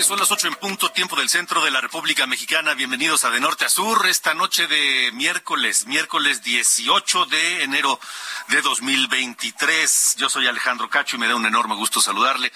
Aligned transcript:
Son 0.00 0.18
las 0.18 0.30
ocho 0.30 0.48
en 0.48 0.54
punto, 0.54 0.90
tiempo 0.90 1.16
del 1.16 1.28
centro 1.28 1.62
de 1.62 1.70
la 1.70 1.82
República 1.82 2.26
Mexicana. 2.26 2.72
Bienvenidos 2.72 3.24
a 3.24 3.30
De 3.30 3.40
Norte 3.40 3.66
a 3.66 3.68
Sur, 3.68 4.06
esta 4.06 4.32
noche 4.32 4.66
de 4.66 5.12
miércoles, 5.12 5.86
miércoles 5.86 6.42
18 6.42 7.26
de 7.26 7.62
enero 7.64 8.00
de 8.48 8.62
2023. 8.62 10.16
Yo 10.16 10.30
soy 10.30 10.46
Alejandro 10.46 10.88
Cacho 10.88 11.16
y 11.16 11.18
me 11.18 11.28
da 11.28 11.36
un 11.36 11.44
enorme 11.44 11.74
gusto 11.74 12.00
saludarle. 12.00 12.50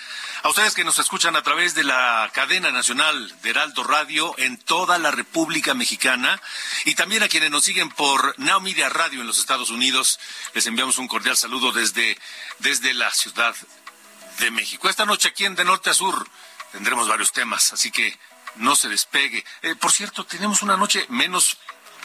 A 0.45 0.49
ustedes 0.49 0.75
que 0.75 0.83
nos 0.83 0.99
escuchan 0.99 1.37
a 1.37 1.43
través 1.43 1.75
de 1.75 1.85
la 1.85 2.31
cadena 2.33 2.71
nacional 2.71 3.35
de 3.43 3.51
Heraldo 3.51 3.85
Radio 3.85 4.35
en 4.39 4.57
toda 4.57 4.97
la 4.97 5.11
República 5.11 5.75
Mexicana 5.75 6.41
y 6.87 6.95
también 6.95 7.23
a 7.23 7.29
quienes 7.29 7.51
nos 7.51 7.65
siguen 7.65 7.91
por 7.91 8.35
Now 8.39 8.63
Media 8.63 8.89
Radio 8.89 9.21
en 9.21 9.27
los 9.27 9.39
Estados 9.39 9.69
Unidos, 9.69 10.19
les 10.55 10.67
enviamos 10.67 10.97
un 10.97 11.07
cordial 11.07 11.37
saludo 11.37 11.71
desde, 11.71 12.19
desde 12.61 12.95
la 12.95 13.11
Ciudad 13.11 13.55
de 14.39 14.51
México. 14.51 14.89
Esta 14.89 15.05
noche 15.05 15.29
aquí 15.29 15.45
en 15.45 15.55
De 15.55 15.65
Norte 15.65 15.91
a 15.91 15.95
Sur 15.95 16.27
tendremos 16.73 17.09
varios 17.09 17.33
temas, 17.33 17.73
así 17.73 17.91
que 17.91 18.19
no 18.57 18.77
se 18.77 18.89
despegue. 18.89 19.45
Eh, 19.63 19.75
por 19.75 19.93
cierto, 19.93 20.25
tenemos 20.25 20.63
una 20.63 20.77
noche 20.77 21.07
menos 21.09 21.59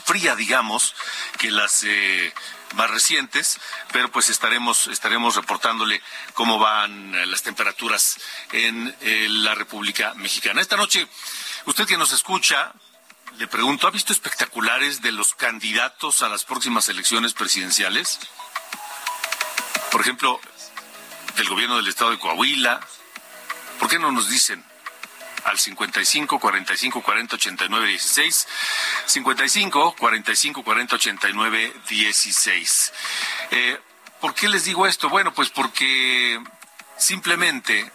fría, 0.06 0.36
digamos, 0.36 0.95
que 1.38 1.52
las 1.52 1.84
eh, 1.84 2.34
más 2.76 2.89
recientes, 2.89 3.59
pero 3.92 4.12
pues 4.12 4.30
estaremos 4.30 4.88
estaremos 4.88 5.36
reportándole 5.36 6.02
cómo 6.34 6.59
van 6.59 7.14
eh, 7.16 7.26
las 7.26 7.44
temperaturas 7.44 8.17
en 8.52 8.95
la 9.44 9.56
República 9.56 10.14
Mexicana. 10.16 10.62
Esta 10.62 10.78
noche, 10.78 11.08
usted 11.66 11.86
que 11.86 11.98
nos 11.98 12.12
escucha, 12.12 12.73
le 13.38 13.48
pregunto, 13.48 13.88
¿ha 13.88 13.92
visto 13.92 14.14
espectaculares 14.14 15.02
de 15.02 15.12
los 15.12 15.34
candidatos 15.34 16.22
a 16.22 16.30
las 16.30 16.44
próximas 16.44 16.89
elecciones 16.89 17.34
presidenciales? 17.34 18.20
Por 19.92 20.02
ejemplo, 20.02 20.39
del 21.36 21.49
gobierno 21.49 21.78
del 21.78 21.88
estado 21.88 22.11
de 22.11 22.20
Coahuila, 22.20 22.80
¿Por 23.81 23.89
qué 23.89 23.97
no 23.97 24.11
nos 24.11 24.30
dicen 24.30 24.64
al 25.45 25.58
55 25.58 26.39
45 26.39 27.02
40 27.02 27.36
89 27.36 27.87
16 27.87 28.47
55 29.08 29.95
45 29.97 30.64
40 30.64 30.95
89 30.95 31.73
16 31.89 32.93
¿Por 34.19 34.36
qué 34.36 34.49
les 34.49 34.65
digo 34.65 34.86
esto? 34.86 35.09
Bueno, 35.09 35.33
pues 35.33 35.49
porque 35.49 36.39
simplemente 36.95 37.92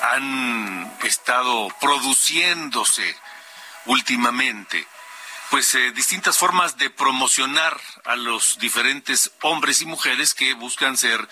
han 0.00 0.96
estado 1.02 1.68
produciéndose 1.78 3.14
últimamente 3.84 4.86
pues 5.50 5.74
eh, 5.74 5.92
distintas 5.92 6.38
formas 6.38 6.76
de 6.76 6.90
promocionar 6.90 7.80
a 8.04 8.16
los 8.16 8.58
diferentes 8.58 9.30
hombres 9.42 9.80
y 9.80 9.86
mujeres 9.86 10.34
que 10.34 10.54
buscan 10.54 10.96
ser 10.96 11.28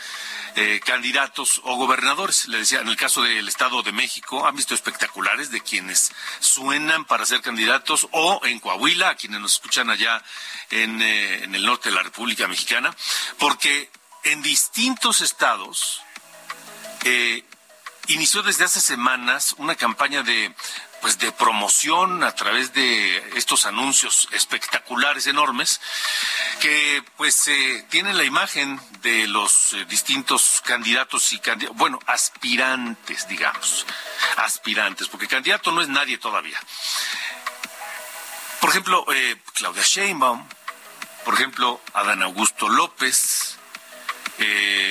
eh, 0.57 0.81
candidatos 0.85 1.61
o 1.65 1.77
gobernadores. 1.77 2.47
Le 2.49 2.59
decía, 2.59 2.81
en 2.81 2.89
el 2.89 2.97
caso 2.97 3.23
del 3.23 3.49
Estado 3.49 3.83
de 3.83 3.93
México, 3.93 4.47
han 4.47 4.57
visto 4.57 4.75
espectaculares 4.75 5.51
de 5.51 5.61
quienes 5.61 6.13
suenan 6.39 7.05
para 7.05 7.27
ser 7.27 7.41
candidatos 7.41 8.09
o 8.13 8.41
en 8.45 8.61
Coahuila, 8.61 9.11
a 9.11 9.15
quienes 9.17 9.41
nos 9.41 9.55
escuchan 9.55 9.91
allá 9.91 10.23
en, 10.71 11.03
eh, 11.03 11.45
en 11.45 11.55
el 11.55 11.65
norte 11.65 11.89
de 11.89 11.97
la 11.97 12.03
República 12.03 12.47
Mexicana, 12.47 12.95
porque 13.39 13.91
en 14.25 14.43
distintos 14.43 15.21
estados 15.21 16.01
inició 18.09 18.43
desde 18.43 18.65
hace 18.65 18.81
semanas 18.81 19.55
una 19.59 19.75
campaña 19.75 20.23
de 20.23 20.55
pues 21.05 21.19
de 21.19 21.33
promoción 21.33 22.25
a 22.25 22.35
través 22.35 22.73
de 22.73 23.19
estos 23.37 23.67
anuncios 23.67 24.27
espectaculares 24.33 25.27
enormes 25.27 25.79
que 26.63 27.05
pues 27.19 27.47
eh, 27.49 27.85
tienen 27.91 28.17
la 28.17 28.25
imagen 28.25 28.81
de 29.03 29.29
los 29.29 29.75
eh, 29.75 29.85
distintos 29.85 30.63
candidatos 30.65 31.35
y 31.35 31.41
candidatos, 31.41 31.77
bueno, 31.77 31.99
aspirantes, 32.07 33.29
digamos, 33.29 33.85
aspirantes, 34.39 35.09
porque 35.09 35.29
candidato 35.29 35.73
no 35.73 35.83
es 35.83 35.89
nadie 35.89 36.17
todavía. 36.17 36.59
Por 38.59 38.71
ejemplo, 38.71 39.05
eh, 39.13 39.37
Claudia 39.53 39.83
Sheinbaum, 39.83 40.49
por 41.27 41.35
ejemplo, 41.35 41.83
Adán 41.93 42.23
Augusto 42.23 42.67
López, 42.67 43.59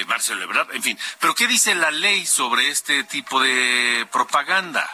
Marcelo 0.05 0.43
Ebrard, 0.43 0.75
en 0.75 0.83
fin. 0.83 0.99
Pero 1.19 1.33
¿qué 1.33 1.47
dice 1.47 1.73
la 1.73 1.89
ley 1.89 2.23
sobre 2.27 2.69
este 2.69 3.03
tipo 3.03 3.41
de 3.41 4.07
propaganda? 4.11 4.87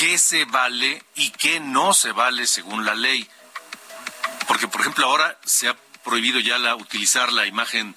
Qué 0.00 0.16
se 0.16 0.46
vale 0.46 1.04
y 1.14 1.28
qué 1.28 1.60
no 1.60 1.92
se 1.92 2.12
vale 2.12 2.46
según 2.46 2.86
la 2.86 2.94
ley. 2.94 3.28
Porque, 4.48 4.66
por 4.66 4.80
ejemplo, 4.80 5.04
ahora 5.04 5.38
se 5.44 5.68
ha 5.68 5.76
prohibido 6.02 6.40
ya 6.40 6.56
la, 6.56 6.74
utilizar 6.74 7.30
la 7.34 7.46
imagen 7.46 7.94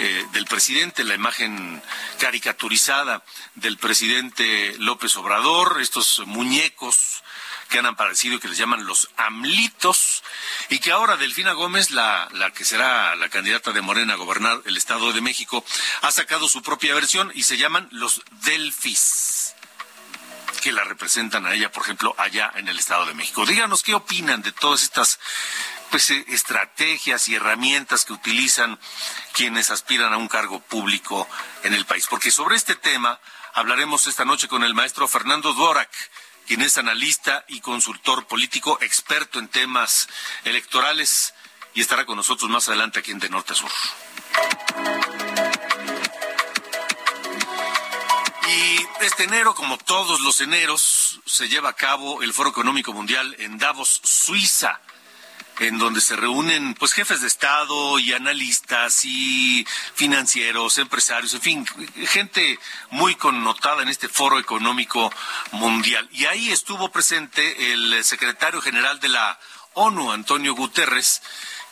eh, 0.00 0.26
del 0.32 0.46
presidente, 0.46 1.04
la 1.04 1.14
imagen 1.14 1.80
caricaturizada 2.18 3.22
del 3.54 3.78
presidente 3.78 4.74
López 4.78 5.14
Obrador, 5.14 5.80
estos 5.80 6.24
muñecos 6.26 7.22
que 7.68 7.78
han 7.78 7.86
aparecido 7.86 8.34
y 8.34 8.40
que 8.40 8.48
les 8.48 8.58
llaman 8.58 8.84
los 8.84 9.08
amlitos, 9.16 10.24
y 10.70 10.80
que 10.80 10.90
ahora 10.90 11.16
Delfina 11.16 11.52
Gómez, 11.52 11.92
la, 11.92 12.28
la 12.32 12.50
que 12.50 12.64
será 12.64 13.14
la 13.14 13.28
candidata 13.28 13.70
de 13.70 13.80
Morena 13.80 14.14
a 14.14 14.16
gobernar 14.16 14.60
el 14.64 14.76
Estado 14.76 15.12
de 15.12 15.20
México, 15.20 15.64
ha 16.02 16.10
sacado 16.10 16.48
su 16.48 16.62
propia 16.62 16.94
versión 16.94 17.30
y 17.32 17.44
se 17.44 17.58
llaman 17.58 17.86
los 17.92 18.22
Delfis 18.42 19.33
que 20.64 20.72
la 20.72 20.82
representan 20.82 21.44
a 21.44 21.52
ella, 21.52 21.70
por 21.70 21.82
ejemplo, 21.82 22.14
allá 22.16 22.50
en 22.56 22.66
el 22.68 22.78
Estado 22.78 23.04
de 23.04 23.12
México. 23.12 23.44
Díganos 23.44 23.82
qué 23.82 23.94
opinan 23.94 24.40
de 24.40 24.50
todas 24.50 24.82
estas 24.82 25.20
pues, 25.90 26.08
eh, 26.08 26.24
estrategias 26.28 27.28
y 27.28 27.34
herramientas 27.34 28.06
que 28.06 28.14
utilizan 28.14 28.80
quienes 29.34 29.68
aspiran 29.68 30.14
a 30.14 30.16
un 30.16 30.26
cargo 30.26 30.60
público 30.60 31.28
en 31.64 31.74
el 31.74 31.84
país. 31.84 32.06
Porque 32.08 32.30
sobre 32.30 32.56
este 32.56 32.76
tema 32.76 33.20
hablaremos 33.52 34.06
esta 34.06 34.24
noche 34.24 34.48
con 34.48 34.64
el 34.64 34.72
maestro 34.72 35.06
Fernando 35.06 35.52
Dvorak, 35.52 35.90
quien 36.46 36.62
es 36.62 36.78
analista 36.78 37.44
y 37.48 37.60
consultor 37.60 38.26
político 38.26 38.78
experto 38.80 39.38
en 39.40 39.48
temas 39.48 40.08
electorales 40.44 41.34
y 41.74 41.82
estará 41.82 42.06
con 42.06 42.16
nosotros 42.16 42.50
más 42.50 42.68
adelante 42.68 43.00
aquí 43.00 43.10
en 43.10 43.18
De 43.18 43.28
Norte 43.28 43.52
a 43.52 43.56
Sur. 43.56 43.70
Este 49.06 49.24
enero, 49.24 49.54
como 49.54 49.76
todos 49.76 50.20
los 50.20 50.40
eneros, 50.40 51.20
se 51.26 51.48
lleva 51.48 51.68
a 51.68 51.74
cabo 51.74 52.22
el 52.22 52.32
Foro 52.32 52.50
Económico 52.50 52.92
Mundial 52.92 53.36
en 53.38 53.58
Davos, 53.58 54.00
Suiza 54.02 54.80
en 55.60 55.78
donde 55.78 56.00
se 56.00 56.16
reúnen 56.16 56.74
pues 56.74 56.92
jefes 56.92 57.20
de 57.20 57.28
estado 57.28 57.98
y 57.98 58.12
analistas 58.12 59.04
y 59.04 59.64
financieros, 59.94 60.78
empresarios, 60.78 61.34
en 61.34 61.40
fin, 61.42 61.66
gente 62.08 62.58
muy 62.90 63.14
connotada 63.14 63.82
en 63.82 63.88
este 63.88 64.08
foro 64.08 64.40
económico 64.40 65.12
mundial. 65.52 66.08
Y 66.10 66.24
ahí 66.24 66.50
estuvo 66.50 66.90
presente 66.90 67.72
el 67.72 68.02
secretario 68.02 68.60
general 68.60 68.98
de 68.98 69.10
la 69.10 69.38
ONU, 69.74 70.10
Antonio 70.10 70.54
Guterres, 70.54 71.22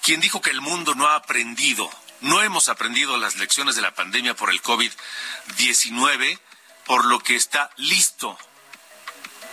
quien 0.02 0.20
dijo 0.20 0.40
que 0.40 0.50
el 0.50 0.60
mundo 0.60 0.94
no 0.94 1.08
ha 1.08 1.16
aprendido, 1.16 1.90
no 2.20 2.40
hemos 2.40 2.68
aprendido 2.68 3.16
las 3.16 3.36
lecciones 3.36 3.74
de 3.74 3.82
la 3.82 3.94
pandemia 3.94 4.34
por 4.34 4.50
el 4.50 4.62
COVID-19 4.62 6.38
por 6.86 7.04
lo 7.04 7.20
que 7.20 7.36
está 7.36 7.70
listo 7.76 8.38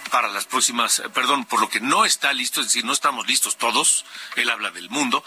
para 0.10 0.28
las 0.28 0.46
próximas, 0.46 1.00
eh, 1.00 1.10
perdón, 1.10 1.46
por 1.46 1.62
lo 1.62 1.70
que 1.70 1.80
no 1.80 2.06
está 2.06 2.34
listo, 2.34 2.62
es 2.62 2.68
decir, 2.68 2.86
no 2.86 2.94
estamos 2.94 3.28
listos 3.28 3.58
todos, 3.58 4.06
él 4.36 4.50
habla 4.50 4.72
del 4.72 4.90
mundo, 4.90 5.24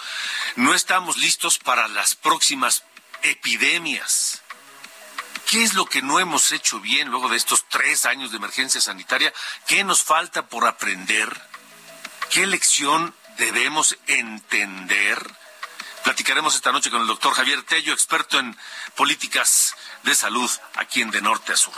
no 0.56 0.74
estamos 0.74 1.16
listos 1.16 1.58
para 1.58 1.88
las 1.88 2.14
próximas 2.14 2.82
epidemias. 3.22 4.42
¿Qué 5.48 5.62
es 5.62 5.74
lo 5.74 5.84
que 5.84 6.02
no 6.02 6.18
hemos 6.18 6.50
hecho 6.52 6.80
bien 6.80 7.08
luego 7.08 7.28
de 7.28 7.36
estos 7.36 7.68
tres 7.68 8.06
años 8.06 8.30
de 8.30 8.38
emergencia 8.38 8.80
sanitaria? 8.80 9.32
¿Qué 9.66 9.84
nos 9.84 10.02
falta 10.02 10.46
por 10.46 10.66
aprender? 10.66 11.28
¿Qué 12.30 12.46
lección 12.46 13.14
debemos 13.36 13.98
entender? 14.06 15.41
Platicaremos 16.04 16.54
esta 16.54 16.72
noche 16.72 16.90
con 16.90 17.00
el 17.00 17.06
doctor 17.06 17.32
Javier 17.32 17.62
Tello, 17.62 17.92
experto 17.92 18.38
en 18.38 18.56
políticas 18.96 19.74
de 20.02 20.14
salud 20.14 20.50
aquí 20.74 21.00
en 21.00 21.10
De 21.10 21.22
Norte 21.22 21.52
a 21.52 21.56
Sur. 21.56 21.74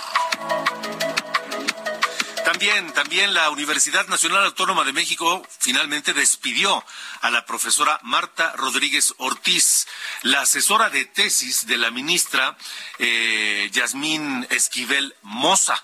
También, 2.44 2.93
también 2.93 3.35
la 3.35 3.50
Universidad 3.50 4.06
Nacional 4.06 4.44
Autónoma 4.44 4.85
de 4.85 4.93
México 4.93 5.47
finalmente 5.59 6.12
despidió 6.12 6.85
a 7.21 7.31
la 7.31 7.44
profesora 7.47 7.99
Marta 8.03 8.53
Rodríguez 8.56 9.15
Ortiz, 9.19 9.87
la 10.23 10.43
asesora 10.43 10.91
de 10.91 11.05
tesis 11.05 11.67
de 11.67 11.79
la 11.79 11.91
ministra 11.91 12.56
eh, 12.99 13.69
Yasmín 13.73 14.47
Esquivel 14.50 15.15
Moza, 15.23 15.82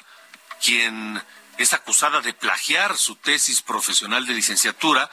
quien 0.63 1.23
es 1.63 1.75
acusada 1.75 2.21
de 2.21 2.33
plagiar 2.33 2.97
su 2.97 3.17
tesis 3.17 3.61
profesional 3.61 4.27
de 4.27 4.35
licenciatura. 4.35 5.11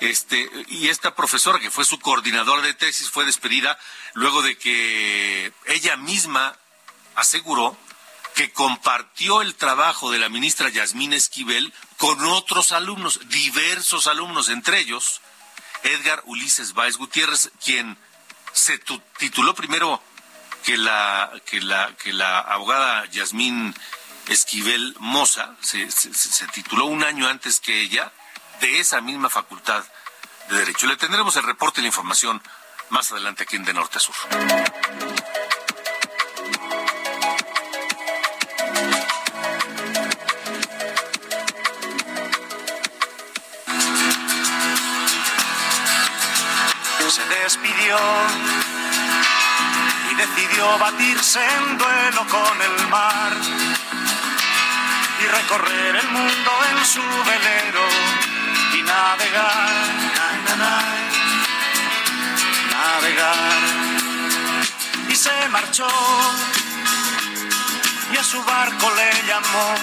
Este, 0.00 0.50
y 0.68 0.88
esta 0.88 1.14
profesora, 1.14 1.60
que 1.60 1.70
fue 1.70 1.84
su 1.84 2.00
coordinadora 2.00 2.62
de 2.62 2.74
tesis, 2.74 3.10
fue 3.10 3.24
despedida 3.24 3.78
luego 4.14 4.42
de 4.42 4.58
que 4.58 5.52
ella 5.66 5.96
misma 5.96 6.58
aseguró 7.14 7.76
que 8.34 8.52
compartió 8.52 9.40
el 9.40 9.54
trabajo 9.54 10.10
de 10.10 10.18
la 10.18 10.28
ministra 10.28 10.68
Yasmín 10.68 11.12
Esquivel 11.12 11.72
con 11.98 12.24
otros 12.24 12.72
alumnos, 12.72 13.20
diversos 13.28 14.08
alumnos, 14.08 14.48
entre 14.48 14.80
ellos 14.80 15.20
Edgar 15.84 16.22
Ulises 16.26 16.72
Báez 16.72 16.96
Gutiérrez, 16.96 17.52
quien 17.64 17.96
se 18.52 18.80
tituló 19.18 19.54
primero 19.54 20.02
que 20.64 20.76
la, 20.76 21.30
que 21.46 21.60
la, 21.60 21.94
que 21.96 22.12
la 22.12 22.40
abogada 22.40 23.04
Yasmín 23.10 23.74
Esquivel 24.28 24.96
Moza, 25.00 25.54
se, 25.60 25.90
se 25.90 26.46
tituló 26.48 26.86
un 26.86 27.04
año 27.04 27.28
antes 27.28 27.60
que 27.60 27.80
ella, 27.80 28.12
de 28.60 28.80
esa 28.80 29.00
misma 29.00 29.30
facultad 29.30 29.84
de 30.48 30.56
Derecho. 30.56 30.86
Le 30.86 30.96
tendremos 30.96 31.36
el 31.36 31.42
reporte 31.44 31.80
y 31.80 31.82
la 31.82 31.88
información 31.88 32.42
más 32.90 33.10
adelante 33.12 33.42
aquí 33.42 33.56
en 33.56 33.64
De 33.64 33.74
Norte 33.74 33.98
a 33.98 34.00
Sur. 34.00 34.14
despidió 47.44 47.98
y 50.10 50.14
decidió 50.14 50.78
batirse 50.78 51.40
en 51.44 51.76
duelo 51.76 52.26
con 52.30 52.62
el 52.62 52.88
mar 52.88 53.32
y 55.24 55.26
recorrer 55.26 55.96
el 55.96 56.08
mundo 56.08 56.50
en 56.70 56.84
su 56.84 57.00
velero 57.00 57.86
y 58.74 58.82
navegar, 58.82 59.72
navegar. 62.70 63.62
Y 65.08 65.16
se 65.16 65.48
marchó. 65.50 65.88
Y 68.12 68.16
a 68.16 68.24
su 68.24 68.42
barco 68.44 68.92
le 68.96 69.26
llamó 69.26 69.74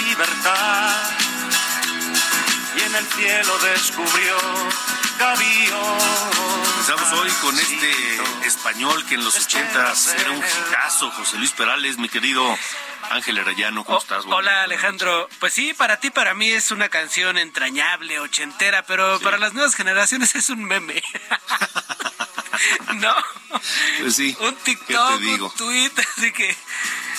libertad. 0.00 0.90
Y 2.76 2.82
en 2.82 2.94
el 2.94 3.06
cielo 3.06 3.58
descubrió 3.58 4.36
Estamos 6.80 7.12
hoy 7.14 7.30
con 7.40 7.58
este 7.58 7.90
español 8.46 9.04
que 9.06 9.14
en 9.14 9.24
los 9.24 9.34
ochentas 9.36 10.14
era 10.18 10.30
un 10.30 10.36
hitazo, 10.36 11.10
José 11.10 11.38
Luis 11.38 11.52
Perales, 11.52 11.96
mi 11.96 12.08
querido 12.08 12.44
Ángel 13.10 13.38
Arayano, 13.38 13.84
¿cómo 13.84 13.98
oh, 13.98 14.00
estás? 14.00 14.24
Hola 14.26 14.62
Alejandro, 14.62 15.28
pues 15.40 15.52
sí, 15.52 15.74
para 15.74 15.98
ti, 15.98 16.10
para 16.10 16.34
mí 16.34 16.48
es 16.48 16.70
una 16.70 16.88
canción 16.88 17.38
entrañable, 17.38 18.18
ochentera, 18.18 18.84
pero 18.84 19.20
para 19.20 19.38
las 19.38 19.54
nuevas 19.54 19.74
generaciones 19.74 20.34
es 20.34 20.50
un 20.50 20.64
meme. 20.64 21.02
no. 22.96 23.14
Pues 24.00 24.16
sí. 24.16 24.36
Un 24.40 24.54
TikTok, 24.56 25.20
un 25.20 25.50
tweet, 25.56 25.92
así 26.16 26.32
que 26.32 26.56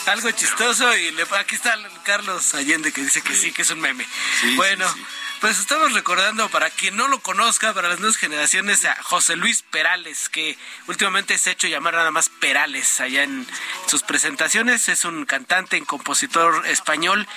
algo 0.08 0.32
chistoso 0.32 0.96
y 0.96 1.12
le, 1.12 1.24
aquí 1.38 1.56
está 1.56 1.78
Carlos 2.04 2.54
Allende 2.54 2.92
que 2.92 3.02
dice 3.02 3.22
que 3.22 3.36
sí, 3.36 3.52
que 3.52 3.62
es 3.62 3.70
un 3.70 3.80
meme. 3.80 4.06
bueno. 4.56 4.86
Pues 5.40 5.60
estamos 5.60 5.94
recordando, 5.94 6.50
para 6.50 6.72
quien 6.72 6.98
no 6.98 7.08
lo 7.08 7.20
conozca, 7.20 7.72
para 7.76 7.90
las 7.90 8.00
nuevas 8.00 8.18
generaciones, 8.18 8.86
a 8.86 8.96
José 9.04 9.36
Luis 9.36 9.62
Perales, 9.62 10.30
que 10.30 10.58
últimamente 10.88 11.38
se 11.38 11.52
ha 11.52 11.54
hecho 11.54 11.68
llamar 11.68 11.94
nada 11.94 12.10
más 12.10 12.30
Perales 12.30 13.00
allá 13.00 13.22
en 13.22 13.46
sus 13.86 14.02
presentaciones. 14.02 14.90
Es 14.90 15.06
un 15.06 15.26
cantante 15.26 15.78
y 15.78 15.82
compositor 15.82 16.66
español 16.66 17.28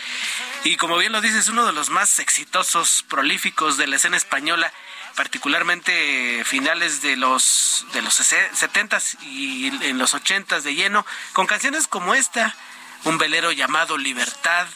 y 0.64 0.76
como 0.76 0.97
bien 0.97 1.12
lo 1.12 1.20
dice, 1.20 1.38
es 1.38 1.49
uno 1.49 1.67
de 1.67 1.73
los 1.75 1.91
más 1.91 2.19
exitosos, 2.20 3.05
prolíficos 3.06 3.76
de 3.76 3.87
la 3.87 3.97
escena 3.97 4.17
española 4.17 4.73
particularmente 5.14 6.43
finales 6.44 7.03
de 7.03 7.17
los 7.17 7.85
de 7.93 8.00
los 8.00 8.19
70s 8.20 9.20
y 9.23 9.67
en 9.85 9.99
los 9.99 10.14
80s 10.14 10.62
de 10.62 10.75
lleno, 10.75 11.05
con 11.35 11.46
canciones 11.46 11.87
como 11.87 12.14
esta, 12.14 12.56
Un 13.05 13.19
velero 13.19 13.53
llamado 13.53 13.99
Libertad, 13.99 14.67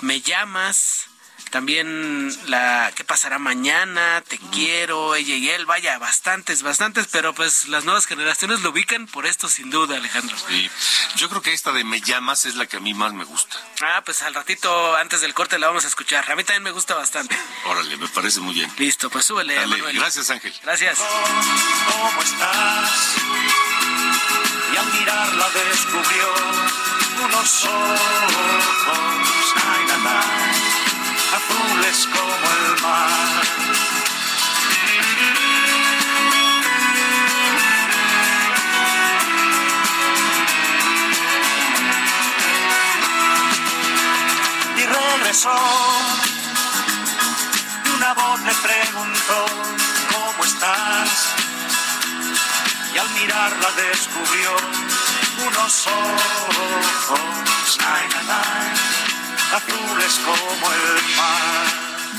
Me 0.00 0.20
llamas, 0.20 1.09
también 1.50 2.34
la 2.46 2.92
¿Qué 2.94 3.04
pasará 3.04 3.38
mañana? 3.38 4.22
Te 4.26 4.38
quiero, 4.52 5.14
ella 5.14 5.34
y 5.34 5.50
él, 5.50 5.66
vaya, 5.66 5.98
bastantes, 5.98 6.62
bastantes, 6.62 7.06
pero 7.10 7.34
pues 7.34 7.68
las 7.68 7.84
nuevas 7.84 8.06
generaciones 8.06 8.60
lo 8.60 8.70
ubican 8.70 9.06
por 9.06 9.26
esto 9.26 9.48
sin 9.48 9.70
duda, 9.70 9.96
Alejandro. 9.96 10.36
Sí, 10.48 10.70
yo 11.16 11.28
creo 11.28 11.42
que 11.42 11.52
esta 11.52 11.72
de 11.72 11.84
Me 11.84 12.00
llamas 12.00 12.46
es 12.46 12.54
la 12.56 12.66
que 12.66 12.76
a 12.76 12.80
mí 12.80 12.94
más 12.94 13.12
me 13.12 13.24
gusta. 13.24 13.56
Ah, 13.82 14.02
pues 14.04 14.22
al 14.22 14.34
ratito 14.34 14.96
antes 14.96 15.20
del 15.20 15.34
corte 15.34 15.58
la 15.58 15.68
vamos 15.68 15.84
a 15.84 15.88
escuchar. 15.88 16.30
A 16.30 16.36
mí 16.36 16.44
también 16.44 16.62
me 16.62 16.70
gusta 16.70 16.94
bastante. 16.94 17.36
Órale, 17.66 17.96
me 17.96 18.08
parece 18.08 18.40
muy 18.40 18.54
bien. 18.54 18.70
Listo, 18.78 19.10
pues 19.10 19.26
súbele. 19.26 19.54
Gracias, 19.92 20.30
Ángel. 20.30 20.54
Gracias. 20.62 20.98
¿Cómo 20.98 22.22
estás? 22.22 23.16
Y 24.72 24.76
al 24.76 24.92
mirarla 24.92 25.48
descubrió 25.50 26.34
unos 27.24 27.64
ojos. 27.64 29.54
Ay, 29.56 30.69
azules 31.36 32.08
como 32.12 32.46
el 32.58 32.82
mar. 32.82 33.42
Y 44.76 44.82
regresó 44.84 45.56
y 47.84 47.88
una 47.96 48.14
voz 48.14 48.40
le 48.40 48.54
preguntó, 48.54 49.46
¿cómo 50.12 50.44
estás? 50.44 51.34
Y 52.94 52.98
al 52.98 53.10
mirarla 53.10 53.68
descubrió 53.76 54.56
unos 55.46 55.86
ojos, 55.86 57.78
ay, 57.86 59.09
azules 59.52 60.20
como 60.24 60.72
el 60.72 61.16
mar. 61.16 61.66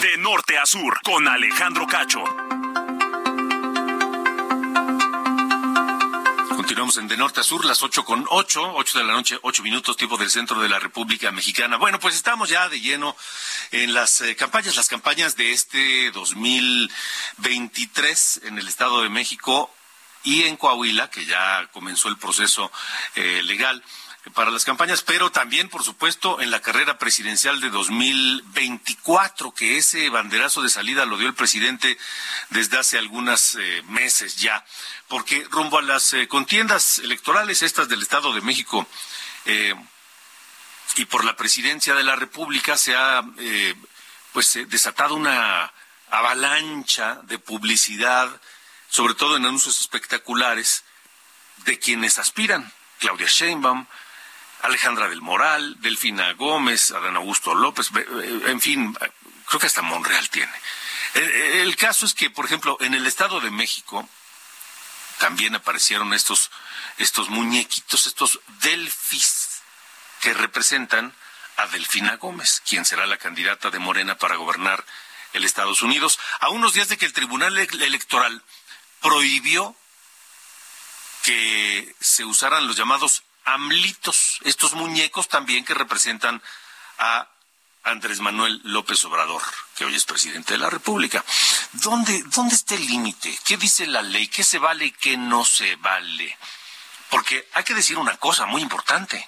De 0.01 0.17
norte 0.17 0.57
a 0.57 0.65
sur, 0.65 0.99
con 1.03 1.27
Alejandro 1.27 1.85
Cacho. 1.87 2.23
Continuamos 6.55 6.97
en 6.97 7.07
De 7.07 7.17
Norte 7.17 7.39
a 7.39 7.43
Sur, 7.43 7.65
las 7.65 7.81
ocho 7.83 8.03
con 8.05 8.25
ocho, 8.29 8.73
ocho 8.75 8.99
de 8.99 9.05
la 9.05 9.13
noche, 9.13 9.37
ocho 9.41 9.63
minutos, 9.63 9.97
tiempo 9.97 10.17
del 10.17 10.29
centro 10.29 10.61
de 10.61 10.69
la 10.69 10.77
República 10.79 11.31
Mexicana. 11.31 11.77
Bueno, 11.77 11.99
pues 11.99 12.15
estamos 12.15 12.49
ya 12.49 12.69
de 12.69 12.79
lleno 12.79 13.15
en 13.71 13.93
las 13.93 14.21
eh, 14.21 14.35
campañas, 14.35 14.75
las 14.75 14.87
campañas 14.87 15.35
de 15.35 15.51
este 15.51 16.11
2023 16.11 18.41
en 18.43 18.57
el 18.57 18.67
Estado 18.67 19.03
de 19.03 19.09
México 19.09 19.71
y 20.23 20.43
en 20.43 20.55
Coahuila, 20.55 21.09
que 21.09 21.25
ya 21.25 21.67
comenzó 21.73 22.09
el 22.09 22.17
proceso 22.17 22.71
eh, 23.15 23.41
legal 23.43 23.83
para 24.33 24.51
las 24.51 24.65
campañas, 24.65 25.01
pero 25.01 25.31
también, 25.31 25.67
por 25.67 25.83
supuesto, 25.83 26.41
en 26.41 26.51
la 26.51 26.61
carrera 26.61 26.99
presidencial 26.99 27.59
de 27.59 27.71
2024, 27.71 29.51
que 29.51 29.77
ese 29.77 30.09
banderazo 30.09 30.61
de 30.61 30.69
salida 30.69 31.05
lo 31.05 31.17
dio 31.17 31.27
el 31.27 31.33
presidente 31.33 31.97
desde 32.49 32.77
hace 32.77 32.99
algunos 32.99 33.55
eh, 33.55 33.81
meses 33.87 34.37
ya, 34.37 34.63
porque 35.07 35.45
rumbo 35.49 35.79
a 35.79 35.81
las 35.81 36.13
eh, 36.13 36.27
contiendas 36.27 36.99
electorales, 36.99 37.63
estas 37.63 37.89
del 37.89 38.03
Estado 38.03 38.31
de 38.31 38.41
México, 38.41 38.87
eh, 39.45 39.73
y 40.97 41.05
por 41.05 41.25
la 41.25 41.35
presidencia 41.35 41.95
de 41.95 42.03
la 42.03 42.15
República 42.15 42.77
se 42.77 42.95
ha 42.95 43.23
pues 44.33 44.59
desatado 44.67 45.15
una 45.15 45.71
avalancha 46.09 47.21
de 47.23 47.39
publicidad, 47.39 48.29
sobre 48.89 49.13
todo 49.13 49.37
en 49.37 49.45
anuncios 49.45 49.79
espectaculares, 49.79 50.83
de 51.63 51.79
quienes 51.79 52.17
aspiran. 52.17 52.71
Claudia 52.99 53.27
Sheinbaum, 53.27 53.87
Alejandra 54.63 55.09
del 55.09 55.21
Moral, 55.21 55.77
Delfina 55.79 56.33
Gómez, 56.33 56.91
Adán 56.91 57.15
Augusto 57.15 57.55
López, 57.55 57.89
en 58.45 58.61
fin, 58.61 58.95
creo 59.47 59.59
que 59.59 59.67
hasta 59.67 59.81
Monreal 59.81 60.29
tiene. 60.29 60.51
El, 61.13 61.75
caso 61.75 62.05
es 62.05 62.13
que, 62.13 62.29
por 62.29 62.45
ejemplo, 62.45 62.77
en 62.79 62.93
el 62.93 63.05
Estado 63.05 63.41
de 63.41 63.51
México 63.51 64.07
también 65.17 65.55
aparecieron 65.55 66.13
estos, 66.13 66.51
estos 66.97 67.29
muñequitos, 67.29 68.05
estos 68.05 68.39
delfis, 68.61 69.61
que 70.21 70.33
representan 70.33 71.13
a 71.57 71.67
Delfina 71.67 72.15
Gómez, 72.17 72.61
quien 72.65 72.85
será 72.85 73.05
la 73.07 73.17
candidata 73.17 73.71
de 73.71 73.79
Morena 73.79 74.17
para 74.17 74.35
gobernar 74.35 74.85
el 75.33 75.43
Estados 75.43 75.81
Unidos, 75.81 76.19
a 76.39 76.49
unos 76.49 76.73
días 76.73 76.89
de 76.89 76.97
que 76.97 77.05
el 77.05 77.13
Tribunal 77.13 77.57
Electoral 77.57 78.43
prohibió 79.01 79.75
que 81.23 81.95
se 81.99 82.23
usaran 82.23 82.67
los 82.67 82.77
llamados 82.77 83.23
amlitos, 83.53 84.39
estos 84.43 84.73
muñecos 84.73 85.27
también 85.27 85.65
que 85.65 85.73
representan 85.73 86.41
a 86.97 87.27
Andrés 87.83 88.19
Manuel 88.19 88.61
López 88.63 89.03
Obrador, 89.05 89.41
que 89.75 89.85
hoy 89.85 89.95
es 89.95 90.05
presidente 90.05 90.53
de 90.53 90.59
la 90.59 90.69
República. 90.69 91.23
¿Dónde, 91.73 92.23
dónde 92.27 92.55
está 92.55 92.75
el 92.75 92.85
límite? 92.85 93.37
¿Qué 93.43 93.57
dice 93.57 93.87
la 93.87 94.01
ley? 94.01 94.27
¿Qué 94.27 94.43
se 94.43 94.59
vale 94.59 94.85
y 94.85 94.91
qué 94.91 95.17
no 95.17 95.43
se 95.43 95.75
vale? 95.77 96.37
Porque 97.09 97.47
hay 97.53 97.63
que 97.63 97.73
decir 97.73 97.97
una 97.97 98.17
cosa 98.17 98.45
muy 98.45 98.61
importante. 98.61 99.27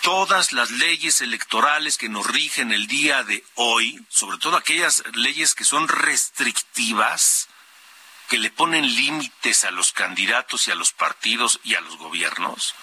Todas 0.00 0.52
las 0.52 0.70
leyes 0.70 1.20
electorales 1.20 1.96
que 1.96 2.08
nos 2.08 2.26
rigen 2.26 2.72
el 2.72 2.86
día 2.86 3.22
de 3.22 3.44
hoy, 3.54 4.04
sobre 4.08 4.38
todo 4.38 4.56
aquellas 4.56 5.02
leyes 5.14 5.54
que 5.54 5.64
son 5.64 5.88
restrictivas, 5.88 7.48
que 8.28 8.38
le 8.38 8.50
ponen 8.50 8.84
límites 8.96 9.64
a 9.64 9.70
los 9.70 9.92
candidatos 9.92 10.66
y 10.68 10.70
a 10.70 10.74
los 10.74 10.92
partidos 10.92 11.60
y 11.62 11.74
a 11.74 11.80
los 11.80 11.96
gobiernos, 11.96 12.74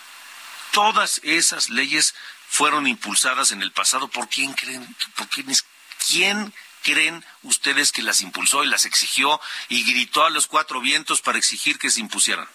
todas 0.72 1.22
esas 1.24 1.70
leyes 1.70 2.16
fueron 2.50 2.88
impulsadas 2.88 3.52
en 3.52 3.62
el 3.62 3.72
pasado. 3.72 4.08
¿Por 4.10 4.28
quién 4.28 4.54
creen? 4.54 4.96
¿Por 5.16 5.28
quién 5.30 6.54
creen 6.84 7.26
ustedes 7.44 7.92
que 7.92 8.02
las 8.02 8.22
impulsó 8.22 8.64
y 8.64 8.68
las 8.68 8.86
exigió 8.86 9.40
y 9.70 9.84
gritó 9.84 10.26
a 10.26 10.30
los 10.30 10.48
cuatro 10.48 10.82
vientos 10.82 11.22
para 11.22 11.38
exigir 11.38 11.80
que 11.80 11.90
se 11.90 12.00
impusieran? 12.00 12.48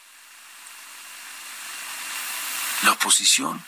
La 2.82 2.92
oposición. 2.92 3.64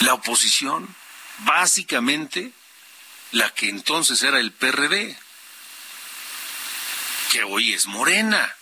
La 0.00 0.14
oposición, 0.14 0.94
básicamente 1.38 2.52
la 3.32 3.52
que 3.52 3.68
entonces 3.68 4.22
era 4.22 4.38
el 4.38 4.52
PRD, 4.52 5.18
que 7.32 7.44
hoy 7.44 7.72
es 7.72 7.86
Morena, 7.86 8.54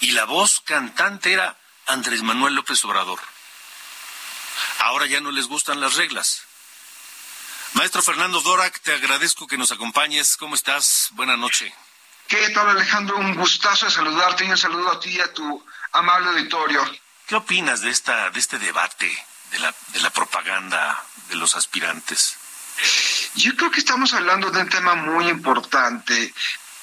y 0.00 0.12
la 0.12 0.24
voz 0.24 0.60
cantante 0.60 1.32
era 1.32 1.56
Andrés 1.86 2.22
Manuel 2.22 2.54
López 2.54 2.84
Obrador. 2.84 3.20
Ahora 4.78 5.06
ya 5.06 5.20
no 5.20 5.30
les 5.30 5.46
gustan 5.46 5.80
las 5.80 5.94
reglas. 5.94 6.42
Maestro 7.74 8.02
Fernando 8.02 8.40
Dorak, 8.40 8.80
te 8.80 8.94
agradezco 8.94 9.46
que 9.46 9.58
nos 9.58 9.72
acompañes. 9.72 10.36
¿Cómo 10.36 10.54
estás? 10.54 11.08
Buenas 11.12 11.38
noches. 11.38 11.72
¿Qué 12.28 12.50
tal, 12.50 12.68
Alejandro? 12.70 13.16
Un 13.16 13.34
gustazo 13.34 13.86
de 13.86 13.92
saludarte 13.92 14.44
y 14.44 14.50
un 14.50 14.56
saludo 14.56 14.92
a 14.92 15.00
ti 15.00 15.10
y 15.10 15.20
a 15.20 15.32
tu 15.32 15.64
amable 15.92 16.28
auditorio. 16.30 16.82
¿Qué 17.26 17.34
opinas 17.34 17.80
de 17.80 17.90
esta 17.90 18.30
de 18.30 18.38
este 18.38 18.58
debate 18.58 19.26
de 19.50 19.58
la 19.58 19.74
de 19.88 20.00
la 20.00 20.10
propaganda 20.10 21.04
de 21.28 21.36
los 21.36 21.54
aspirantes? 21.54 22.36
Yo 23.34 23.54
creo 23.56 23.70
que 23.70 23.80
estamos 23.80 24.14
hablando 24.14 24.50
de 24.50 24.60
un 24.60 24.68
tema 24.68 24.94
muy 24.94 25.28
importante 25.28 26.32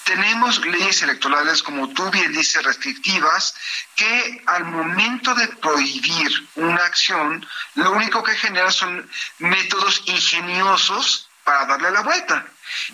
tenemos 0.03 0.65
leyes 0.65 1.01
electorales, 1.01 1.63
como 1.63 1.89
tú 1.89 2.10
bien 2.10 2.31
dices, 2.31 2.63
restrictivas, 2.63 3.55
que 3.96 4.43
al 4.46 4.65
momento 4.65 5.34
de 5.36 5.48
prohibir 5.48 6.50
una 6.55 6.84
acción, 6.86 7.46
lo 7.75 7.91
único 7.91 8.24
que 8.24 8.36
genera 8.36 8.72
son 8.72 9.10
métodos 9.39 10.03
ingeniosos 10.05 11.29
para 11.43 11.65
darle 11.65 11.91
la 11.91 12.01
vuelta. 12.01 12.46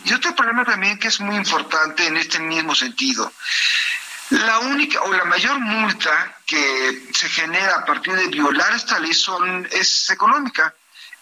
Y 0.06 0.14
otro 0.14 0.36
problema 0.36 0.66
también 0.66 0.98
que 0.98 1.08
es 1.08 1.20
muy 1.20 1.36
importante 1.36 2.08
en 2.08 2.18
este 2.18 2.40
mismo 2.40 2.76
sentido. 2.76 3.32
La 4.30 4.60
única 4.60 5.02
o 5.04 5.14
la 5.14 5.24
mayor 5.24 5.60
multa 5.60 6.38
que 6.46 7.10
se 7.14 7.30
genera 7.30 7.76
a 7.76 7.86
partir 7.86 8.14
de 8.14 8.28
violar 8.28 8.74
esta 8.74 9.00
ley 9.00 9.14
son, 9.14 9.68
es 9.72 10.10
económica. 10.10 10.74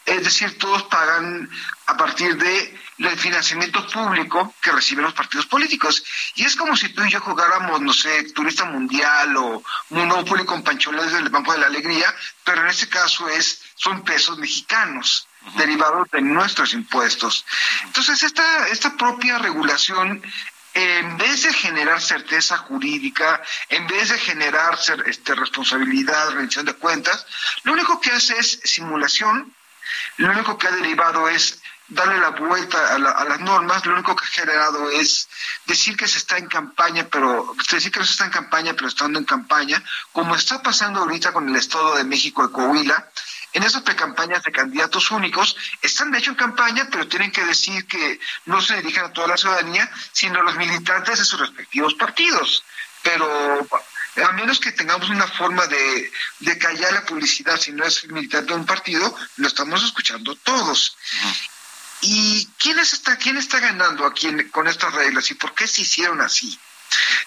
Es 0.05 0.24
decir, 0.24 0.57
todos 0.57 0.83
pagan 0.83 1.50
a 1.88 1.97
partir 1.97 2.38
de 2.38 2.79
el 2.97 3.19
financiamiento 3.19 3.85
público 3.88 4.53
que 4.62 4.71
reciben 4.71 5.03
los 5.03 5.13
partidos 5.13 5.45
políticos. 5.47 6.03
Y 6.35 6.45
es 6.45 6.55
como 6.55 6.75
si 6.77 6.89
tú 6.89 7.03
y 7.03 7.09
yo 7.09 7.19
jugáramos, 7.19 7.81
no 7.81 7.93
sé, 7.93 8.24
turista 8.33 8.65
mundial 8.65 9.35
o 9.38 9.63
Monopoly 9.89 10.45
con 10.45 10.63
pancholas 10.63 11.12
del 11.12 11.31
campo 11.31 11.51
de 11.51 11.59
la 11.59 11.67
alegría, 11.67 12.13
pero 12.43 12.62
en 12.62 12.67
este 12.67 12.88
caso 12.88 13.27
es, 13.29 13.62
son 13.75 14.03
pesos 14.03 14.38
mexicanos 14.38 15.27
derivados 15.57 16.09
de 16.12 16.21
nuestros 16.21 16.74
impuestos. 16.74 17.45
Entonces, 17.83 18.24
esta, 18.24 18.67
esta 18.67 18.95
propia 18.95 19.38
regulación 19.39 20.24
en 20.75 21.17
vez 21.17 21.43
de 21.43 21.53
generar 21.53 22.01
certeza 22.01 22.57
jurídica, 22.57 23.41
en 23.69 23.88
vez 23.88 24.09
de 24.09 24.19
generar 24.19 24.77
este, 25.05 25.33
responsabilidad, 25.33 26.31
rendición 26.31 26.65
de 26.65 26.74
cuentas, 26.74 27.25
lo 27.63 27.71
único 27.71 28.01
que 28.01 28.12
hace 28.12 28.38
es 28.38 28.59
simulación, 28.65 29.55
lo 30.18 30.32
único 30.32 30.58
que 30.58 30.68
ha 30.68 30.72
derivado 30.72 31.27
es 31.30 31.60
darle 31.88 32.20
la 32.20 32.32
vuelta 32.32 32.96
a, 32.96 33.00
las 33.00 33.39
normas, 33.42 33.86
lo 33.86 33.94
único 33.94 34.15
que 34.15 34.25
ha 34.25 34.27
generado 34.27 34.89
es 34.89 35.30
decir 35.65 35.96
que 35.96 36.08
se 36.08 36.18
está 36.18 36.38
en 36.38 36.48
campaña, 36.48 37.08
pero 37.12 37.56
decir 37.72 37.92
que 37.92 38.00
no 38.00 38.06
se 38.06 38.13
está 38.13 38.25
en 38.25 38.32
campaña, 38.32 38.74
pero 38.74 38.88
estando 38.88 39.20
en 39.20 39.25
campaña, 39.25 39.84
como 40.12 40.36
está 40.36 40.63
pasando 40.63 41.01
ahorita 41.01 41.32
con 41.32 41.48
el 41.48 41.56
Estado 41.56 41.96
de 41.96 42.04
México 42.04 42.46
de 42.46 42.54
Coahuila, 42.54 43.10
en 43.54 43.63
esas 43.63 43.84
precampañas 43.84 44.44
de 44.44 44.51
candidatos 44.51 45.12
únicos, 45.12 45.56
están 45.82 46.12
de 46.12 46.18
hecho 46.18 46.32
en 46.32 46.36
campaña, 46.36 46.89
pero 46.92 47.08
tienen 47.08 47.32
que 47.32 47.46
decir 47.46 47.88
que 47.88 48.20
no 48.46 48.60
se 48.62 48.75
dirigen 48.75 49.06
a 49.06 49.13
toda 49.13 49.27
la 49.27 49.38
ciudadanía, 49.38 49.89
sino 50.12 50.39
a 50.39 50.44
los 50.44 50.58
militantes 50.58 51.20
de 51.20 51.25
sus 51.25 51.39
respectivos 51.39 51.94
partidos. 51.94 52.65
Pero 53.01 53.65
a 54.24 54.31
menos 54.31 54.60
que 54.60 54.72
tengamos 54.72 55.10
una 55.10 55.27
forma 55.27 55.65
de, 55.67 56.12
callar 56.60 56.93
la 56.93 57.05
publicidad, 57.05 57.60
si 57.60 57.72
no 57.72 57.84
es 57.86 58.07
militante 58.07 58.53
de 58.53 58.60
un 58.60 58.65
partido, 58.65 59.15
lo 59.38 59.48
estamos 59.48 59.84
escuchando 59.84 60.36
todos. 60.36 60.98
¿Y 62.01 62.48
quién 62.57 62.79
está, 62.79 63.17
quién 63.17 63.38
está 63.38 63.60
ganando 63.60 64.05
aquí 64.05 64.29
con 64.51 64.67
estas 64.67 64.93
reglas 64.93 65.29
y 65.31 65.36
por 65.36 65.53
qué 65.53 65.67
se 65.67 65.81
hicieron 65.81 66.22
así? 66.22 66.57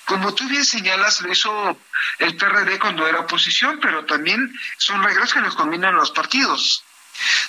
Como 0.04 0.34
tú 0.34 0.48
bien 0.48 0.64
señalas, 0.64 1.20
lo 1.20 1.32
hizo 1.32 1.78
el 2.18 2.36
PRD 2.36 2.78
cuando 2.78 3.06
era 3.06 3.20
oposición, 3.20 3.78
pero 3.80 4.06
también 4.06 4.58
son 4.78 5.02
reglas 5.02 5.32
que 5.32 5.40
les 5.40 5.54
convienen 5.54 5.90
a 5.90 5.98
los 5.98 6.10
partidos. 6.10 6.84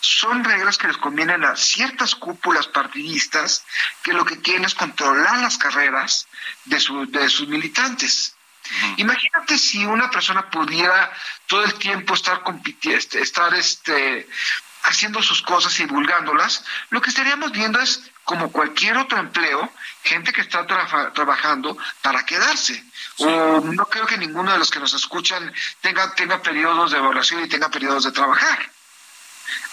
Son 0.01 0.43
reglas 0.43 0.77
que 0.77 0.88
les 0.88 0.98
convienen 0.98 1.46
a 1.46 1.55
ciertas 1.55 2.15
cúpulas 2.15 2.67
partidistas 2.67 3.63
que 4.01 4.13
lo 4.13 4.25
que 4.25 4.41
quieren 4.41 4.65
es 4.65 4.74
controlar 4.74 5.39
las 5.39 5.58
carreras 5.58 6.27
de, 6.65 6.77
de 7.10 7.29
sus 7.29 7.48
militantes. 7.48 8.36
Imagínate 8.98 9.58
si 9.58 9.86
una 9.86 10.10
persona 10.10 10.50
pudiera 10.50 11.12
todo 11.48 11.64
el 11.64 11.74
tiempo 11.76 12.14
estar 12.14 12.44
compitiendo, 12.44 13.20
estar 13.20 13.54
este, 13.56 14.28
haciendo 14.84 15.22
sus 15.22 15.42
cosas 15.42 15.78
y 15.80 15.86
divulgándolas, 15.86 16.64
lo 16.90 17.02
que 17.02 17.10
estaríamos 17.10 17.52
viendo 17.52 17.80
es, 17.80 18.02
como 18.24 18.52
cualquier 18.52 18.98
otro 18.98 19.18
empleo, 19.18 19.72
gente 20.04 20.32
que 20.32 20.42
está 20.42 20.66
trabajando 20.66 21.78
para 22.02 22.26
quedarse. 22.26 22.84
O 23.18 23.62
no 23.62 23.86
creo 23.88 24.06
que 24.06 24.18
ninguno 24.18 24.52
de 24.52 24.60
los 24.60 24.70
que 24.70 24.80
nos 24.80 24.94
escuchan 24.94 25.52
tenga, 25.82 26.14
tenga 26.14 26.42
periodos 26.42 26.92
de 26.92 26.98
evaluación 26.98 27.44
y 27.44 27.50
tenga 27.50 27.70
periodos 27.70 28.04
de 28.04 28.12
trabajar. 28.12 28.72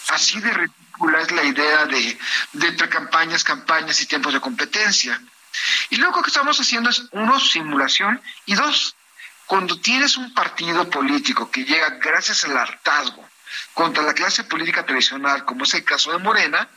Así 0.08 0.40
de 0.40 0.52
ridícula 0.52 1.20
es 1.20 1.30
la 1.32 1.44
idea 1.44 1.84
de, 1.84 2.18
de 2.52 2.66
entre 2.68 2.88
campañas, 2.88 3.44
campañas 3.44 4.00
y 4.00 4.06
tiempos 4.06 4.32
de 4.32 4.40
competencia. 4.40 5.20
Y 5.90 5.96
luego 5.96 6.16
lo 6.16 6.22
que 6.22 6.30
estamos 6.30 6.58
haciendo 6.60 6.90
es, 6.90 7.02
uno, 7.12 7.38
simulación 7.40 8.20
y 8.46 8.54
dos, 8.54 8.96
cuando 9.46 9.80
tienes 9.80 10.16
un 10.16 10.34
partido 10.34 10.88
político 10.90 11.50
que 11.50 11.64
llega 11.64 11.90
gracias 12.00 12.44
al 12.44 12.56
hartazgo, 12.56 13.28
contra 13.74 14.02
la 14.02 14.14
clase 14.14 14.44
política 14.44 14.84
tradicional, 14.84 15.44
como 15.44 15.64
es 15.64 15.74
el 15.74 15.84
caso 15.84 16.12
de 16.12 16.18
Morena, 16.18 16.68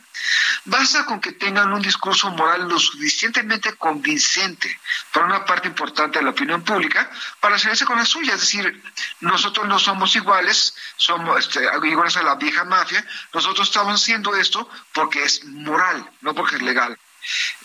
basta 0.64 1.04
con 1.04 1.20
que 1.20 1.32
tengan 1.32 1.72
un 1.72 1.82
discurso 1.82 2.30
moral 2.30 2.68
lo 2.68 2.78
suficientemente 2.78 3.74
convincente 3.74 4.78
para 5.12 5.26
una 5.26 5.44
parte 5.44 5.68
importante 5.68 6.18
de 6.18 6.24
la 6.24 6.30
opinión 6.30 6.62
pública 6.62 7.10
para 7.40 7.56
hacerse 7.56 7.84
con 7.84 7.96
la 7.96 8.04
suya. 8.04 8.34
Es 8.34 8.40
decir, 8.40 8.82
nosotros 9.20 9.66
no 9.66 9.78
somos 9.78 10.14
iguales, 10.16 10.74
somos 10.96 11.38
este, 11.38 11.66
iguales 11.84 12.16
a 12.16 12.22
la 12.22 12.34
vieja 12.34 12.64
mafia, 12.64 13.04
nosotros 13.32 13.68
estamos 13.68 14.00
haciendo 14.00 14.34
esto 14.36 14.68
porque 14.92 15.24
es 15.24 15.44
moral, 15.44 16.08
no 16.20 16.34
porque 16.34 16.56
es 16.56 16.62
legal. 16.62 16.98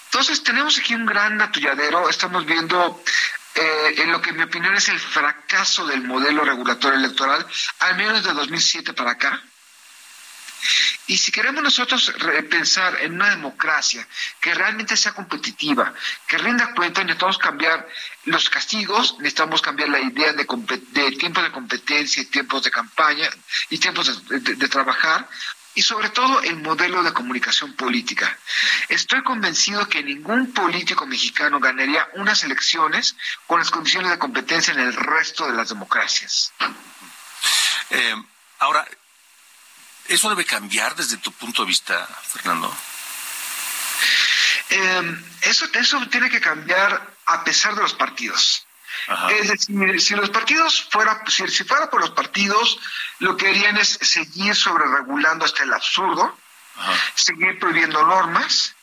Entonces 0.05 0.43
tenemos 0.43 0.77
aquí 0.77 0.95
un 0.95 1.05
gran 1.05 1.41
atulladero, 1.41 2.09
estamos 2.09 2.45
viendo 2.45 3.03
eh, 3.55 3.95
en 3.97 4.11
lo 4.11 4.21
que 4.21 4.31
en 4.31 4.37
mi 4.37 4.43
opinión 4.43 4.75
es 4.75 4.89
el 4.89 4.99
fracaso 4.99 5.85
del 5.85 6.01
modelo 6.01 6.43
regulatorio 6.43 6.97
electoral, 6.97 7.45
al 7.79 7.95
menos 7.95 8.23
de 8.23 8.33
2007 8.33 8.93
para 8.93 9.11
acá. 9.11 9.41
Y 11.07 11.17
si 11.17 11.31
queremos 11.31 11.61
nosotros 11.61 12.11
pensar 12.49 12.97
en 13.01 13.13
una 13.13 13.29
democracia 13.29 14.07
que 14.41 14.53
realmente 14.53 14.97
sea 14.97 15.13
competitiva, 15.13 15.93
que 16.27 16.37
rinda 16.37 16.73
cuenta, 16.73 17.03
necesitamos 17.03 17.37
cambiar 17.37 17.87
los 18.23 18.49
castigos, 18.49 19.15
necesitamos 19.19 19.61
cambiar 19.61 19.89
la 19.89 19.99
idea 19.99 20.33
de, 20.33 20.45
tiempos 21.11 21.43
de 21.43 21.51
competencia 21.51 22.23
y 22.23 22.25
tiempos 22.25 22.63
de 22.63 22.71
campaña 22.71 23.29
y 23.69 23.77
tiempos 23.77 24.27
de 24.27 24.67
trabajar, 24.67 25.29
y 25.75 25.81
sobre 25.81 26.09
todo 26.09 26.41
el 26.41 26.55
modelo 26.57 27.03
de 27.03 27.13
comunicación 27.13 27.73
política. 27.73 28.37
Estoy 28.87 29.21
convencido 29.23 29.87
que 29.87 30.01
ningún 30.01 30.53
político 30.53 31.05
mexicano 31.05 31.59
ganaría 31.59 32.07
unas 32.13 32.43
elecciones 32.43 33.15
con 33.45 33.59
las 33.59 33.69
condiciones 33.69 34.09
de 34.09 34.17
competencia 34.17 34.73
en 34.73 34.79
el 34.79 34.93
resto 34.93 35.45
de 35.45 35.53
las 35.53 35.69
democracias. 35.69 36.53
Eh, 37.89 38.15
ahora, 38.59 38.87
¿eso 40.07 40.29
debe 40.29 40.45
cambiar 40.45 40.95
desde 40.95 41.17
tu 41.17 41.31
punto 41.33 41.63
de 41.63 41.67
vista, 41.67 42.07
Fernando? 42.23 42.75
Eh, 44.69 45.21
eso, 45.41 45.67
eso 45.73 46.07
tiene 46.07 46.29
que 46.29 46.41
cambiar 46.41 47.15
a 47.25 47.43
pesar 47.43 47.75
de 47.75 47.81
los 47.81 47.93
partidos. 47.93 48.65
Es 49.39 49.49
decir, 49.49 50.01
si 50.01 50.15
los 50.15 50.29
partidos 50.29 50.87
fuera, 50.89 51.21
si, 51.27 51.45
fuera 51.63 51.89
por 51.89 52.01
los 52.01 52.11
partidos, 52.11 52.79
lo 53.19 53.37
que 53.37 53.47
harían 53.47 53.77
es 53.77 53.99
seguir 54.01 54.55
sobre 54.55 54.85
regulando 54.87 55.45
hasta 55.45 55.63
el 55.63 55.73
absurdo, 55.73 56.37
seguir 57.15 57.59
prohibiendo 57.59 58.05
normas, 58.05 58.75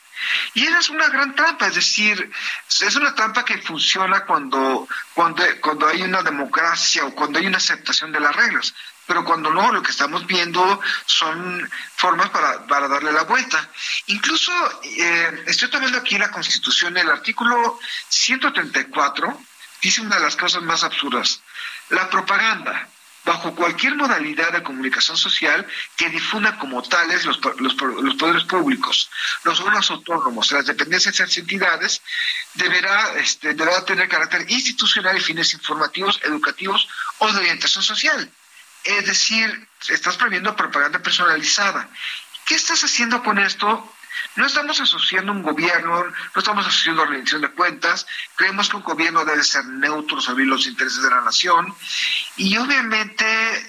y 0.55 0.67
esa 0.67 0.79
es 0.79 0.89
una 0.91 1.09
gran 1.09 1.35
trampa, 1.35 1.67
es 1.67 1.75
decir, 1.75 2.31
es 2.69 2.97
una 2.97 3.15
trampa 3.15 3.45
que 3.45 3.59
funciona 3.59 4.25
cuando, 4.25 4.87
cuando, 5.15 5.43
cuando 5.61 5.89
hay 5.89 6.03
una 6.03 6.23
democracia 6.23 7.05
o 7.05 7.15
cuando 7.15 7.39
hay 7.39 7.47
una 7.47 7.57
aceptación 7.57 8.13
de 8.13 8.21
las 8.21 8.35
reglas. 8.35 8.75
Pero 9.07 9.25
cuando 9.25 9.51
no, 9.51 9.73
lo 9.73 9.83
que 9.83 9.91
estamos 9.91 10.27
viendo 10.27 10.81
son 11.07 11.69
formas 11.97 12.31
para, 12.31 12.67
para 12.67 12.87
darle 12.87 13.13
la 13.13 13.25
vuelta. 13.25 13.69
Incluso 14.07 14.53
eh, 14.85 15.45
estoy 15.47 15.69
tomando 15.69 15.99
aquí 15.99 16.17
la 16.19 16.31
Constitución, 16.31 16.97
el 16.97 17.11
artículo 17.11 17.81
134 18.09 19.43
dice 19.83 20.01
una 20.01 20.17
de 20.17 20.23
las 20.23 20.37
cosas 20.37 20.63
más 20.63 20.85
absurdas. 20.85 21.41
La 21.91 22.09
propaganda, 22.09 22.89
bajo 23.25 23.55
cualquier 23.55 23.95
modalidad 23.97 24.53
de 24.53 24.63
comunicación 24.63 25.17
social 25.17 25.67
que 25.97 26.09
difunda 26.09 26.59
como 26.59 26.83
tales 26.83 27.25
los, 27.25 27.41
los, 27.59 27.75
los 27.81 28.15
poderes 28.15 28.45
públicos, 28.45 29.11
los 29.45 29.61
órganos 29.61 29.91
autónomos, 29.91 30.51
las 30.53 30.67
dependencias 30.67 31.17
de 31.17 31.25
las 31.25 31.37
entidades, 31.37 32.03
deberá, 32.55 33.15
este, 33.15 33.55
deberá 33.55 33.85
tener 33.85 34.09
carácter 34.09 34.51
institucional 34.51 35.17
y 35.17 35.21
fines 35.21 35.53
informativos, 35.53 36.21
educativos 36.25 36.89
o 37.19 37.33
de 37.33 37.39
orientación 37.39 37.83
social. 37.83 38.31
Es 38.85 39.07
decir, 39.07 39.69
estás 39.89 40.17
prohibiendo 40.17 40.57
propaganda 40.57 40.99
personalizada. 40.99 41.89
¿Qué 42.45 42.57
estás 42.57 42.83
haciendo 42.83 43.23
con 43.23 43.39
esto? 43.39 43.93
No 44.37 44.47
estamos 44.47 44.81
asociando 44.81 45.33
un 45.33 45.43
gobierno, 45.43 46.05
no 46.05 46.39
estamos 46.39 46.67
asociando 46.67 47.05
rendición 47.05 47.43
de 47.43 47.51
cuentas, 47.51 48.07
creemos 48.37 48.69
que 48.69 48.77
un 48.77 48.83
gobierno 48.83 49.25
debe 49.25 49.45
ser 49.45 49.65
neutro 49.67 50.21
sobre 50.21 50.45
los 50.45 50.67
intereses 50.67 51.03
de 51.03 51.11
la 51.11 51.21
nación 51.21 51.75
y 52.37 52.57
obviamente 52.57 53.25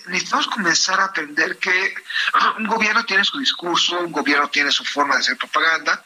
necesitamos 0.07 0.47
comenzar 0.47 0.99
a 0.99 1.05
aprender 1.05 1.57
que 1.57 1.95
un 2.59 2.67
gobierno 2.67 3.05
tiene 3.05 3.23
su 3.23 3.39
discurso, 3.39 3.99
un 3.99 4.11
gobierno 4.11 4.49
tiene 4.49 4.71
su 4.71 4.85
forma 4.85 5.15
de 5.15 5.21
hacer 5.21 5.37
propaganda 5.37 6.03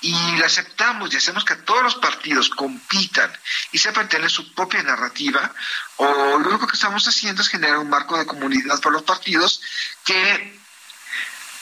y 0.00 0.36
la 0.36 0.46
aceptamos 0.46 1.12
y 1.12 1.16
hacemos 1.16 1.44
que 1.44 1.56
todos 1.56 1.82
los 1.82 1.94
partidos 1.96 2.50
compitan 2.50 3.30
y 3.72 3.78
sepan 3.78 4.08
tener 4.08 4.30
su 4.30 4.52
propia 4.54 4.82
narrativa 4.82 5.52
o 5.96 6.38
lo 6.38 6.48
único 6.48 6.66
que 6.66 6.76
estamos 6.76 7.06
haciendo 7.06 7.42
es 7.42 7.48
generar 7.48 7.78
un 7.78 7.90
marco 7.90 8.18
de 8.18 8.26
comunidad 8.26 8.80
para 8.80 8.94
los 8.94 9.02
partidos 9.02 9.60
que 10.04 10.59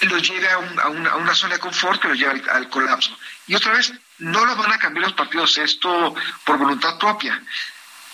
los 0.00 0.28
lleve 0.28 0.48
a, 0.50 0.58
una, 0.58 1.34
zona 1.34 1.54
de 1.54 1.60
confort 1.60 2.00
que 2.00 2.08
los 2.08 2.18
lleve 2.18 2.42
al, 2.50 2.68
colapso. 2.68 3.16
Y 3.46 3.54
otra 3.54 3.72
vez, 3.72 3.92
no 4.18 4.44
lo 4.44 4.56
van 4.56 4.72
a 4.72 4.78
cambiar 4.78 5.06
los 5.06 5.14
partidos 5.14 5.58
esto 5.58 6.14
por 6.44 6.58
voluntad 6.58 6.98
propia. 6.98 7.40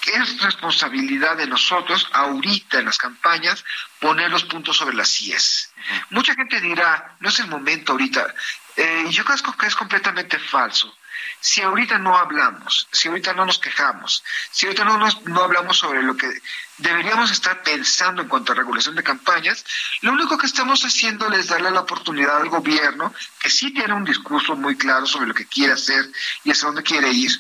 Es 0.06 0.40
responsabilidad 0.40 1.36
de 1.36 1.46
nosotros, 1.46 2.08
ahorita 2.12 2.78
en 2.78 2.86
las 2.86 2.98
campañas, 2.98 3.64
poner 4.00 4.30
los 4.30 4.44
puntos 4.44 4.76
sobre 4.76 4.94
las 4.94 5.08
CIES. 5.08 5.72
Mucha 6.10 6.34
gente 6.34 6.60
dirá, 6.60 7.16
no 7.20 7.30
es 7.30 7.38
el 7.40 7.48
momento 7.48 7.92
ahorita. 7.92 8.34
Eh, 8.76 9.06
yo 9.10 9.24
creo 9.24 9.38
que 9.56 9.66
es 9.66 9.76
completamente 9.76 10.38
falso. 10.38 10.94
Si 11.40 11.60
ahorita 11.60 11.98
no 11.98 12.16
hablamos, 12.16 12.88
si 12.92 13.08
ahorita 13.08 13.32
no 13.34 13.44
nos 13.44 13.58
quejamos, 13.58 14.24
si 14.50 14.66
ahorita 14.66 14.84
no, 14.84 14.98
no 14.98 15.42
hablamos 15.42 15.78
sobre 15.78 16.02
lo 16.02 16.16
que 16.16 16.30
deberíamos 16.78 17.30
estar 17.30 17.62
pensando 17.62 18.22
en 18.22 18.28
cuanto 18.28 18.52
a 18.52 18.56
regulación 18.56 18.94
de 18.94 19.02
campañas, 19.02 19.64
lo 20.00 20.12
único 20.12 20.38
que 20.38 20.46
estamos 20.46 20.84
haciendo 20.84 21.30
es 21.32 21.48
darle 21.48 21.70
la 21.70 21.80
oportunidad 21.80 22.38
al 22.38 22.48
gobierno, 22.48 23.14
que 23.38 23.50
sí 23.50 23.72
tiene 23.72 23.94
un 23.94 24.04
discurso 24.04 24.56
muy 24.56 24.76
claro 24.76 25.06
sobre 25.06 25.26
lo 25.26 25.34
que 25.34 25.46
quiere 25.46 25.72
hacer 25.72 26.10
y 26.44 26.50
hacia 26.50 26.66
dónde 26.66 26.82
quiere 26.82 27.10
ir, 27.10 27.30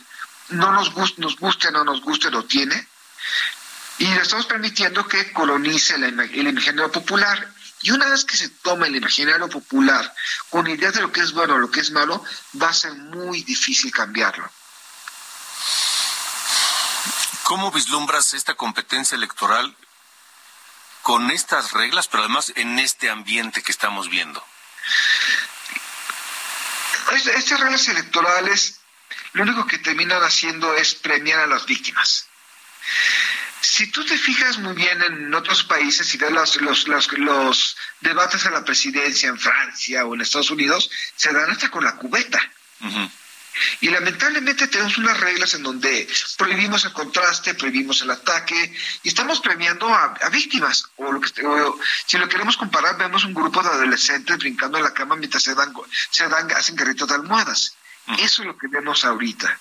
no 0.50 0.72
nos, 0.72 0.92
guste, 0.92 1.20
nos 1.20 1.36
guste, 1.36 1.70
no 1.70 1.84
nos 1.84 2.00
guste, 2.02 2.30
lo 2.30 2.44
tiene, 2.44 2.86
y 3.98 4.06
le 4.06 4.20
estamos 4.20 4.46
permitiendo 4.46 5.06
que 5.06 5.32
colonice 5.32 5.94
el, 5.94 6.18
el 6.20 6.90
popular. 6.90 7.53
Y 7.84 7.90
una 7.90 8.08
vez 8.08 8.24
que 8.24 8.38
se 8.38 8.48
toma 8.48 8.86
el 8.86 8.96
imaginario 8.96 9.46
popular 9.50 10.14
con 10.48 10.66
ideas 10.66 10.94
de 10.94 11.02
lo 11.02 11.12
que 11.12 11.20
es 11.20 11.32
bueno 11.32 11.56
o 11.56 11.58
lo 11.58 11.70
que 11.70 11.80
es 11.80 11.90
malo, 11.90 12.24
va 12.60 12.70
a 12.70 12.72
ser 12.72 12.94
muy 12.94 13.42
difícil 13.42 13.92
cambiarlo. 13.92 14.50
¿Cómo 17.42 17.70
vislumbras 17.70 18.32
esta 18.32 18.54
competencia 18.54 19.16
electoral 19.16 19.76
con 21.02 21.30
estas 21.30 21.72
reglas, 21.72 22.08
pero 22.08 22.22
además 22.22 22.54
en 22.56 22.78
este 22.78 23.10
ambiente 23.10 23.62
que 23.62 23.72
estamos 23.72 24.08
viendo? 24.08 24.42
Estas 27.12 27.60
reglas 27.60 27.86
electorales 27.88 28.80
lo 29.34 29.42
único 29.42 29.66
que 29.66 29.76
terminan 29.76 30.22
haciendo 30.22 30.72
es 30.72 30.94
premiar 30.94 31.40
a 31.40 31.46
las 31.46 31.66
víctimas. 31.66 32.28
Si 33.64 33.86
tú 33.86 34.04
te 34.04 34.18
fijas 34.18 34.58
muy 34.58 34.74
bien 34.74 35.02
en 35.02 35.34
otros 35.34 35.64
países 35.64 36.12
y 36.14 36.18
ves 36.18 36.30
los, 36.30 36.60
los, 36.60 36.86
los, 36.86 37.76
debates 38.00 38.44
a 38.44 38.50
la 38.50 38.62
presidencia 38.62 39.30
en 39.30 39.38
Francia 39.38 40.04
o 40.04 40.14
en 40.14 40.20
Estados 40.20 40.50
Unidos, 40.50 40.90
se 41.16 41.32
dan 41.32 41.50
hasta 41.50 41.70
con 41.70 41.82
la 41.82 41.96
cubeta. 41.96 42.40
Y 43.80 43.88
lamentablemente 43.88 44.68
tenemos 44.68 44.98
unas 44.98 45.18
reglas 45.18 45.54
en 45.54 45.62
donde 45.62 46.06
prohibimos 46.36 46.84
el 46.84 46.92
contraste, 46.92 47.54
prohibimos 47.54 48.02
el 48.02 48.10
ataque 48.10 48.76
y 49.02 49.08
estamos 49.08 49.40
premiando 49.40 49.88
a, 49.88 50.28
víctimas. 50.30 50.90
O, 50.96 51.10
lo 51.10 51.20
que, 51.20 51.30
si 52.06 52.18
lo 52.18 52.28
queremos 52.28 52.58
comparar, 52.58 52.98
vemos 52.98 53.24
un 53.24 53.32
grupo 53.32 53.62
de 53.62 53.70
adolescentes 53.70 54.36
brincando 54.36 54.76
en 54.76 54.84
la 54.84 54.92
cama 54.92 55.16
mientras 55.16 55.42
se 55.42 55.54
dan, 55.54 55.72
se 56.10 56.28
dan 56.28 56.52
hacen 56.52 56.76
carritos 56.76 57.08
de 57.08 57.14
almohadas. 57.14 57.74
Eso 58.18 58.42
es 58.42 58.48
lo 58.48 58.58
que 58.58 58.68
vemos 58.68 59.04
ahorita. 59.04 59.58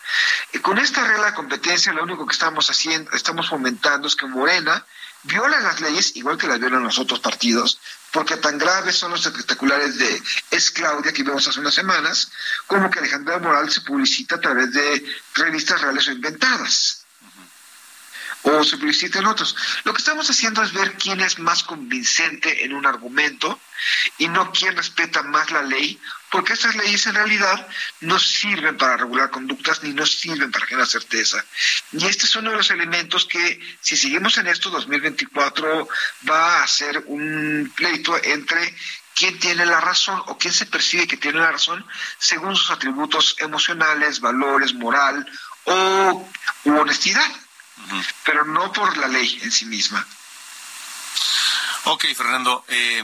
Y 0.52 0.60
con 0.60 0.78
esta 0.78 1.06
regla 1.08 1.28
de 1.28 1.34
competencia, 1.34 1.94
lo 1.94 2.04
único 2.04 2.26
que 2.26 2.34
estamos 2.34 2.70
haciendo, 2.70 3.12
estamos 3.12 3.50
fomentando 3.50 4.08
es 4.08 4.16
que 4.16 4.26
Morena 4.26 4.86
viola 5.24 5.62
las 5.62 5.80
leyes 5.80 6.16
igual 6.18 6.38
que 6.38 6.48
las 6.48 6.60
violan 6.60 6.84
los 6.84 7.00
otros 7.00 7.22
partidos, 7.22 7.80
porque 8.12 8.36
tan 8.38 8.58
graves 8.58 8.98
son 8.98 9.12
los 9.12 9.26
espectaculares 9.26 9.98
de 9.98 10.22
Es 10.52 10.72
Claudia 10.72 11.14
que 11.14 11.24
vimos 11.24 11.48
hace 11.48 11.62
unas 11.62 11.74
semanas, 11.74 12.32
como 12.68 12.92
que 12.92 13.00
Alejandra 13.00 13.40
Moral 13.40 13.72
se 13.72 13.82
publicita 13.82 14.36
a 14.36 14.42
través 14.42 14.74
de 14.74 15.06
revistas 15.36 15.82
reales 15.82 16.08
o 16.10 16.12
inventadas 16.12 17.04
o 18.44 18.64
se 18.64 18.78
publiciten 18.78 19.26
otros. 19.26 19.56
Lo 19.84 19.94
que 19.94 20.00
estamos 20.00 20.30
haciendo 20.30 20.62
es 20.62 20.74
ver 20.74 20.94
quién 20.98 21.22
es 21.22 21.40
más 21.40 21.64
convincente 21.64 22.66
en 22.66 22.74
un 22.74 22.86
argumento 22.86 23.60
y 24.18 24.28
no 24.28 24.52
quién 24.52 24.76
respeta 24.76 25.24
más 25.24 25.50
la 25.52 25.62
ley, 25.62 26.00
porque 26.34 26.54
esas 26.54 26.76
leyes 26.76 27.06
en 27.06 27.14
realidad 27.14 27.68
no 28.00 28.18
sirven 28.18 28.76
para 28.76 28.98
regular 28.98 29.30
conductas 29.30 29.84
ni 29.84 29.94
no 29.94 30.04
sirven 30.04 30.52
para 30.52 30.66
generar 30.66 30.88
certeza. 30.88 31.46
Y 31.92 32.08
este 32.08 32.26
es 32.26 32.36
uno 32.36 32.50
de 32.50 32.58
los 32.58 32.72
elementos 32.72 33.26
que, 33.26 33.60
si 33.80 33.96
seguimos 33.96 34.36
en 34.40 34.48
esto, 34.48 34.72
2024 34.72 35.88
va 36.28 36.64
a 36.64 36.68
ser 36.68 37.04
un 37.06 37.72
pleito 37.76 38.18
entre 38.24 38.76
quién 39.14 39.38
tiene 39.38 39.64
la 39.64 39.80
razón 39.80 40.24
o 40.26 40.36
quién 40.40 40.56
se 40.56 40.66
percibe 40.66 41.06
que 41.06 41.18
tiene 41.18 41.40
la 41.40 41.52
razón 41.52 41.86
según 42.18 42.56
sus 42.56 42.72
atributos 42.72 43.36
emocionales, 43.38 44.20
valores, 44.20 44.74
moral 44.74 45.32
o 45.66 46.28
honestidad 46.66 47.32
pero 48.24 48.44
no 48.46 48.72
por 48.74 48.98
la 48.98 49.08
ley 49.08 49.40
en 49.44 49.52
sí 49.52 49.66
misma. 49.66 50.04
Ok, 51.84 52.06
Fernando, 52.16 52.66
eh, 52.70 53.04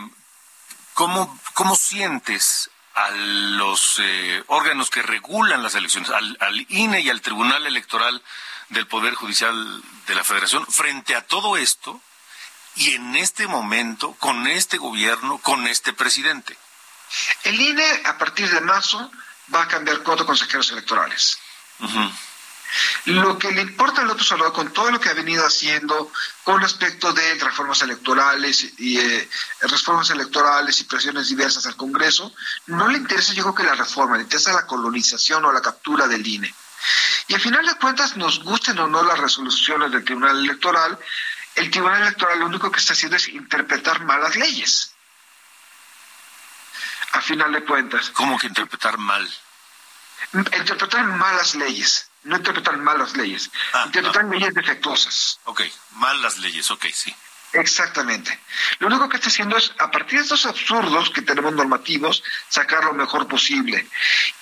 ¿cómo, 0.96 1.40
¿cómo 1.54 1.76
sientes 1.76 2.72
a 2.96 3.10
los 3.12 3.96
eh, 4.00 4.44
órganos 4.48 4.90
que 4.90 5.02
regulan 5.02 5.64
las 5.64 5.76
elecciones, 5.76 6.10
al, 6.10 6.38
al, 6.40 6.66
INE 6.70 7.02
y 7.02 7.10
al 7.10 7.22
Tribunal 7.22 7.66
Electoral 7.66 8.22
del 8.70 8.88
Poder 8.88 9.14
Judicial 9.16 9.82
de 10.08 10.16
la 10.16 10.24
Federación, 10.24 10.66
frente 10.68 11.16
a 11.16 11.26
todo 11.26 11.58
esto 11.58 12.02
y 12.76 12.94
en 12.94 13.16
este 13.16 13.48
momento, 13.48 14.14
con 14.20 14.48
este 14.48 14.78
gobierno, 14.78 15.38
con 15.40 15.68
este 15.68 15.94
presidente? 15.94 16.58
El 17.44 17.60
INE, 17.60 18.02
a 18.06 18.18
partir 18.18 18.50
de 18.50 18.62
marzo, 18.62 19.12
va 19.54 19.64
a 19.64 19.68
cambiar 19.68 20.04
cuatro 20.04 20.26
consejeros 20.26 20.72
electorales. 20.72 21.40
Lo 23.06 23.38
que 23.38 23.52
le 23.52 23.62
importa 23.62 24.02
al 24.02 24.10
otro 24.10 24.24
Salvador 24.24 24.54
con 24.54 24.72
todo 24.72 24.92
lo 24.92 25.00
que 25.00 25.10
ha 25.10 25.14
venido 25.14 25.46
haciendo 25.46 26.12
con 26.44 26.62
respecto 26.62 27.12
de 27.14 27.36
reformas 27.36 27.82
electorales 27.82 28.74
y 28.78 29.00
eh, 29.00 29.30
reformas 29.62 30.10
electorales 30.12 30.80
y 30.80 30.84
presiones 30.84 31.30
diversas 31.30 31.66
al 31.66 31.76
Congreso, 31.76 32.34
no 32.68 32.88
le 32.90 32.98
interesa 32.98 33.34
yo 33.34 33.44
creo 33.44 33.56
que 33.56 33.64
la 33.64 33.76
reforma, 33.76 34.18
le 34.18 34.24
interesa 34.24 34.54
la 34.54 34.68
colonización 34.68 35.46
o 35.46 35.52
la 35.52 35.62
captura 35.62 36.08
del 36.08 36.26
INE. 36.26 36.54
Y 37.28 37.34
al 37.34 37.42
final 37.42 37.66
de 37.66 37.76
cuentas, 37.76 38.18
nos 38.18 38.44
gusten 38.44 38.80
o 38.80 38.88
no 38.88 39.04
las 39.04 39.20
resoluciones 39.20 39.92
del 39.92 40.04
Tribunal 40.04 40.40
Electoral, 40.40 40.98
el 41.56 41.70
Tribunal 41.72 42.02
Electoral 42.02 42.40
lo 42.40 42.46
único 42.46 42.72
que 42.72 42.80
está 42.80 42.94
haciendo 42.94 43.18
es 43.18 43.28
interpretar 43.28 44.04
malas 44.06 44.36
leyes. 44.36 44.94
A 47.12 47.22
final 47.22 47.52
de 47.52 47.64
cuentas. 47.66 48.12
¿Cómo 48.12 48.38
que 48.38 48.48
interpretar 48.48 48.98
mal? 48.98 49.28
Interpretar 50.34 51.04
malas 51.06 51.56
leyes, 51.56 52.09
no 52.24 52.38
interpretar 52.38 52.78
malas 52.78 53.16
leyes, 53.16 53.50
ah, 53.74 53.84
interpretar 53.86 54.26
ah. 54.26 54.30
leyes 54.30 54.54
defectuosas. 54.54 55.40
Ok, 55.46 55.62
malas 55.94 56.38
leyes, 56.40 56.70
ok, 56.72 56.86
sí. 56.94 57.16
Exactamente. 57.54 58.40
Lo 58.80 58.88
único 58.88 59.10
que 59.10 59.18
está 59.18 59.30
haciendo 59.30 59.58
es, 59.58 59.74
a 59.80 59.90
partir 59.90 60.20
de 60.20 60.24
estos 60.24 60.46
absurdos 60.46 61.10
que 61.10 61.24
tenemos 61.24 61.54
normativos, 61.54 62.24
sacar 62.48 62.84
lo 62.84 62.94
mejor 62.94 63.28
posible. 63.28 63.88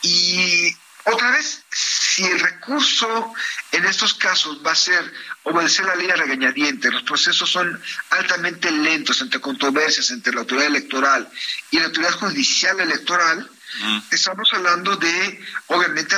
Y 0.01 0.75
otra 1.05 1.31
vez, 1.31 1.63
si 1.71 2.25
el 2.25 2.39
recurso 2.39 3.33
en 3.71 3.85
estos 3.85 4.13
casos 4.13 4.59
va 4.65 4.71
a 4.71 4.75
ser 4.75 5.13
obedecer 5.43 5.85
la 5.85 5.95
ley 5.95 6.09
a 6.09 6.17
regañadiente, 6.17 6.91
los 6.91 7.03
procesos 7.03 7.49
son 7.49 7.81
altamente 8.09 8.69
lentos 8.71 9.21
entre 9.21 9.39
controversias 9.39 10.11
entre 10.11 10.33
la 10.33 10.41
autoridad 10.41 10.67
electoral 10.67 11.29
y 11.71 11.79
la 11.79 11.85
autoridad 11.85 12.11
judicial 12.11 12.79
electoral. 12.81 13.49
Estamos 14.11 14.49
hablando 14.53 14.95
de, 14.95 15.45
obviamente, 15.67 16.15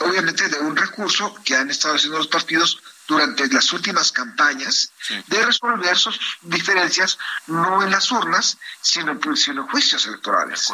obviamente, 0.00 0.48
de 0.48 0.60
un 0.60 0.76
recurso 0.76 1.34
que 1.44 1.56
han 1.56 1.70
estado 1.70 1.96
haciendo 1.96 2.18
los 2.18 2.28
partidos 2.28 2.80
durante 3.06 3.46
las 3.48 3.72
últimas 3.72 4.12
campañas 4.12 4.92
de 5.26 5.44
resolver 5.44 5.96
sus 5.96 6.18
diferencias 6.42 7.18
no 7.46 7.82
en 7.82 7.90
las 7.90 8.10
urnas, 8.10 8.58
sino, 8.80 9.12
en 9.12 9.66
juicios 9.68 10.06
electorales. 10.06 10.72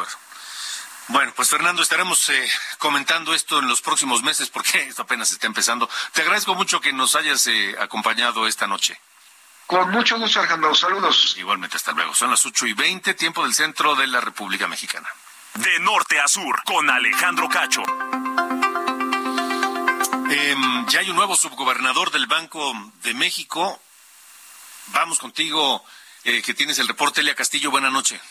Bueno, 1.07 1.33
pues 1.35 1.49
Fernando, 1.49 1.81
estaremos 1.81 2.29
eh, 2.29 2.49
comentando 2.77 3.33
esto 3.33 3.59
en 3.59 3.67
los 3.67 3.81
próximos 3.81 4.21
meses 4.21 4.49
porque 4.49 4.79
esto 4.89 5.01
apenas 5.01 5.31
está 5.31 5.47
empezando. 5.47 5.89
Te 6.13 6.21
agradezco 6.21 6.53
mucho 6.55 6.79
que 6.79 6.93
nos 6.93 7.15
hayas 7.15 7.47
eh, 7.47 7.75
acompañado 7.79 8.47
esta 8.47 8.67
noche. 8.67 8.99
Con 9.65 9.89
mucho 9.91 10.17
gusto, 10.17 10.39
Alejandro. 10.39 10.73
Saludos. 10.73 11.35
Igualmente, 11.37 11.77
hasta 11.77 11.91
luego. 11.91 12.15
Son 12.15 12.31
las 12.31 12.43
ocho 12.45 12.65
y 12.65 12.73
veinte, 12.73 13.13
tiempo 13.13 13.43
del 13.43 13.53
centro 13.53 13.95
de 13.95 14.07
la 14.07 14.21
República 14.21 14.67
Mexicana. 14.67 15.07
De 15.55 15.79
norte 15.79 16.19
a 16.19 16.27
sur, 16.27 16.63
con 16.63 16.89
Alejandro 16.89 17.49
Cacho. 17.49 17.83
Em, 20.31 20.85
ya 20.87 20.99
hay 20.99 21.09
un 21.09 21.15
nuevo 21.15 21.35
subgobernador 21.35 22.11
del 22.11 22.27
Banco 22.27 22.73
de 23.03 23.13
México. 23.13 23.79
Vamos 24.87 25.19
contigo, 25.19 25.83
eh, 26.23 26.41
que 26.41 26.53
tienes 26.53 26.79
el 26.79 26.87
reporte, 26.87 27.21
Elia 27.21 27.35
Castillo. 27.35 27.71
Buenas 27.71 27.91
noches. 27.91 28.21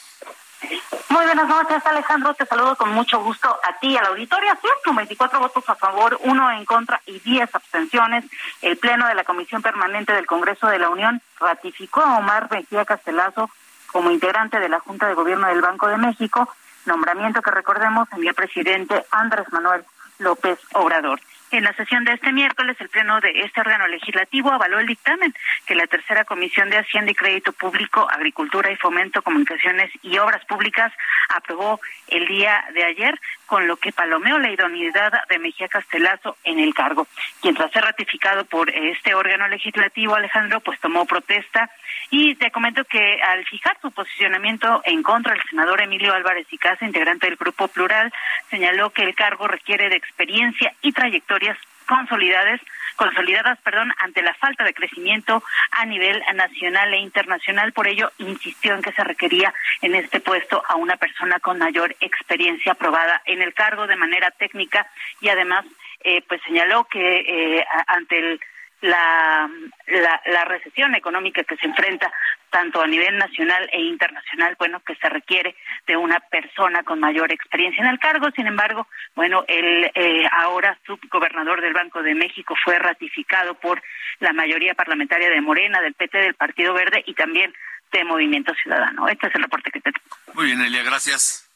Muy 1.08 1.24
buenas 1.24 1.48
noches, 1.48 1.84
Alejandro. 1.86 2.34
Te 2.34 2.46
saludo 2.46 2.76
con 2.76 2.90
mucho 2.90 3.20
gusto 3.22 3.48
a 3.48 3.78
ti, 3.78 3.96
a 3.96 4.02
la 4.02 4.08
auditoría. 4.08 4.58
Con 4.84 4.96
24 4.96 5.40
votos 5.40 5.68
a 5.68 5.74
favor, 5.74 6.18
uno 6.22 6.50
en 6.50 6.64
contra 6.64 7.00
y 7.06 7.18
10 7.18 7.54
abstenciones. 7.54 8.24
El 8.62 8.76
Pleno 8.76 9.06
de 9.06 9.14
la 9.14 9.24
Comisión 9.24 9.62
Permanente 9.62 10.12
del 10.12 10.26
Congreso 10.26 10.66
de 10.68 10.78
la 10.78 10.90
Unión 10.90 11.20
ratificó 11.40 12.00
a 12.00 12.18
Omar 12.18 12.48
Mejía 12.50 12.84
Castelazo 12.84 13.50
como 13.92 14.10
integrante 14.10 14.60
de 14.60 14.68
la 14.68 14.80
Junta 14.80 15.06
de 15.08 15.14
Gobierno 15.14 15.48
del 15.48 15.60
Banco 15.60 15.88
de 15.88 15.96
México, 15.96 16.48
nombramiento 16.88 17.42
que 17.42 17.52
recordemos 17.52 18.08
envió 18.12 18.30
el 18.30 18.34
presidente 18.34 19.04
Andrés 19.12 19.46
Manuel 19.52 19.84
López 20.18 20.58
Obrador. 20.74 21.20
En 21.50 21.64
la 21.64 21.72
sesión 21.72 22.04
de 22.04 22.12
este 22.12 22.30
miércoles, 22.32 22.76
el 22.78 22.90
Pleno 22.90 23.20
de 23.20 23.30
este 23.40 23.60
órgano 23.60 23.86
legislativo 23.86 24.50
avaló 24.50 24.80
el 24.80 24.86
dictamen 24.86 25.34
que 25.64 25.74
la 25.74 25.86
tercera 25.86 26.24
Comisión 26.24 26.68
de 26.68 26.76
Hacienda 26.76 27.10
y 27.10 27.14
Crédito 27.14 27.52
Público, 27.52 28.06
Agricultura 28.10 28.70
y 28.70 28.76
Fomento, 28.76 29.22
Comunicaciones 29.22 29.90
y 30.02 30.18
Obras 30.18 30.44
Públicas 30.44 30.92
aprobó 31.30 31.80
el 32.08 32.26
día 32.26 32.64
de 32.74 32.84
ayer, 32.84 33.18
con 33.48 33.66
lo 33.66 33.78
que 33.78 33.92
palomeó 33.92 34.38
la 34.38 34.50
idoneidad 34.50 35.10
de 35.28 35.38
Mejía 35.38 35.68
Castelazo 35.68 36.36
en 36.44 36.60
el 36.60 36.74
cargo. 36.74 37.06
Quien 37.40 37.54
tras 37.54 37.72
ser 37.72 37.82
ratificado 37.82 38.44
por 38.44 38.68
este 38.68 39.14
órgano 39.14 39.48
legislativo, 39.48 40.14
Alejandro, 40.14 40.60
pues 40.60 40.78
tomó 40.80 41.06
protesta 41.06 41.70
y 42.10 42.34
te 42.34 42.50
comento 42.50 42.84
que 42.84 43.20
al 43.22 43.46
fijar 43.46 43.78
su 43.80 43.90
posicionamiento 43.90 44.82
en 44.84 45.02
contra 45.02 45.32
del 45.32 45.42
senador 45.48 45.80
Emilio 45.80 46.12
Álvarez 46.12 46.46
y 46.50 46.58
Casa, 46.58 46.84
integrante 46.84 47.26
del 47.26 47.36
Grupo 47.36 47.68
Plural, 47.68 48.12
señaló 48.50 48.90
que 48.90 49.02
el 49.02 49.14
cargo 49.14 49.48
requiere 49.48 49.88
de 49.88 49.96
experiencia 49.96 50.74
y 50.82 50.92
trayectorias 50.92 51.56
consolidadas 51.88 52.60
consolidadas, 52.98 53.58
perdón, 53.60 53.92
ante 53.98 54.22
la 54.22 54.34
falta 54.34 54.64
de 54.64 54.74
crecimiento 54.74 55.42
a 55.70 55.86
nivel 55.86 56.20
nacional 56.34 56.92
e 56.92 56.98
internacional. 56.98 57.72
Por 57.72 57.86
ello, 57.86 58.10
insistió 58.18 58.74
en 58.74 58.82
que 58.82 58.92
se 58.92 59.04
requería 59.04 59.54
en 59.80 59.94
este 59.94 60.20
puesto 60.20 60.62
a 60.68 60.74
una 60.74 60.96
persona 60.96 61.38
con 61.38 61.58
mayor 61.58 61.94
experiencia 62.00 62.72
aprobada 62.72 63.22
en 63.24 63.40
el 63.40 63.54
cargo 63.54 63.86
de 63.86 63.96
manera 63.96 64.32
técnica 64.32 64.90
y 65.20 65.28
además, 65.28 65.64
eh, 66.00 66.22
pues 66.28 66.42
señaló 66.42 66.84
que 66.84 67.20
eh, 67.58 67.64
ante 67.86 68.18
el 68.18 68.40
la, 68.80 69.50
la, 69.86 70.22
la, 70.26 70.44
recesión 70.44 70.94
económica 70.94 71.42
que 71.44 71.56
se 71.56 71.66
enfrenta 71.66 72.12
tanto 72.50 72.80
a 72.80 72.86
nivel 72.86 73.18
nacional 73.18 73.68
e 73.72 73.80
internacional, 73.80 74.56
bueno, 74.58 74.80
que 74.80 74.94
se 74.96 75.08
requiere 75.08 75.56
de 75.86 75.96
una 75.96 76.20
persona 76.20 76.82
con 76.82 77.00
mayor 77.00 77.32
experiencia 77.32 77.82
en 77.82 77.90
el 77.90 77.98
cargo. 77.98 78.28
Sin 78.34 78.46
embargo, 78.46 78.86
bueno, 79.14 79.44
el 79.48 79.90
eh, 79.94 80.28
ahora 80.32 80.78
subgobernador 80.86 81.60
del 81.60 81.74
Banco 81.74 82.02
de 82.02 82.14
México 82.14 82.54
fue 82.64 82.78
ratificado 82.78 83.54
por 83.54 83.82
la 84.20 84.32
mayoría 84.32 84.74
parlamentaria 84.74 85.28
de 85.28 85.40
Morena, 85.40 85.80
del 85.80 85.94
PT, 85.94 86.18
del 86.18 86.34
Partido 86.34 86.72
Verde 86.72 87.02
y 87.06 87.14
también 87.14 87.52
de 87.92 88.04
Movimiento 88.04 88.54
Ciudadano. 88.62 89.08
Este 89.08 89.26
es 89.26 89.34
el 89.34 89.42
reporte 89.42 89.70
que 89.70 89.80
te 89.80 89.92
Muy 90.34 90.46
bien, 90.46 90.60
Elia, 90.60 90.82
gracias. 90.82 91.47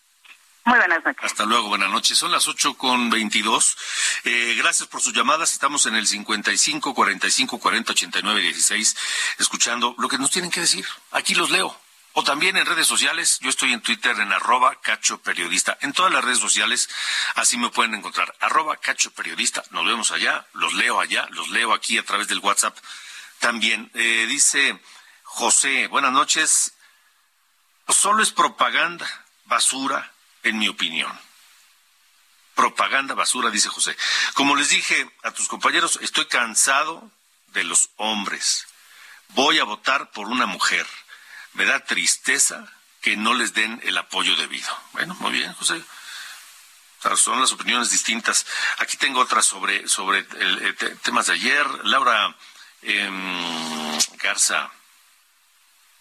Muy 0.64 0.78
buenas 0.78 1.04
noches. 1.04 1.24
Hasta 1.24 1.44
luego, 1.44 1.68
buenas 1.68 1.90
noches. 1.90 2.16
Son 2.16 2.30
las 2.30 2.46
ocho 2.46 2.74
con 2.74 3.10
veintidós. 3.10 3.76
Eh, 4.24 4.54
gracias 4.56 4.88
por 4.88 5.00
sus 5.00 5.12
llamadas. 5.12 5.52
Estamos 5.52 5.86
en 5.86 5.96
el 5.96 6.06
55 6.06 6.94
45 6.94 7.58
40 7.58 7.92
89 7.92 8.40
16, 8.40 8.96
escuchando 9.38 9.96
lo 9.98 10.08
que 10.08 10.18
nos 10.18 10.30
tienen 10.30 10.52
que 10.52 10.60
decir. 10.60 10.86
Aquí 11.10 11.34
los 11.34 11.50
leo. 11.50 11.76
O 12.14 12.22
también 12.22 12.56
en 12.56 12.66
redes 12.66 12.86
sociales, 12.86 13.38
yo 13.40 13.50
estoy 13.50 13.72
en 13.72 13.80
Twitter 13.80 14.14
en 14.20 14.32
arroba 14.32 14.78
cacho 14.80 15.20
periodista. 15.20 15.78
En 15.80 15.92
todas 15.92 16.12
las 16.12 16.22
redes 16.22 16.38
sociales, 16.38 16.88
así 17.34 17.56
me 17.56 17.70
pueden 17.70 17.94
encontrar. 17.94 18.32
Arroba 18.38 18.76
cacho 18.76 19.10
periodista. 19.12 19.64
Nos 19.70 19.84
vemos 19.84 20.12
allá, 20.12 20.46
los 20.52 20.74
leo 20.74 21.00
allá, 21.00 21.26
los 21.30 21.48
leo 21.48 21.72
aquí 21.72 21.98
a 21.98 22.04
través 22.04 22.28
del 22.28 22.38
WhatsApp. 22.38 22.76
También 23.40 23.90
eh, 23.94 24.26
dice 24.28 24.78
José, 25.24 25.88
buenas 25.88 26.12
noches. 26.12 26.74
Solo 27.88 28.22
es 28.22 28.30
propaganda, 28.30 29.08
basura, 29.46 30.12
en 30.42 30.58
mi 30.58 30.68
opinión. 30.68 31.12
Propaganda 32.54 33.14
basura, 33.14 33.50
dice 33.50 33.68
José. 33.68 33.96
Como 34.34 34.56
les 34.56 34.68
dije 34.68 35.10
a 35.22 35.30
tus 35.30 35.48
compañeros, 35.48 35.98
estoy 36.02 36.26
cansado 36.26 37.10
de 37.48 37.64
los 37.64 37.90
hombres. 37.96 38.66
Voy 39.28 39.58
a 39.58 39.64
votar 39.64 40.10
por 40.10 40.28
una 40.28 40.46
mujer. 40.46 40.86
Me 41.54 41.64
da 41.64 41.84
tristeza 41.84 42.70
que 43.00 43.16
no 43.16 43.34
les 43.34 43.54
den 43.54 43.80
el 43.84 43.96
apoyo 43.98 44.36
debido. 44.36 44.68
Bueno, 44.92 45.14
muy 45.14 45.32
bien, 45.32 45.52
José. 45.54 45.82
Son 47.16 47.40
las 47.40 47.52
opiniones 47.52 47.90
distintas. 47.90 48.46
Aquí 48.78 48.96
tengo 48.96 49.20
otras 49.20 49.44
sobre, 49.44 49.88
sobre 49.88 50.20
el, 50.20 50.76
temas 51.02 51.26
de 51.26 51.32
ayer. 51.32 51.66
Laura 51.84 52.36
em, 52.82 53.98
Garza 54.18 54.70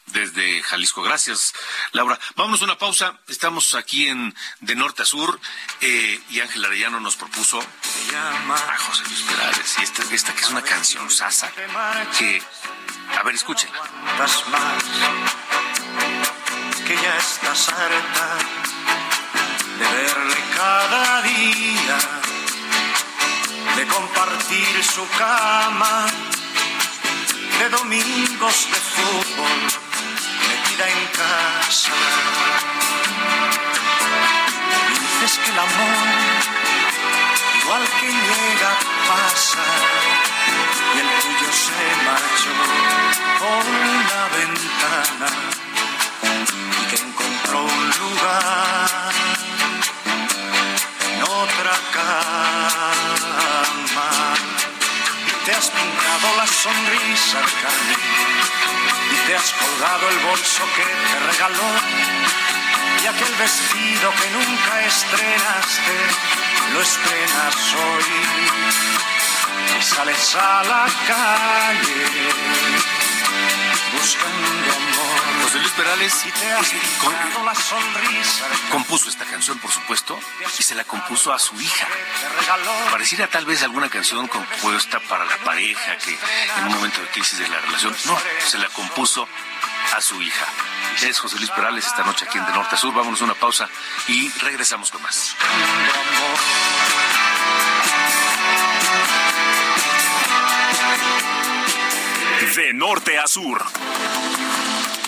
desde 0.08 0.62
Jalisco. 0.64 1.02
Gracias, 1.02 1.54
Laura. 1.92 2.20
Vamos 2.36 2.62
a 2.62 2.66
una 2.66 2.78
pausa. 2.78 3.20
Estamos 3.28 3.76
aquí 3.76 4.08
en 4.08 4.36
de 4.60 4.76
norte 4.76 5.04
a 5.04 5.06
sur 5.06 5.40
eh, 5.82 6.20
y 6.30 6.40
Ángel 6.40 6.66
Arellano 6.66 7.00
nos 7.00 7.16
propuso 7.16 7.60
a 7.60 8.78
José 8.78 9.04
Luis 9.06 9.22
Perales. 9.22 9.76
Y 9.80 9.84
esta, 9.84 10.04
esta 10.14 10.34
que 10.34 10.42
es 10.42 10.50
una 10.50 10.62
canción 10.62 11.10
sasa 11.10 11.52
que, 12.18 12.42
a 13.18 13.24
ver, 13.24 13.36
escúchenla. 13.36 13.82
Que 16.88 16.96
ya 16.96 17.18
estás 17.18 17.70
harta 17.70 18.38
de 19.80 19.88
verle 19.88 20.44
cada 20.56 21.22
día, 21.22 21.98
de 23.78 23.88
compartir 23.88 24.84
su 24.84 25.08
cama, 25.18 26.06
de 27.60 27.70
domingos 27.70 28.68
de 28.70 28.78
fútbol 28.78 29.81
en 30.88 31.08
casa. 31.08 31.91
Dices 34.89 35.39
que 35.44 35.52
el 35.52 35.60
amor, 35.60 35.98
igual 37.62 37.84
que 38.00 38.08
llega, 38.08 38.72
pasa. 39.08 39.63
Y 40.96 41.00
el 41.00 41.10
tuyo 41.22 41.52
se 41.52 41.82
marchó 42.06 42.54
por 43.39 43.63
una 43.65 44.22
ventana 44.38 45.71
colgado 59.49 60.10
el 60.10 60.19
bolso 60.19 60.63
que 60.75 60.84
te 60.84 61.19
regaló 61.32 61.71
y 63.04 63.08
aquel 63.08 63.34
vestido 63.36 64.12
que 64.12 64.30
nunca 64.30 64.86
estrenaste, 64.86 65.97
lo 66.73 66.82
estrenas 66.82 67.73
hoy 67.73 68.04
y 69.80 69.82
sales 69.82 70.36
a 70.36 70.63
la 70.63 70.86
calle 71.08 72.06
buscando 73.93 74.71
amor. 74.75 75.11
José 75.52 75.64
Luis 75.64 75.74
Perales 75.74 76.14
compuso 78.72 79.10
esta 79.10 79.26
canción, 79.26 79.60
por 79.60 79.70
supuesto, 79.70 80.18
y 80.58 80.64
se 80.64 80.76
la 80.76 80.86
compuso 80.86 81.34
a 81.34 81.40
su 81.40 81.60
hija. 81.60 81.88
Pareciera 82.90 83.28
tal 83.28 83.46
vez 83.46 83.62
alguna 83.62 83.90
canción 83.90 84.30
compuesta 84.30 85.02
para 85.10 85.26
la 85.26 85.36
pareja 85.40 85.98
que 85.98 86.18
en 86.58 86.68
un 86.68 86.76
momento 86.76 87.02
de 87.02 87.08
crisis 87.10 87.38
de 87.38 87.50
la 87.50 87.60
relación. 87.60 87.94
No, 88.06 88.18
se 88.48 88.60
la 88.60 88.70
compuso 88.70 89.28
a 89.94 90.00
su 90.00 90.22
hija. 90.22 90.46
Es 91.02 91.20
José 91.20 91.36
Luis 91.36 91.50
Perales 91.50 91.86
esta 91.86 92.06
noche 92.06 92.24
aquí 92.24 92.38
en 92.38 92.46
De 92.46 92.54
Norte 92.54 92.76
a 92.76 92.78
Sur. 92.78 92.94
Vámonos 92.94 93.20
a 93.20 93.26
una 93.26 93.36
pausa 93.36 93.68
y 94.08 94.30
regresamos 94.40 94.90
con 94.90 95.02
más. 95.02 95.36
De 102.56 102.74
norte 102.74 103.20
a 103.20 103.28
sur. 103.28 103.66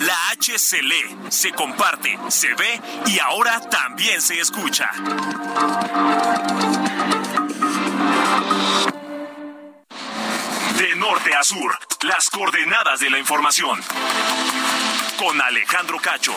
La 0.00 0.30
H 0.30 0.58
se 0.58 0.82
lee, 0.82 1.16
se 1.28 1.52
comparte, 1.52 2.18
se 2.28 2.52
ve 2.54 2.80
y 3.06 3.20
ahora 3.20 3.60
también 3.60 4.20
se 4.20 4.40
escucha. 4.40 4.90
De 10.76 10.96
norte 10.96 11.32
a 11.32 11.44
sur, 11.44 11.78
las 12.02 12.28
coordenadas 12.28 12.98
de 12.98 13.08
la 13.08 13.20
información. 13.20 13.80
Con 15.16 15.40
Alejandro 15.40 16.00
Cacho. 16.00 16.36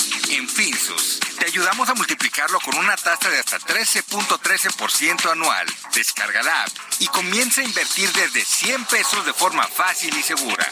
En 0.31 0.47
Finsus, 0.47 1.19
te 1.39 1.45
ayudamos 1.45 1.89
a 1.89 1.93
multiplicarlo 1.93 2.57
con 2.61 2.77
una 2.77 2.95
tasa 2.95 3.29
de 3.29 3.39
hasta 3.39 3.59
13.13% 3.59 5.29
anual. 5.29 5.67
Descarga 5.93 6.41
la 6.41 6.63
app 6.63 6.71
y 6.99 7.07
comienza 7.07 7.59
a 7.59 7.65
invertir 7.65 8.09
desde 8.13 8.45
100 8.45 8.85
pesos 8.85 9.25
de 9.25 9.33
forma 9.33 9.67
fácil 9.67 10.17
y 10.17 10.23
segura. 10.23 10.65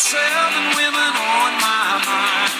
got 0.00 0.16
seven 0.16 0.64
women 0.80 1.12
on 1.12 1.52
my 1.60 2.00
mind. 2.08 2.52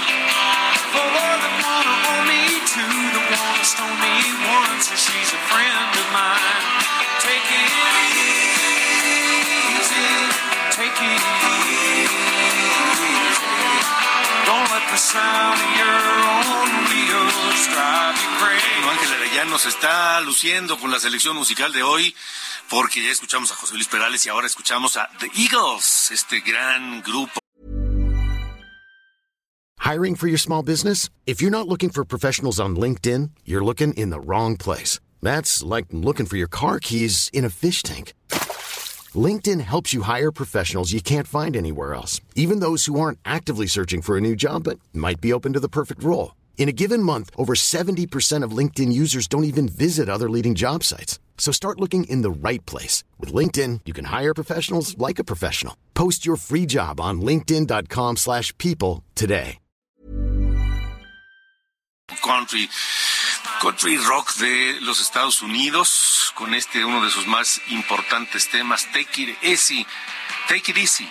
Four 0.93 1.33
that 1.41 1.55
wanna 1.65 1.97
own 2.13 2.25
me, 2.29 2.61
two 2.69 2.85
that 3.17 3.27
wanna 3.33 3.65
stone 3.65 3.97
me, 3.97 4.17
one 4.45 4.77
says 4.85 5.01
she's 5.01 5.33
a 5.33 5.41
friend 5.49 5.91
of 5.97 6.07
mine. 6.13 6.61
Take 7.25 7.49
it 7.49 7.71
easy, 9.81 10.11
take 10.77 11.01
it 11.01 11.21
easy. 11.57 12.21
Don't 14.45 14.69
let 14.69 14.85
the 14.91 15.01
sound 15.01 15.57
of 15.65 15.71
your 15.81 16.01
own 16.37 16.71
wheels 16.93 17.63
drive 17.73 18.21
you 18.21 18.31
crazy. 18.37 18.69
Ángel 18.91 19.13
Arellano 19.17 19.57
se 19.59 19.69
está 19.69 20.21
luciendo 20.21 20.79
con 20.79 20.91
la 20.91 20.99
selección 20.99 21.37
musical 21.37 21.73
de 21.73 21.83
hoy 21.83 22.15
porque 22.71 23.03
ya 23.03 23.11
escuchamos 23.11 23.51
a 23.51 23.57
José 23.57 23.75
Luis 23.75 23.89
Perales 23.89 24.25
y 24.25 24.29
ahora 24.29 24.47
escuchamos 24.47 24.97
a 24.97 25.09
The 25.19 25.27
Eagles, 25.37 26.11
este 26.13 26.41
gran 26.41 27.03
grupo. 27.03 27.41
Hiring 29.81 30.15
for 30.15 30.29
your 30.29 30.39
small 30.39 30.63
business? 30.63 31.11
If 31.27 31.43
you're 31.43 31.51
not 31.51 31.67
looking 31.67 31.91
for 31.91 32.05
professionals 32.05 32.61
on 32.61 32.77
LinkedIn, 32.77 33.31
you're 33.45 33.65
looking 33.65 33.93
in 33.95 34.11
the 34.11 34.21
wrong 34.21 34.57
place. 34.57 35.01
That's 35.21 35.65
like 35.65 35.87
looking 35.91 36.27
for 36.27 36.37
your 36.37 36.49
car 36.49 36.79
keys 36.79 37.29
in 37.33 37.45
a 37.45 37.51
fish 37.51 37.83
tank. 37.83 38.15
LinkedIn 39.15 39.61
helps 39.61 39.93
you 39.93 40.03
hire 40.03 40.31
professionals 40.31 40.93
you 40.93 41.01
can't 41.01 41.27
find 41.27 41.57
anywhere 41.57 41.95
else, 41.95 42.21
even 42.37 42.61
those 42.61 42.85
who 42.85 43.01
aren't 43.01 43.19
actively 43.25 43.67
searching 43.67 44.01
for 44.01 44.17
a 44.17 44.21
new 44.21 44.37
job 44.37 44.63
but 44.63 44.79
might 44.93 45.21
be 45.21 45.33
open 45.33 45.53
to 45.55 45.61
the 45.61 45.69
perfect 45.69 46.05
role. 46.05 46.37
In 46.61 46.69
a 46.69 46.73
given 46.73 47.03
month, 47.03 47.31
over 47.39 47.55
70% 47.55 48.45
of 48.45 48.57
LinkedIn 48.59 48.93
users 48.93 49.27
don't 49.27 49.45
even 49.45 49.67
visit 49.67 50.11
other 50.11 50.29
leading 50.29 50.55
job 50.55 50.85
sites. 50.85 51.19
So 51.39 51.53
start 51.53 51.81
looking 51.81 52.05
in 52.05 52.21
the 52.21 52.31
right 52.31 52.65
place. 52.67 53.03
With 53.19 53.33
LinkedIn, 53.33 53.81
you 53.87 53.95
can 53.95 54.05
hire 54.05 54.35
professionals 54.35 54.95
like 54.99 55.19
a 55.19 55.25
professional. 55.25 55.75
Post 55.95 56.27
your 56.27 56.37
free 56.37 56.67
job 56.67 57.01
on 57.01 57.23
linkedin.com 57.23 58.19
slash 58.19 58.57
people 58.59 59.03
today. 59.15 59.57
country, 62.23 62.69
country 63.63 63.97
rock 63.97 64.35
de 64.35 64.81
los 64.83 65.01
Estados 65.01 65.43
Unidos, 65.43 66.33
con 66.37 66.53
este 66.53 66.85
uno 66.85 67.03
de 67.03 67.11
sus 67.11 67.27
más 67.27 67.61
importantes 67.71 68.51
temas, 68.51 68.85
Take 68.93 69.23
It 69.23 69.37
Easy. 69.43 69.87
Take 70.49 70.73
It 70.73 70.77
Easy. 70.77 71.09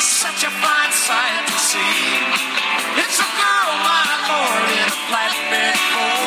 Such 0.00 0.44
a 0.44 0.50
fine 0.50 0.92
sight 0.92 1.46
to 1.46 1.58
see. 1.58 1.78
It's 2.96 3.20
a 3.20 3.28
girl, 3.36 3.70
my 3.84 4.02
lord, 4.28 4.70
in 4.72 4.90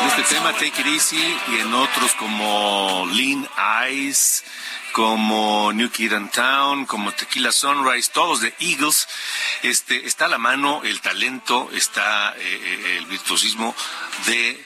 En 0.00 0.06
este 0.06 0.34
tema, 0.34 0.52
Take 0.52 0.80
It 0.80 0.86
Easy, 0.86 1.36
y 1.48 1.58
en 1.58 1.74
otros 1.74 2.12
como 2.14 3.08
Lean 3.12 3.48
Eyes, 3.58 4.44
como 4.92 5.72
New 5.72 5.90
Kid 5.90 6.12
in 6.12 6.28
Town, 6.28 6.86
como 6.86 7.10
Tequila 7.10 7.50
Sunrise, 7.50 8.10
todos 8.12 8.40
de 8.40 8.54
Eagles, 8.60 9.08
este, 9.64 10.06
está 10.06 10.26
a 10.26 10.28
la 10.28 10.38
mano 10.38 10.82
el 10.84 11.00
talento, 11.00 11.68
está 11.72 12.32
eh, 12.36 12.42
eh, 12.42 12.98
el 12.98 13.06
virtuosismo 13.06 13.74
de 14.26 14.64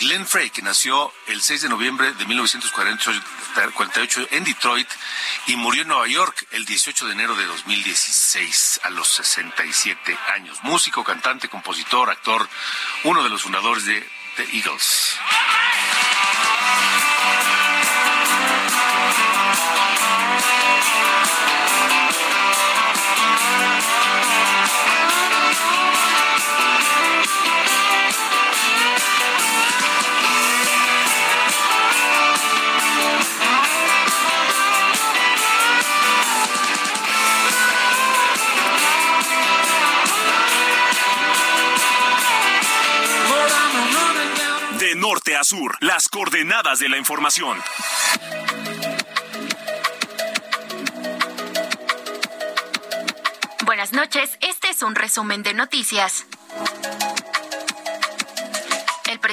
Glenn 0.00 0.26
Frey, 0.26 0.50
que 0.50 0.62
nació 0.62 1.12
el 1.28 1.42
6 1.42 1.62
de 1.62 1.68
noviembre 1.68 2.12
de 2.12 2.26
1948 2.26 4.28
en 4.30 4.44
Detroit 4.44 4.88
y 5.46 5.56
murió 5.56 5.82
en 5.82 5.88
Nueva 5.88 6.06
York 6.06 6.46
el 6.52 6.64
18 6.64 7.06
de 7.06 7.12
enero 7.12 7.36
de 7.36 7.44
2016 7.44 8.80
a 8.84 8.90
los 8.90 9.08
67 9.08 10.18
años. 10.34 10.58
Músico, 10.62 11.04
cantante, 11.04 11.48
compositor, 11.48 12.10
actor, 12.10 12.48
uno 13.04 13.22
de 13.22 13.30
los 13.30 13.42
fundadores 13.42 13.84
de 13.84 14.08
The 14.36 14.56
Eagles. 14.56 15.16
De 46.62 46.88
la 46.88 46.96
información. 46.96 47.58
Buenas 53.64 53.92
noches, 53.92 54.38
este 54.40 54.70
es 54.70 54.82
un 54.84 54.94
resumen 54.94 55.42
de 55.42 55.52
noticias. 55.52 56.26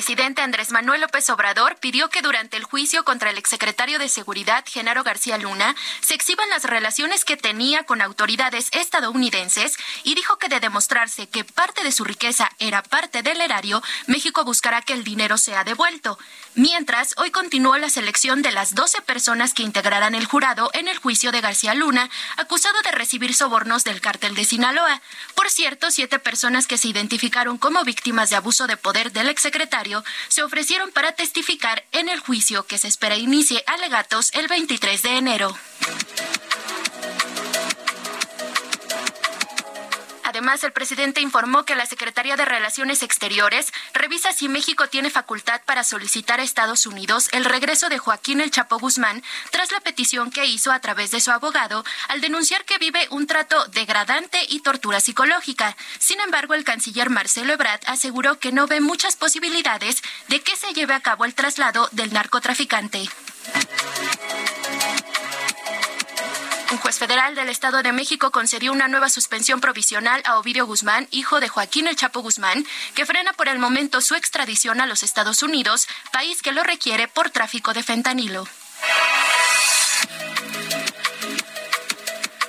Presidente 0.01 0.41
Andrés 0.41 0.71
Manuel 0.71 1.01
López 1.01 1.29
Obrador 1.29 1.75
pidió 1.75 2.09
que 2.09 2.23
durante 2.23 2.57
el 2.57 2.63
juicio 2.63 3.03
contra 3.03 3.29
el 3.29 3.37
exsecretario 3.37 3.99
de 3.99 4.09
Seguridad, 4.09 4.65
Genaro 4.67 5.03
García 5.03 5.37
Luna, 5.37 5.75
se 6.01 6.15
exhiban 6.15 6.49
las 6.49 6.63
relaciones 6.63 7.23
que 7.23 7.37
tenía 7.37 7.83
con 7.83 8.01
autoridades 8.01 8.69
estadounidenses 8.71 9.77
y 10.03 10.15
dijo 10.15 10.39
que 10.39 10.49
de 10.49 10.59
demostrarse 10.59 11.29
que 11.29 11.43
parte 11.43 11.83
de 11.83 11.91
su 11.91 12.03
riqueza 12.03 12.49
era 12.57 12.81
parte 12.81 13.21
del 13.21 13.41
erario, 13.41 13.83
México 14.07 14.43
buscará 14.43 14.81
que 14.81 14.93
el 14.93 15.03
dinero 15.03 15.37
sea 15.37 15.63
devuelto. 15.63 16.17
Mientras, 16.55 17.13
hoy 17.17 17.29
continuó 17.29 17.77
la 17.77 17.91
selección 17.91 18.41
de 18.41 18.51
las 18.51 18.73
12 18.73 19.03
personas 19.03 19.53
que 19.53 19.61
integrarán 19.61 20.15
el 20.15 20.25
jurado 20.25 20.71
en 20.73 20.87
el 20.87 20.97
juicio 20.97 21.31
de 21.31 21.41
García 21.41 21.75
Luna, 21.75 22.09
acusado 22.37 22.81
de 22.81 22.91
recibir 22.91 23.35
sobornos 23.35 23.83
del 23.83 24.01
cártel 24.01 24.33
de 24.33 24.45
Sinaloa. 24.45 24.99
Por 25.35 25.51
cierto, 25.51 25.91
siete 25.91 26.17
personas 26.17 26.65
que 26.65 26.79
se 26.79 26.87
identificaron 26.87 27.59
como 27.59 27.83
víctimas 27.83 28.31
de 28.31 28.37
abuso 28.37 28.65
de 28.65 28.77
poder 28.77 29.11
del 29.11 29.29
exsecretario 29.29 29.90
se 30.27 30.43
ofrecieron 30.43 30.91
para 30.91 31.13
testificar 31.13 31.83
en 31.91 32.09
el 32.09 32.19
juicio 32.19 32.65
que 32.65 32.77
se 32.77 32.87
espera 32.87 33.17
inicie 33.17 33.63
alegatos 33.67 34.31
el 34.33 34.47
23 34.47 35.01
de 35.01 35.17
enero. 35.17 35.57
Además, 40.31 40.63
el 40.63 40.71
presidente 40.71 41.19
informó 41.19 41.65
que 41.65 41.75
la 41.75 41.85
Secretaría 41.85 42.37
de 42.37 42.45
Relaciones 42.45 43.03
Exteriores 43.03 43.73
revisa 43.93 44.31
si 44.31 44.47
México 44.47 44.87
tiene 44.87 45.09
facultad 45.09 45.59
para 45.65 45.83
solicitar 45.83 46.39
a 46.39 46.43
Estados 46.43 46.85
Unidos 46.85 47.27
el 47.33 47.43
regreso 47.43 47.89
de 47.89 47.97
Joaquín 47.97 48.39
El 48.39 48.49
Chapo 48.49 48.79
Guzmán 48.79 49.23
tras 49.51 49.73
la 49.73 49.81
petición 49.81 50.31
que 50.31 50.45
hizo 50.45 50.71
a 50.71 50.79
través 50.79 51.11
de 51.11 51.19
su 51.19 51.31
abogado 51.31 51.83
al 52.07 52.21
denunciar 52.21 52.63
que 52.63 52.77
vive 52.77 53.09
un 53.09 53.27
trato 53.27 53.65
degradante 53.73 54.39
y 54.47 54.61
tortura 54.61 55.01
psicológica. 55.01 55.75
Sin 55.99 56.21
embargo, 56.21 56.53
el 56.53 56.63
canciller 56.63 57.09
Marcelo 57.09 57.51
Ebrard 57.51 57.81
aseguró 57.85 58.39
que 58.39 58.53
no 58.53 58.67
ve 58.67 58.79
muchas 58.79 59.17
posibilidades 59.17 60.01
de 60.29 60.39
que 60.39 60.55
se 60.55 60.71
lleve 60.73 60.93
a 60.93 61.01
cabo 61.01 61.25
el 61.25 61.35
traslado 61.35 61.89
del 61.91 62.13
narcotraficante. 62.13 63.09
Un 66.71 66.77
juez 66.77 66.97
federal 66.97 67.35
del 67.35 67.49
Estado 67.49 67.83
de 67.83 67.91
México 67.91 68.31
concedió 68.31 68.71
una 68.71 68.87
nueva 68.87 69.09
suspensión 69.09 69.59
provisional 69.59 70.21
a 70.23 70.39
Ovidio 70.39 70.65
Guzmán, 70.65 71.05
hijo 71.11 71.41
de 71.41 71.49
Joaquín 71.49 71.85
El 71.85 71.97
Chapo 71.97 72.21
Guzmán, 72.21 72.65
que 72.95 73.05
frena 73.05 73.33
por 73.33 73.49
el 73.49 73.59
momento 73.59 73.99
su 73.99 74.15
extradición 74.15 74.79
a 74.79 74.85
los 74.85 75.03
Estados 75.03 75.43
Unidos, 75.43 75.89
país 76.13 76.41
que 76.41 76.53
lo 76.53 76.63
requiere 76.63 77.09
por 77.09 77.29
tráfico 77.29 77.73
de 77.73 77.83
fentanilo. 77.83 78.47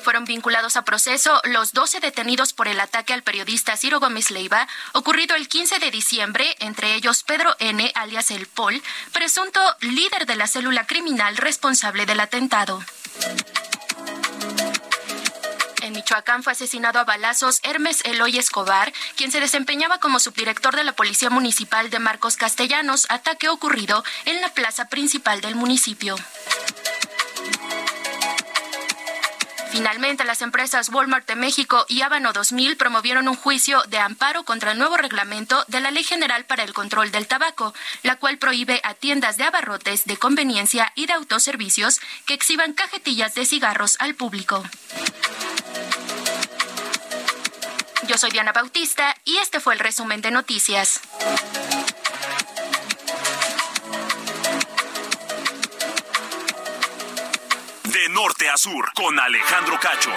Fueron 0.04 0.24
vinculados 0.24 0.76
a 0.76 0.84
proceso 0.84 1.40
los 1.42 1.72
12 1.72 1.98
detenidos 1.98 2.52
por 2.52 2.68
el 2.68 2.78
ataque 2.78 3.12
al 3.12 3.24
periodista 3.24 3.76
Ciro 3.76 3.98
Gómez 3.98 4.30
Leiva, 4.30 4.68
ocurrido 4.92 5.34
el 5.34 5.48
15 5.48 5.80
de 5.80 5.90
diciembre, 5.90 6.56
entre 6.60 6.94
ellos 6.94 7.24
Pedro 7.24 7.56
N., 7.58 7.90
alias 7.96 8.30
El 8.30 8.46
Pol, 8.46 8.82
presunto 9.12 9.60
líder 9.80 10.26
de 10.26 10.36
la 10.36 10.46
célula 10.46 10.86
criminal 10.86 11.36
responsable 11.36 12.06
del 12.06 12.20
atentado. 12.20 12.84
Michoacán 16.12 16.42
fue 16.42 16.52
asesinado 16.52 16.98
a 16.98 17.04
balazos 17.04 17.60
Hermes 17.62 18.02
Eloy 18.04 18.36
Escobar, 18.36 18.92
quien 19.16 19.32
se 19.32 19.40
desempeñaba 19.40 19.96
como 19.96 20.20
subdirector 20.20 20.76
de 20.76 20.84
la 20.84 20.92
Policía 20.92 21.30
Municipal 21.30 21.88
de 21.88 22.00
Marcos 22.00 22.36
Castellanos, 22.36 23.06
ataque 23.08 23.48
ocurrido 23.48 24.04
en 24.26 24.42
la 24.42 24.50
plaza 24.50 24.90
principal 24.90 25.40
del 25.40 25.54
municipio. 25.54 26.16
Finalmente, 29.70 30.24
las 30.24 30.42
empresas 30.42 30.90
Walmart 30.90 31.26
de 31.26 31.34
México 31.34 31.86
y 31.88 32.02
Ábano 32.02 32.34
2000 32.34 32.76
promovieron 32.76 33.26
un 33.26 33.34
juicio 33.34 33.82
de 33.88 33.96
amparo 33.96 34.44
contra 34.44 34.72
el 34.72 34.78
nuevo 34.78 34.98
reglamento 34.98 35.64
de 35.68 35.80
la 35.80 35.90
Ley 35.90 36.04
General 36.04 36.44
para 36.44 36.62
el 36.62 36.74
Control 36.74 37.10
del 37.10 37.26
Tabaco, 37.26 37.72
la 38.02 38.16
cual 38.16 38.36
prohíbe 38.36 38.82
a 38.84 38.92
tiendas 38.92 39.38
de 39.38 39.44
abarrotes, 39.44 40.04
de 40.04 40.18
conveniencia 40.18 40.92
y 40.94 41.06
de 41.06 41.14
autoservicios 41.14 42.02
que 42.26 42.34
exhiban 42.34 42.74
cajetillas 42.74 43.34
de 43.34 43.46
cigarros 43.46 43.96
al 43.98 44.14
público. 44.14 44.62
Yo 48.08 48.18
soy 48.18 48.30
Diana 48.30 48.52
Bautista 48.52 49.14
y 49.24 49.36
este 49.38 49.60
fue 49.60 49.74
el 49.74 49.80
resumen 49.80 50.20
de 50.20 50.30
noticias. 50.30 51.00
De 57.84 58.08
norte 58.10 58.48
a 58.48 58.56
sur, 58.56 58.92
con 58.94 59.18
Alejandro 59.18 59.78
Cacho. 59.80 60.10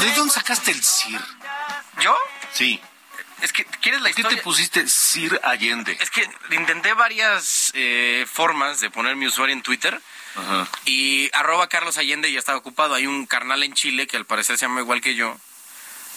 ¿De 0.00 0.14
dónde 0.14 0.32
sacaste 0.32 0.70
el 0.70 0.82
CIR? 0.82 1.20
¿Yo? 2.00 2.14
Sí. 2.52 2.80
¿Por 4.14 4.28
qué 4.28 4.36
te 4.36 4.42
pusiste 4.42 4.88
Sir 4.88 5.40
Allende? 5.42 5.96
Es 6.00 6.10
que 6.10 6.28
intenté 6.50 6.92
varias 6.94 7.70
eh, 7.74 8.26
formas 8.30 8.80
de 8.80 8.90
poner 8.90 9.16
mi 9.16 9.26
usuario 9.26 9.54
en 9.54 9.62
Twitter 9.62 10.00
Ajá. 10.36 10.68
y 10.84 11.30
arroba 11.34 11.68
Carlos 11.68 11.98
Allende 11.98 12.30
ya 12.30 12.38
estaba 12.38 12.58
ocupado. 12.58 12.94
Hay 12.94 13.06
un 13.06 13.26
carnal 13.26 13.62
en 13.62 13.74
Chile 13.74 14.06
que 14.06 14.16
al 14.16 14.26
parecer 14.26 14.58
se 14.58 14.66
llama 14.66 14.80
igual 14.80 15.00
que 15.00 15.14
yo. 15.14 15.36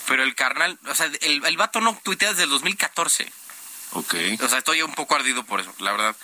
Pero 0.08 0.24
el 0.24 0.36
carnal, 0.36 0.78
o 0.86 0.96
sea, 0.96 1.10
el, 1.22 1.46
el 1.46 1.58
vato 1.58 1.80
no 1.80 2.00
tuitea 2.04 2.30
desde 2.32 2.44
el 2.44 2.50
2014. 2.50 3.32
Ok. 3.94 4.16
O 4.42 4.48
sea, 4.48 4.58
estoy 4.58 4.82
un 4.82 4.94
poco 4.94 5.16
ardido 5.16 5.44
por 5.44 5.62
eso, 5.62 5.74
la 5.80 5.92
verdad. 5.92 6.16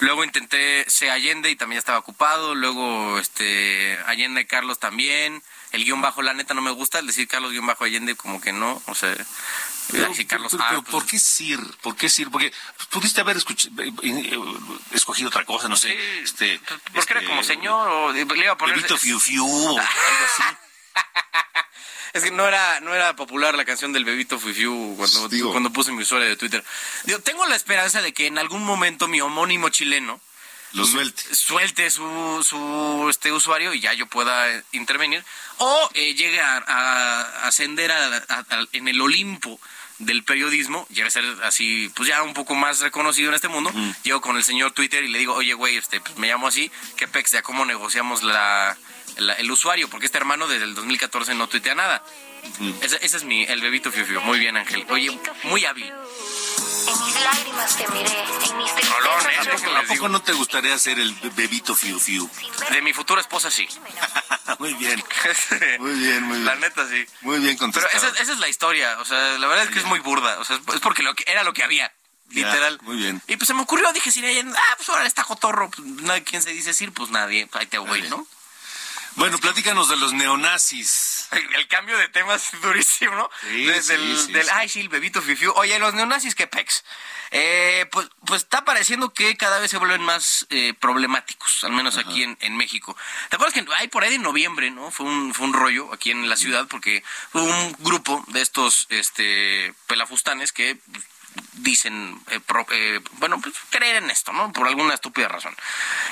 Luego 0.00 0.22
intenté 0.22 0.84
C. 0.88 1.10
Allende 1.10 1.50
y 1.50 1.56
también 1.56 1.78
estaba 1.78 1.98
ocupado. 1.98 2.54
Luego, 2.54 3.18
este, 3.18 3.98
Allende 4.06 4.46
Carlos 4.46 4.78
también. 4.78 5.42
El 5.72 5.84
guion 5.84 6.00
bajo, 6.00 6.22
la 6.22 6.34
neta, 6.34 6.54
no 6.54 6.62
me 6.62 6.70
gusta. 6.70 7.00
El 7.00 7.08
decir 7.08 7.26
Carlos 7.26 7.50
guion 7.50 7.66
bajo 7.66 7.84
Allende, 7.84 8.14
como 8.14 8.40
que 8.40 8.52
no. 8.52 8.80
O 8.86 8.94
sea, 8.94 9.14
Carlos 10.26 10.52
pero- 10.52 10.64
pero 10.68 10.82
pues, 10.82 10.92
¿por 10.92 11.06
qué 11.06 11.18
Sir? 11.18 11.60
¿Por 11.82 11.96
qué 11.96 12.08
Sir? 12.10 12.30
Porque 12.30 12.52
pudiste 12.90 13.20
haber 13.20 13.36
eh, 13.38 13.42
eh, 14.02 14.38
escogido 14.92 15.28
otra 15.28 15.44
cosa, 15.44 15.68
no 15.68 15.76
sé. 15.76 15.88
Sí, 15.90 15.98
este, 16.22 16.60
porque 16.92 17.12
era 17.12 17.20
este, 17.20 17.24
como 17.26 17.42
señor 17.42 17.88
o 17.88 18.12
le 18.12 18.20
iba 18.22 18.52
a 18.52 18.58
poner... 18.58 18.76
Bebito 18.76 18.96
Fiu 18.98 19.18
Fiu 19.18 19.46
o 19.46 19.68
algo 19.78 19.80
así. 19.80 20.56
Es 22.14 22.24
que 22.24 22.30
no 22.30 22.48
era, 22.48 22.80
no 22.80 22.94
era 22.94 23.14
popular 23.14 23.54
la 23.54 23.66
canción 23.66 23.92
del 23.92 24.04
bebito 24.06 24.40
Fifiu 24.40 24.94
cuando, 24.96 25.28
Digo. 25.28 25.50
cuando 25.50 25.70
puse 25.70 25.92
mi 25.92 26.02
usuario 26.02 26.26
de 26.26 26.36
Twitter. 26.36 26.64
Digo, 27.04 27.18
tengo 27.20 27.46
la 27.46 27.54
esperanza 27.54 28.00
de 28.00 28.14
que 28.14 28.26
en 28.26 28.38
algún 28.38 28.64
momento 28.64 29.08
mi 29.08 29.20
homónimo 29.20 29.68
chileno 29.68 30.18
Lo 30.72 30.86
suelte. 30.86 31.22
suelte 31.34 31.90
su, 31.90 32.44
su 32.48 33.06
este 33.10 33.30
usuario 33.30 33.74
y 33.74 33.80
ya 33.80 33.92
yo 33.92 34.06
pueda 34.06 34.50
eh, 34.50 34.64
intervenir 34.72 35.22
o 35.58 35.90
eh, 35.92 36.14
llegue 36.14 36.40
a, 36.40 36.56
a 36.66 37.46
ascender 37.46 37.92
a- 37.92 38.16
a- 38.16 38.66
en 38.72 38.88
el 38.88 39.00
Olimpo 39.02 39.60
del 39.98 40.22
periodismo, 40.22 40.86
llegue 40.88 41.08
a 41.08 41.10
ser 41.10 41.24
así, 41.44 41.90
pues 41.94 42.08
ya 42.08 42.22
un 42.22 42.34
poco 42.34 42.54
más 42.54 42.80
reconocido 42.80 43.28
en 43.28 43.34
este 43.34 43.48
mundo, 43.48 43.72
llego 44.02 44.20
con 44.20 44.36
el 44.36 44.44
señor 44.44 44.72
Twitter 44.72 45.02
y 45.02 45.08
le 45.08 45.18
digo, 45.18 45.34
oye, 45.34 45.54
güey, 45.54 45.76
este, 45.76 46.00
pues 46.00 46.16
me 46.18 46.28
llamo 46.28 46.46
así, 46.46 46.70
¿qué 46.96 47.08
pex? 47.08 47.32
¿Ya 47.32 47.42
cómo 47.42 47.64
negociamos 47.64 48.22
la, 48.22 48.76
el 49.16 49.50
usuario? 49.50 49.88
Porque 49.88 50.06
este 50.06 50.18
hermano 50.18 50.46
desde 50.48 50.64
el 50.64 50.74
2014 50.74 51.34
no 51.34 51.48
tuitea 51.48 51.74
nada. 51.74 52.02
Ese, 52.82 52.98
ese 53.04 53.16
es 53.16 53.24
mi, 53.24 53.44
el 53.44 53.60
bebito 53.60 53.90
Fiu 53.90 54.04
Fiu. 54.06 54.20
Muy 54.20 54.38
bien, 54.38 54.56
Ángel. 54.56 54.86
Oye, 54.90 55.10
muy 55.44 55.64
hábil. 55.64 55.86
En 55.86 57.04
mis 57.04 57.20
lágrimas 57.20 57.76
te 57.76 57.86
miré, 57.88 58.10
en 58.10 58.56
mis 58.58 58.90
Rolón, 58.90 59.20
¿eh? 59.30 59.36
¿A 59.38 59.44
Déjenles 59.44 59.60
poco, 59.60 59.76
a 59.76 59.80
poco 59.82 59.92
digo. 59.92 60.08
no 60.08 60.22
te 60.22 60.32
gustaría 60.32 60.78
ser 60.78 60.98
el 60.98 61.12
Bebito 61.34 61.74
Fiu 61.74 61.98
Fiu? 61.98 62.30
De 62.70 62.80
mi 62.80 62.92
futura 62.94 63.20
esposa, 63.20 63.50
sí. 63.50 63.68
muy 64.58 64.72
bien. 64.74 65.02
Muy 65.78 65.92
bien, 65.94 66.22
muy 66.22 66.32
bien. 66.36 66.44
La 66.46 66.54
neta, 66.54 66.88
sí. 66.88 67.04
Muy 67.22 67.38
bien 67.40 67.56
Pero 67.58 67.72
contestado. 67.72 67.96
esa, 68.08 68.22
esa 68.22 68.32
es 68.32 68.38
la 68.38 68.48
historia, 68.48 68.98
o 69.00 69.04
sea, 69.04 69.36
la 69.38 69.46
verdad 69.48 69.64
es 69.64 69.70
que 69.70 69.80
es 69.80 69.84
muy 69.84 69.98
burda, 70.00 70.38
o 70.38 70.44
sea, 70.44 70.56
es 70.74 70.80
porque 70.80 71.02
lo 71.02 71.14
que, 71.14 71.24
era 71.26 71.42
lo 71.42 71.52
que 71.52 71.62
había, 71.64 71.92
Ya, 72.28 72.46
literal. 72.46 72.78
muy 72.82 72.96
bien. 72.96 73.20
Y 73.26 73.36
pues 73.36 73.48
se 73.48 73.54
me 73.54 73.62
ocurrió, 73.62 73.92
dije, 73.92 74.10
si 74.10 74.24
ah, 74.26 74.74
pues 74.76 74.88
ahora 74.88 75.06
está 75.06 75.24
cotorro, 75.24 75.70
pues 75.70 75.86
nadie, 75.86 76.22
¿quién 76.24 76.40
se 76.40 76.50
dice 76.52 76.72
Sir? 76.72 76.92
Pues 76.92 77.10
nadie, 77.10 77.48
ahí 77.52 77.66
te 77.66 77.78
voy. 77.78 78.02
¿no? 78.08 78.26
Bueno, 79.18 79.36
platícanos 79.38 79.88
de 79.88 79.96
los 79.96 80.12
neonazis. 80.12 81.26
El, 81.32 81.66
cambio 81.66 81.98
de 81.98 82.08
temas 82.08 82.54
es 82.54 82.60
durísimo, 82.62 83.16
¿no? 83.16 83.28
Sí, 83.40 83.64
Desde 83.64 83.96
sí, 83.96 84.02
el, 84.02 84.18
sí, 84.18 84.32
del, 84.32 84.44
sí. 84.44 84.50
ay, 84.54 84.68
sí, 84.68 84.80
el 84.80 84.88
bebito 84.88 85.20
fifiu. 85.20 85.52
Oye, 85.56 85.76
los 85.80 85.92
neonazis, 85.92 86.36
¿qué 86.36 86.46
pex? 86.46 86.84
Eh, 87.32 87.86
pues, 87.90 88.08
pues 88.24 88.42
está 88.42 88.64
pareciendo 88.64 89.12
que 89.12 89.36
cada 89.36 89.58
vez 89.58 89.72
se 89.72 89.78
vuelven 89.78 90.02
más 90.02 90.46
eh, 90.50 90.72
problemáticos, 90.78 91.64
al 91.64 91.72
menos 91.72 91.96
aquí 91.96 92.22
en, 92.22 92.38
en 92.40 92.56
México. 92.56 92.96
¿Te 93.28 93.36
acuerdas 93.36 93.54
que 93.54 93.66
hay 93.74 93.88
por 93.88 94.04
ahí 94.04 94.10
de 94.10 94.18
noviembre, 94.18 94.70
¿no? 94.70 94.92
Fue 94.92 95.04
un, 95.04 95.34
fue 95.34 95.46
un 95.46 95.52
rollo 95.52 95.92
aquí 95.92 96.12
en 96.12 96.28
la 96.28 96.36
ciudad 96.36 96.68
porque 96.68 97.02
hubo 97.32 97.42
un 97.42 97.76
grupo 97.80 98.24
de 98.28 98.40
estos 98.40 98.86
este, 98.88 99.74
pelafustanes 99.88 100.52
que 100.52 100.78
dicen, 101.54 102.20
eh, 102.30 102.40
eh, 102.72 103.00
bueno, 103.12 103.40
pues 103.40 103.54
creer 103.70 103.96
en 103.96 104.10
esto, 104.10 104.32
¿no? 104.32 104.52
Por 104.52 104.66
alguna 104.66 104.94
estúpida 104.94 105.28
razón. 105.28 105.54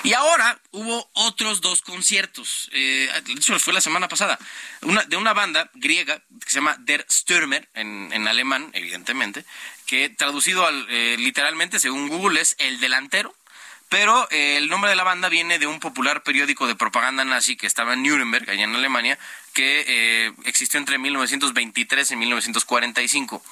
Y 0.02 0.12
ahora 0.12 0.58
hubo 0.72 1.08
otros 1.14 1.60
dos 1.60 1.82
conciertos, 1.82 2.68
eh, 2.72 3.10
de 3.24 3.58
fue 3.58 3.72
la 3.72 3.80
semana 3.80 4.08
pasada, 4.08 4.38
una, 4.82 5.02
de 5.04 5.16
una 5.16 5.32
banda 5.32 5.70
griega 5.74 6.16
que 6.16 6.50
se 6.50 6.56
llama 6.56 6.76
Der 6.80 7.06
Stürmer, 7.10 7.68
en, 7.74 8.10
en 8.12 8.28
alemán, 8.28 8.70
evidentemente, 8.72 9.44
que 9.86 10.08
traducido 10.08 10.66
al, 10.66 10.86
literalmente, 11.18 11.78
según 11.78 12.08
Google, 12.08 12.40
es 12.40 12.56
el 12.58 12.80
delantero 12.80 13.34
pero 13.88 14.28
el 14.30 14.68
nombre 14.68 14.90
de 14.90 14.96
la 14.96 15.04
banda 15.04 15.28
viene 15.28 15.60
de 15.60 15.68
un 15.68 15.78
popular 15.78 16.24
periódico 16.24 16.66
de 16.66 16.74
propaganda 16.74 17.24
nazi 17.24 17.56
que 17.56 17.68
estaba 17.68 17.92
en 17.94 18.02
Nuremberg, 18.02 18.50
allá 18.50 18.64
en 18.64 18.74
Alemania, 18.74 19.16
que 19.56 19.84
eh, 19.88 20.32
existió 20.44 20.78
entre 20.78 20.98
1923 20.98 22.10
y 22.10 22.16
1945. 22.16 23.42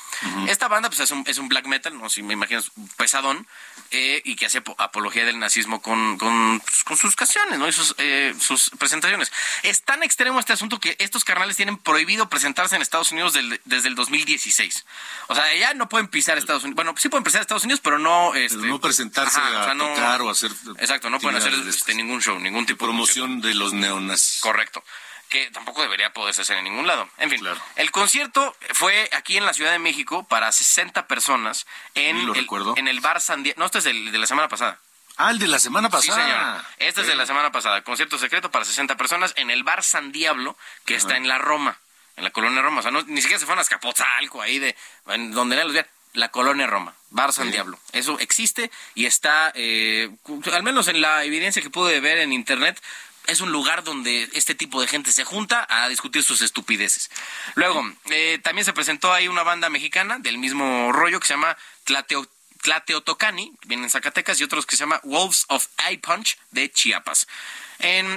Esta 0.49 0.69
banda 0.69 0.91
pues, 0.91 1.01
es, 1.01 1.11
un, 1.11 1.25
es 1.27 1.39
un 1.39 1.49
black 1.49 1.67
metal, 1.67 1.99
no 1.99 2.11
si 2.11 2.23
me 2.23 2.35
imagino, 2.35 2.61
pesadón, 2.99 3.47
eh, 3.91 4.21
y 4.23 4.37
que 4.37 4.45
hace 4.45 4.63
apología 4.77 5.25
del 5.25 5.39
nazismo 5.39 5.81
con, 5.81 6.19
con, 6.19 6.61
pues, 6.87 7.01
sus 7.01 7.17
canciones 7.17 7.59
¿no? 7.59 7.67
y 7.67 7.73
sus, 7.73 7.95
eh, 7.97 8.35
sus 8.39 8.69
presentaciones. 8.79 9.33
Es 9.63 9.83
tan 9.83 10.03
extremo 10.03 10.39
este 10.39 10.53
asunto 10.53 10.79
que 10.79 10.95
estos 10.99 11.25
carnales 11.25 11.57
tienen 11.57 11.79
prohibido 11.79 12.29
presentarse 12.29 12.77
en 12.77 12.83
Estados 12.83 13.11
Unidos 13.11 13.33
desde 13.65 13.89
el 13.89 13.95
2016. 13.95 14.85
O 15.29 15.35
sea, 15.35 15.55
ya 15.55 15.73
no 15.73 15.89
pueden 15.89 16.09
pisar 16.09 16.37
Estados 16.37 16.65
Unidos. 16.65 16.77
Bueno, 16.77 16.95
sí 16.99 17.09
pueden 17.09 17.25
pisar 17.25 17.41
Estados 17.41 17.65
Unidos, 17.65 17.81
pero 17.83 17.99
no... 17.99 18.35
Este, 18.35 18.59
no 18.59 18.79
presentarse 18.79 19.41
a 19.41 19.73
tocar 19.73 20.21
o 20.21 20.29
hacer... 20.29 20.51
Exacto, 20.81 21.09
no 21.09 21.19
pueden 21.19 21.39
hacer 21.39 21.55
este, 21.67 21.95
ningún 21.95 22.21
show, 22.21 22.39
ningún 22.39 22.67
tipo 22.67 22.85
promoción 22.85 23.41
de, 23.41 23.49
de 23.49 23.55
los 23.55 23.73
neonazis. 23.73 24.41
Correcto 24.43 24.85
que 25.29 25.51
tampoco 25.51 25.83
debería 25.83 26.13
poderse 26.13 26.43
hacer 26.43 26.59
en 26.59 26.65
ningún 26.65 26.87
lado. 26.87 27.09
En 27.19 27.31
fin, 27.31 27.45
el 27.77 27.91
concierto 27.91 28.57
fue 28.73 29.09
aquí 29.13 29.37
en 29.37 29.45
la 29.45 29.55
Ciudad 29.55 29.73
de 29.73 29.79
México 29.79 30.25
para 30.25 30.53
60 30.53 31.07
personas 31.07 31.67
en, 31.95 32.17
el, 32.17 32.47
en 32.77 32.89
el 32.89 33.01
bar 33.01 33.21
San 33.21 33.43
Diego. 33.43 33.59
No, 33.59 33.67
este 33.67 33.79
es 33.79 33.87
el 33.87 34.13
de 34.13 34.19
la 34.19 34.27
semana 34.27 34.49
pasada. 34.49 34.79
Ah, 35.17 35.31
el 35.31 35.39
de 35.39 35.47
la 35.47 35.59
semana 35.59 35.91
pasada. 35.91 36.17
Sí, 36.17 36.23
señor. 36.23 36.65
Este 36.79 37.01
es 37.03 37.07
de 37.07 37.15
la 37.15 37.27
semana 37.27 37.53
pasada. 37.53 37.83
Concierto 37.83 38.19
secreto 38.19 38.51
para 38.51 38.65
60 38.65 38.97
personas 38.97 39.33
en 39.37 39.51
el 39.51 39.63
bar 39.63 39.85
San 39.85 40.11
Diablo, 40.11 40.57
que 40.85 40.97
está 40.97 41.17
en 41.17 41.29
la 41.29 41.39
Roma, 41.39 41.79
en 42.17 42.25
la 42.25 42.31
colonia 42.31 42.63
Roma. 42.63 42.81
O 42.81 42.83
sea, 42.83 42.91
ni 42.91 43.21
siquiera 43.21 43.39
se 43.39 43.47
fueron 43.47 43.61
a 43.61 43.63
Escapotzalco, 43.63 44.43
ahí 44.43 44.59
de 44.59 44.77
donde 45.05 45.63
los 45.63 45.73
días. 45.73 45.87
La 46.15 46.29
colonia 46.29 46.69
Roma, 46.69 46.95
Bar 47.11 47.33
San 47.33 47.51
Diablo. 47.51 47.77
Eso 47.91 48.21
existe 48.21 48.71
y 48.95 49.07
está, 49.07 49.51
eh, 49.57 50.09
al 50.53 50.63
menos 50.63 50.87
en 50.87 51.01
la 51.01 51.25
evidencia 51.25 51.61
que 51.61 51.71
pude 51.71 51.99
ver 51.99 52.19
en 52.19 52.33
internet, 52.33 52.81
es 53.27 53.41
un 53.41 53.53
lugar 53.53 53.85
donde 53.85 54.29
este 54.35 54.55
tipo 54.55 54.81
de 54.81 54.87
gente 54.87 55.13
se 55.13 55.25
junta 55.25 55.67
a 55.69 55.89
discutir 55.89 56.23
sus 56.23 56.41
estupideces. 56.43 57.11
Luego, 57.55 57.83
eh, 58.11 58.39
también 58.43 58.65
se 58.65 58.73
presentó 58.73 59.13
ahí 59.13 59.29
una 59.29 59.43
banda 59.43 59.71
mexicana 59.71 60.19
del 60.19 60.39
mismo 60.39 60.93
rollo 60.93 61.21
que 61.21 61.27
se 61.27 61.35
llama 61.35 61.57
Tlateo, 61.85 62.27
Tlateotocani, 62.65 63.53
viene 63.67 63.85
en 63.85 63.91
Zacatecas, 63.91 64.41
y 64.41 64.45
otros 64.45 64.65
que 64.65 64.77
se 64.77 64.81
llama 64.81 65.01
Wolves 65.05 65.45
of 65.49 65.69
Eye 65.87 65.99
Punch 65.99 66.39
de 66.51 66.71
Chiapas. 66.71 67.27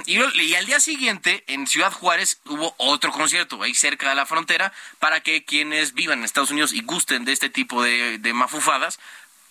y, 0.06 0.54
al 0.54 0.66
día 0.66 0.80
siguiente, 0.80 1.44
en 1.48 1.66
Ciudad 1.66 1.92
Juárez, 1.92 2.40
hubo 2.46 2.74
otro 2.78 3.12
concierto 3.12 3.62
ahí 3.62 3.74
cerca 3.74 4.08
de 4.08 4.14
la 4.14 4.24
frontera 4.24 4.72
para 4.98 5.20
que 5.20 5.44
quienes 5.44 5.92
vivan 5.92 6.20
en 6.20 6.24
Estados 6.24 6.50
Unidos 6.50 6.72
y 6.72 6.80
gusten 6.80 7.26
de 7.26 7.32
este 7.32 7.50
tipo 7.50 7.82
de, 7.82 8.32
mafufadas 8.32 8.98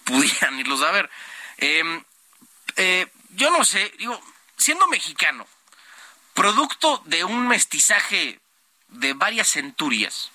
pudieran 0.03 0.59
irlos 0.59 0.81
a 0.81 0.91
ver. 0.91 1.09
Em, 1.57 2.03
eh, 2.75 3.05
yo 3.35 3.51
no 3.51 3.63
sé, 3.65 3.93
digo, 3.99 4.19
siendo 4.57 4.87
mexicano, 4.87 5.47
producto 6.33 7.01
de 7.05 7.23
un 7.23 7.47
mestizaje 7.47 8.39
de 8.89 9.13
varias 9.13 9.49
centurias, 9.49 10.31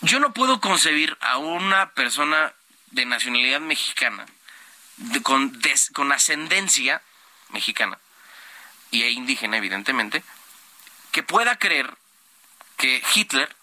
yo 0.00 0.20
no 0.20 0.32
puedo 0.32 0.60
concebir 0.60 1.16
a 1.20 1.38
una 1.38 1.90
persona 1.90 2.54
de 2.90 3.04
nacionalidad 3.04 3.60
mexicana, 3.60 4.26
con, 5.22 5.60
con 5.92 6.12
ascendencia 6.12 7.02
mexicana 7.50 7.98
y 8.90 9.02
e 9.02 9.10
indígena, 9.10 9.56
evidentemente, 9.56 10.22
que 11.12 11.22
pueda 11.22 11.58
creer 11.58 11.96
que 12.76 13.02
Hitler 13.14 13.54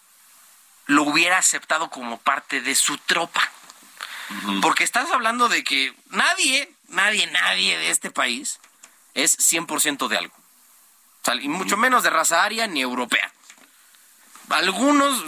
lo 0.86 1.02
hubiera 1.02 1.38
aceptado 1.38 1.90
como 1.90 2.18
parte 2.18 2.60
de 2.60 2.74
su 2.74 2.98
tropa. 2.98 3.50
Porque 4.60 4.84
estás 4.84 5.10
hablando 5.12 5.48
de 5.48 5.62
que 5.62 5.94
nadie, 6.10 6.72
nadie, 6.88 7.26
nadie 7.28 7.78
de 7.78 7.90
este 7.90 8.10
país 8.10 8.58
es 9.16 9.36
100% 9.38 10.08
de 10.08 10.18
algo. 10.18 10.34
y 11.42 11.48
mucho 11.48 11.76
menos 11.76 12.04
de 12.04 12.10
raza 12.10 12.44
aria 12.44 12.68
ni 12.68 12.80
europea. 12.80 13.32
Algunos 14.48 15.24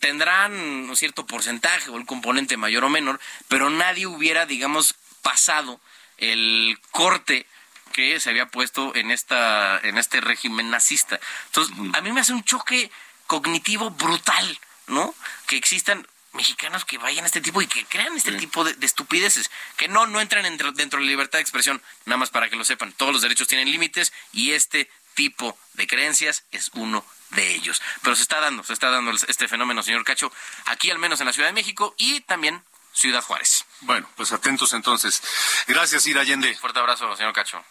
tendrán 0.00 0.54
un 0.54 0.96
cierto 0.96 1.26
porcentaje 1.26 1.90
o 1.90 1.98
el 1.98 2.06
componente 2.06 2.56
mayor 2.56 2.84
o 2.84 2.88
menor, 2.88 3.20
pero 3.48 3.68
nadie 3.68 4.06
hubiera, 4.06 4.46
digamos, 4.46 4.94
pasado 5.20 5.78
el 6.16 6.78
corte 6.90 7.46
que 7.92 8.18
se 8.18 8.30
había 8.30 8.46
puesto 8.46 8.94
en 8.94 9.10
esta 9.10 9.78
en 9.82 9.98
este 9.98 10.22
régimen 10.22 10.70
nazista. 10.70 11.20
Entonces, 11.46 11.76
a 11.92 12.00
mí 12.00 12.12
me 12.12 12.20
hace 12.20 12.32
un 12.32 12.44
choque 12.44 12.90
cognitivo 13.26 13.90
brutal, 13.90 14.58
¿no? 14.86 15.14
Que 15.46 15.56
existan 15.56 16.06
mexicanos 16.32 16.84
que 16.84 16.98
vayan 16.98 17.24
a 17.24 17.26
este 17.26 17.40
tipo 17.40 17.60
y 17.62 17.66
que 17.66 17.84
crean 17.84 18.16
este 18.16 18.32
tipo 18.32 18.64
de, 18.64 18.74
estupideces, 18.84 19.50
que 19.76 19.88
no, 19.88 20.06
no 20.06 20.20
entran 20.20 20.44
dentro, 20.44 20.72
dentro 20.72 20.98
de 20.98 21.04
la 21.04 21.10
libertad 21.10 21.38
de 21.38 21.42
expresión, 21.42 21.82
nada 22.06 22.16
más 22.16 22.30
para 22.30 22.48
que 22.48 22.56
lo 22.56 22.64
sepan, 22.64 22.92
todos 22.92 23.12
los 23.12 23.22
derechos 23.22 23.48
tienen 23.48 23.70
límites 23.70 24.12
y 24.32 24.52
este 24.52 24.90
tipo 25.14 25.58
de 25.74 25.86
creencias 25.86 26.44
es 26.50 26.70
uno 26.74 27.04
de 27.30 27.54
ellos. 27.54 27.82
Pero 28.02 28.16
se 28.16 28.22
está 28.22 28.40
dando, 28.40 28.64
se 28.64 28.72
está 28.72 28.90
dando 28.90 29.12
este 29.12 29.48
fenómeno, 29.48 29.82
señor 29.82 30.04
Cacho, 30.04 30.32
aquí 30.66 30.90
al 30.90 30.98
menos 30.98 31.20
en 31.20 31.26
la 31.26 31.32
Ciudad 31.32 31.48
de 31.48 31.54
México 31.54 31.94
y 31.98 32.20
también 32.22 32.62
Ciudad 32.92 33.22
Juárez. 33.22 33.64
Bueno, 33.80 34.08
pues 34.16 34.32
atentos 34.32 34.72
entonces. 34.72 35.22
Gracias, 35.66 36.06
Ira 36.06 36.20
Allende. 36.22 36.54
Fuerte 36.56 36.78
abrazo, 36.78 37.14
señor 37.16 37.32
Cacho. 37.32 37.64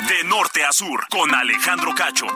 De 0.00 0.24
norte 0.24 0.64
a 0.64 0.72
sur, 0.72 1.06
con 1.08 1.34
Alejandro 1.34 1.94
Cacho. 1.94 2.26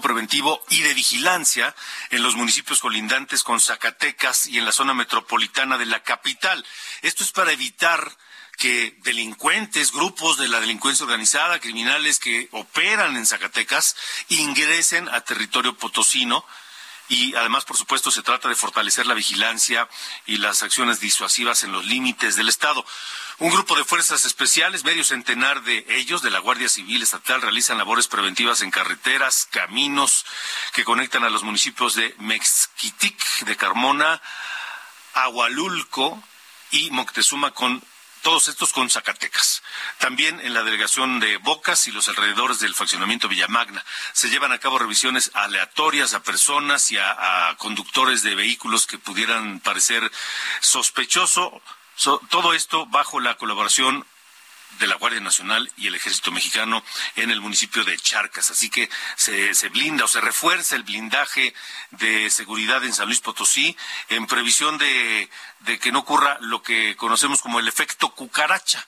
Preventivo 0.00 0.62
y 0.68 0.82
de 0.82 0.92
vigilancia 0.92 1.74
en 2.10 2.22
los 2.22 2.36
municipios 2.36 2.80
colindantes 2.80 3.42
con 3.42 3.60
Zacatecas 3.60 4.46
y 4.46 4.58
en 4.58 4.66
la 4.66 4.72
zona 4.72 4.92
metropolitana 4.92 5.78
de 5.78 5.86
la 5.86 6.02
capital. 6.02 6.64
Esto 7.00 7.24
es 7.24 7.32
para 7.32 7.52
evitar 7.52 8.16
que 8.58 8.94
delincuentes, 9.04 9.90
grupos 9.90 10.36
de 10.36 10.48
la 10.48 10.60
delincuencia 10.60 11.04
organizada, 11.04 11.60
criminales 11.60 12.18
que 12.18 12.48
operan 12.52 13.16
en 13.16 13.24
Zacatecas, 13.24 13.96
ingresen 14.28 15.08
a 15.08 15.22
territorio 15.22 15.78
potosino 15.78 16.44
y 17.10 17.34
además, 17.34 17.64
por 17.64 17.76
supuesto, 17.76 18.12
se 18.12 18.22
trata 18.22 18.48
de 18.48 18.54
fortalecer 18.54 19.04
la 19.04 19.14
vigilancia 19.14 19.88
y 20.26 20.36
las 20.36 20.62
acciones 20.62 21.00
disuasivas 21.00 21.64
en 21.64 21.72
los 21.72 21.84
límites 21.84 22.36
del 22.36 22.48
Estado. 22.48 22.86
Un 23.40 23.50
grupo 23.50 23.74
de 23.74 23.82
fuerzas 23.82 24.24
especiales, 24.24 24.84
medio 24.84 25.02
centenar 25.02 25.64
de 25.64 25.84
ellos, 25.88 26.22
de 26.22 26.30
la 26.30 26.38
Guardia 26.38 26.68
Civil 26.68 27.02
Estatal, 27.02 27.42
realizan 27.42 27.78
labores 27.78 28.06
preventivas 28.06 28.62
en 28.62 28.70
carreteras, 28.70 29.48
caminos 29.50 30.24
que 30.72 30.84
conectan 30.84 31.24
a 31.24 31.30
los 31.30 31.42
municipios 31.42 31.96
de 31.96 32.14
Mexquitic, 32.18 33.40
de 33.40 33.56
Carmona, 33.56 34.22
Agualulco 35.14 36.22
y 36.70 36.92
Moctezuma 36.92 37.50
con 37.50 37.82
todos 38.22 38.48
estos 38.48 38.72
con 38.72 38.90
Zacatecas. 38.90 39.62
También 39.98 40.40
en 40.40 40.54
la 40.54 40.62
delegación 40.62 41.20
de 41.20 41.36
Bocas 41.38 41.86
y 41.86 41.92
los 41.92 42.08
alrededores 42.08 42.60
del 42.60 42.74
faccionamiento 42.74 43.28
Villamagna 43.28 43.84
se 44.12 44.30
llevan 44.30 44.52
a 44.52 44.58
cabo 44.58 44.78
revisiones 44.78 45.30
aleatorias 45.34 46.14
a 46.14 46.22
personas 46.22 46.90
y 46.90 46.98
a, 46.98 47.54
conductores 47.58 48.22
de 48.22 48.34
vehículos 48.34 48.86
que 48.86 48.98
pudieran 48.98 49.60
parecer 49.60 50.10
sospechoso. 50.60 51.62
todo 52.30 52.54
esto 52.54 52.86
bajo 52.86 53.20
la 53.20 53.36
colaboración 53.36 54.06
de 54.78 54.86
la 54.86 54.96
Guardia 54.96 55.20
Nacional 55.20 55.70
y 55.76 55.86
el 55.86 55.94
Ejército 55.94 56.32
Mexicano 56.32 56.82
en 57.16 57.30
el 57.30 57.40
municipio 57.40 57.84
de 57.84 57.98
Charcas. 57.98 58.50
Así 58.50 58.70
que 58.70 58.88
se, 59.16 59.54
se, 59.54 59.68
blinda 59.68 60.04
o 60.04 60.08
se 60.08 60.20
refuerza 60.20 60.76
el 60.76 60.84
blindaje 60.84 61.54
de 61.90 62.30
seguridad 62.30 62.84
en 62.84 62.94
San 62.94 63.06
Luis 63.06 63.20
Potosí 63.20 63.76
en 64.08 64.26
previsión 64.26 64.78
de, 64.78 65.28
de 65.60 65.78
que 65.78 65.92
no 65.92 66.00
ocurra 66.00 66.38
lo 66.40 66.62
que 66.62 66.96
conocemos 66.96 67.42
como 67.42 67.58
el 67.58 67.68
efecto 67.68 68.10
cucaracha 68.14 68.86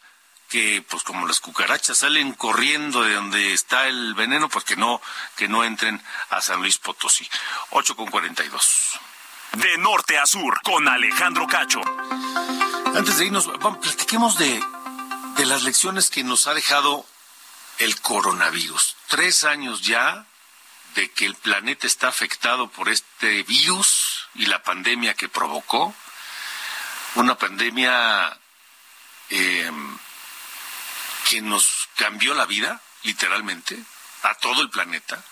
que 0.53 0.85
pues 0.87 1.03
como 1.03 1.27
las 1.27 1.41
cucarachas 1.41 1.97
salen 1.97 2.35
corriendo 2.35 3.03
de 3.03 3.15
donde 3.15 3.55
está 3.55 3.87
el 3.87 4.13
veneno, 4.13 4.51
pues 4.51 4.67
que 4.67 4.77
no, 4.77 5.01
que 5.35 5.49
no 5.49 5.65
entren 5.65 5.99
a 6.29 6.43
San 6.43 6.61
Luis 6.61 6.77
Potosí. 6.77 7.27
8 7.71 7.97
con 7.97 8.11
42. 8.11 9.01
De 9.53 9.79
norte 9.79 10.19
a 10.19 10.27
sur, 10.27 10.61
con 10.63 10.87
Alejandro 10.87 11.47
Cacho. 11.47 11.81
Antes 12.95 13.17
de 13.17 13.25
irnos, 13.25 13.47
vamos, 13.61 13.79
platiquemos 13.79 14.37
de 14.37 14.63
de 15.37 15.47
las 15.47 15.63
lecciones 15.63 16.11
que 16.11 16.25
nos 16.25 16.47
ha 16.47 16.55
dejado 16.55 17.07
el 17.79 18.01
coronavirus. 18.01 18.97
Tres 19.09 19.45
años 19.45 19.83
ya 19.83 20.27
de 20.95 21.11
que 21.11 21.27
el 21.27 21.35
planeta 21.35 21.87
está 21.87 22.09
afectado 22.09 22.69
por 22.69 22.89
este 22.89 23.43
virus 23.45 24.29
y 24.35 24.47
la 24.47 24.63
pandemia 24.63 25.15
que 25.15 25.29
provocó. 25.29 25.95
Una 27.15 27.37
pandemia 27.37 28.39
em, 29.31 29.99
que 31.29 31.41
nos 31.41 31.89
cambió 31.97 32.35
la 32.35 32.47
vida, 32.47 32.81
literalmente, 33.03 33.83
a 34.23 34.35
todo 34.35 34.63
el 34.63 34.71
planeta. 34.71 35.23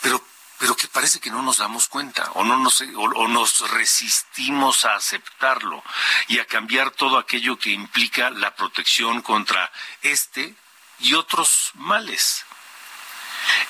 pero 0.00 0.31
pero 0.62 0.76
que 0.76 0.86
parece 0.86 1.18
que 1.18 1.32
no 1.32 1.42
nos 1.42 1.56
damos 1.56 1.88
cuenta 1.88 2.30
o 2.34 2.44
no 2.44 2.56
nos 2.56 2.82
o, 2.82 3.26
nos 3.26 3.68
resistimos 3.70 4.84
a 4.84 4.94
aceptarlo 4.94 5.82
y 6.28 6.38
a 6.38 6.44
cambiar 6.44 6.92
todo 6.92 7.18
aquello 7.18 7.58
que 7.58 7.70
implica 7.70 8.30
la 8.30 8.54
protección 8.54 9.22
contra 9.22 9.72
este 10.02 10.54
y 11.00 11.14
otros 11.14 11.72
males. 11.74 12.44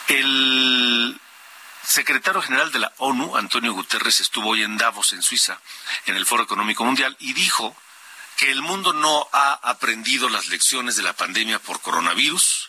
El 0.06 1.18
secretario 1.82 2.42
general 2.42 2.70
de 2.70 2.80
la 2.80 2.92
ONU, 2.98 3.38
Antonio 3.38 3.72
Guterres, 3.72 4.20
estuvo 4.20 4.50
hoy 4.50 4.62
en 4.62 4.76
Davos, 4.76 5.14
en 5.14 5.22
Suiza, 5.22 5.58
en 6.04 6.16
el 6.16 6.26
Foro 6.26 6.42
Económico 6.42 6.84
Mundial, 6.84 7.16
y 7.20 7.32
dijo 7.32 7.74
que 8.36 8.50
el 8.50 8.60
mundo 8.60 8.92
no 8.92 9.30
ha 9.32 9.54
aprendido 9.62 10.28
las 10.28 10.48
lecciones 10.48 10.96
de 10.96 11.04
la 11.04 11.14
pandemia 11.14 11.58
por 11.58 11.80
coronavirus 11.80 12.68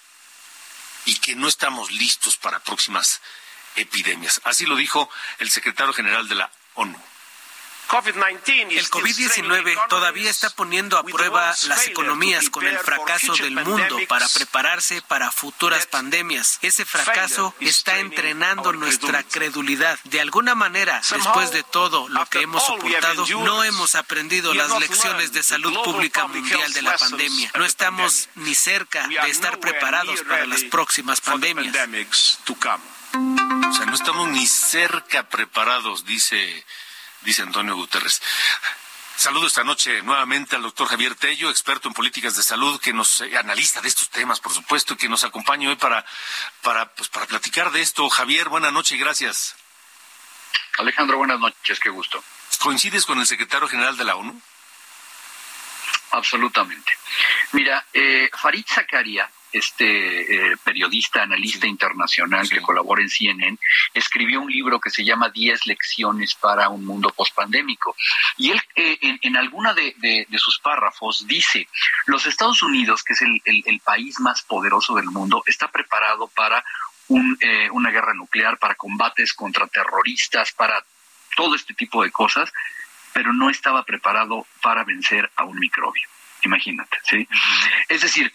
y 1.03 1.15
que 1.17 1.36
no 1.36 1.49
estamos 1.49 1.91
listos 1.91 2.38
para 2.38 2.63
próximas 2.63 3.19
epidemias. 3.76 4.41
Así 4.43 4.65
lo 4.65 4.76
dijo 4.76 5.09
el 5.39 5.49
secretario 5.49 5.93
general 5.93 6.28
de 6.28 6.36
la 6.36 6.51
ONU. 6.76 6.99
El 7.91 8.89
COVID-19 8.89 9.88
todavía 9.88 10.32
está 10.32 10.49
poniendo 10.49 10.97
a 10.97 11.03
prueba 11.03 11.53
las 11.67 11.88
economías 11.88 12.49
con 12.49 12.65
el 12.65 12.80
fracaso 12.80 13.36
del 13.36 13.53
mundo 13.63 13.99
para 14.07 14.28
prepararse 14.30 15.03
para 15.03 15.30
futuras 15.32 15.86
pandemias. 15.86 16.57
Ese 16.63 16.86
fracaso 16.86 17.53
está 17.59 17.99
entrenando 17.99 18.74
nuestra 18.74 19.21
credulidad. 19.24 19.99
De 20.05 20.21
alguna 20.21 20.55
manera, 20.55 21.01
después 21.07 21.51
de 21.51 21.61
todo 21.61 22.09
lo 22.09 22.26
que 22.26 22.41
hemos 22.41 22.65
soportado, 22.65 23.28
no 23.28 23.63
hemos 23.63 23.93
aprendido 23.93 24.55
las 24.55 24.71
lecciones 24.80 25.32
de 25.32 25.43
salud 25.43 25.74
pública 25.84 26.26
mundial 26.26 26.74
de 26.74 26.82
la 26.82 26.97
pandemia. 26.97 27.51
No 27.55 27.65
estamos 27.65 28.30
ni 28.36 28.55
cerca 28.55 29.07
de 29.07 29.30
estar 29.30 29.59
preparados 29.59 30.21
para 30.24 30.47
las 30.47 30.63
próximas 30.63 31.21
pandemias. 31.21 31.76
O 33.16 33.74
sea, 33.74 33.86
no 33.86 33.93
estamos 33.93 34.28
ni 34.30 34.47
cerca 34.47 35.30
preparados, 35.30 36.05
dice, 36.05 36.66
dice 37.22 37.43
Antonio 37.43 37.76
Guterres. 37.76 38.22
Saludo 39.16 39.45
esta 39.45 39.64
noche 39.64 40.01
nuevamente 40.01 40.55
al 40.55 40.64
doctor 40.64 40.88
Javier 40.88 41.14
Tello, 41.14 41.51
experto 41.51 41.88
en 41.88 41.93
políticas 41.93 42.36
de 42.36 42.41
salud, 42.41 42.82
que 42.82 42.91
nos 42.91 43.22
eh, 43.22 43.38
analista 43.38 43.82
de 43.82 43.88
estos 43.88 44.09
temas, 44.09 44.39
por 44.39 44.51
supuesto, 44.51 44.97
que 44.97 45.07
nos 45.07 45.24
acompaña 45.24 45.70
hoy 45.70 45.76
para, 45.76 46.03
para, 46.64 46.91
pues, 46.95 47.09
para 47.09 47.28
platicar 47.28 47.72
de 47.72 47.82
esto. 47.82 48.09
Javier, 48.09 48.49
buenas 48.49 48.74
noches 48.74 48.93
y 48.93 48.97
gracias. 48.97 49.55
Alejandro, 50.80 51.18
buenas 51.18 51.39
noches, 51.39 51.80
qué 51.80 51.89
gusto. 51.89 52.24
¿Coincides 52.59 53.05
con 53.05 53.20
el 53.20 53.28
secretario 53.28 53.68
general 53.68 53.95
de 53.95 54.05
la 54.05 54.16
ONU? 54.16 54.41
Absolutamente. 56.11 56.91
Mira, 57.51 57.86
eh, 57.93 58.30
Farid 58.36 58.66
Zakaria 58.68 59.30
este 59.54 60.51
eh, 60.51 60.58
periodista, 60.64 61.22
analista 61.22 61.68
internacional 61.68 62.49
que 62.49 62.62
colabora 62.62 63.01
en 63.01 63.10
CNN, 63.10 63.58
escribió 63.93 64.41
un 64.41 64.51
libro 64.51 64.80
que 64.80 64.89
se 64.89 65.06
llama 65.06 65.30
Diez 65.30 65.66
lecciones 65.68 66.34
para 66.36 66.70
un 66.70 66.84
mundo 66.84 67.10
postpandémico. 67.16 67.95
Y 68.38 68.51
él, 68.51 68.62
eh, 68.76 68.97
en, 69.22 69.38
alguna 69.38 69.74
de, 69.74 70.28
sus 70.38 70.60
párrafos, 70.60 71.28
dice, 71.28 71.68
los 72.08 72.26
Estados 72.26 72.64
Unidos, 72.64 73.04
que 73.04 73.14
es 73.14 73.22
el, 73.22 73.82
país 73.84 74.20
más 74.20 74.41
poderoso 74.43 74.95
del 74.95 75.06
mundo, 75.06 75.43
está 75.45 75.68
preparado 75.68 76.28
para 76.28 76.64
eh, 77.39 77.70
una 77.72 77.91
guerra 77.91 78.14
nuclear, 78.14 78.58
para 78.58 78.76
combates 78.76 79.34
contra 79.34 79.68
terroristas, 79.68 80.51
para 80.54 80.84
todo 81.36 81.56
este 81.56 81.74
tipo 81.74 82.04
de 82.04 82.12
cosas, 82.12 82.51
pero 83.14 83.34
no 83.34 83.49
estaba 83.49 83.84
preparado 83.84 84.47
para 84.62 84.84
vencer 84.84 85.30
a 85.36 85.43
un 85.43 85.60
microbio. 85.60 86.08
Imagínate, 86.43 86.97
¿sí? 87.04 87.28
Es 87.88 88.01
decir, 88.01 88.34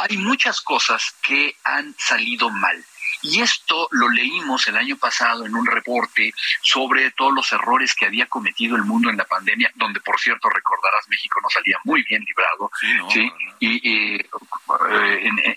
hay 0.00 0.16
muchas 0.16 0.60
cosas 0.60 1.14
que 1.22 1.54
han 1.62 1.94
salido 1.98 2.48
mal. 2.50 2.84
Y 3.22 3.40
esto 3.40 3.88
lo 3.92 4.08
leímos 4.08 4.66
el 4.68 4.76
año 4.76 4.96
pasado 4.96 5.44
en 5.44 5.54
un 5.54 5.66
reporte 5.66 6.32
sobre 6.62 7.10
todos 7.12 7.32
los 7.32 7.52
errores 7.52 7.94
que 7.94 8.06
había 8.06 8.26
cometido 8.26 8.76
el 8.76 8.84
mundo 8.84 9.10
en 9.10 9.16
la 9.16 9.24
pandemia, 9.24 9.70
donde 9.74 10.00
por 10.00 10.18
cierto 10.18 10.48
recordarás 10.48 11.08
México 11.08 11.40
no 11.42 11.48
salía 11.50 11.78
muy 11.84 12.02
bien 12.04 12.24
librado, 12.24 12.70
sí, 13.10 13.30
y 13.58 14.16
eh, 14.18 14.28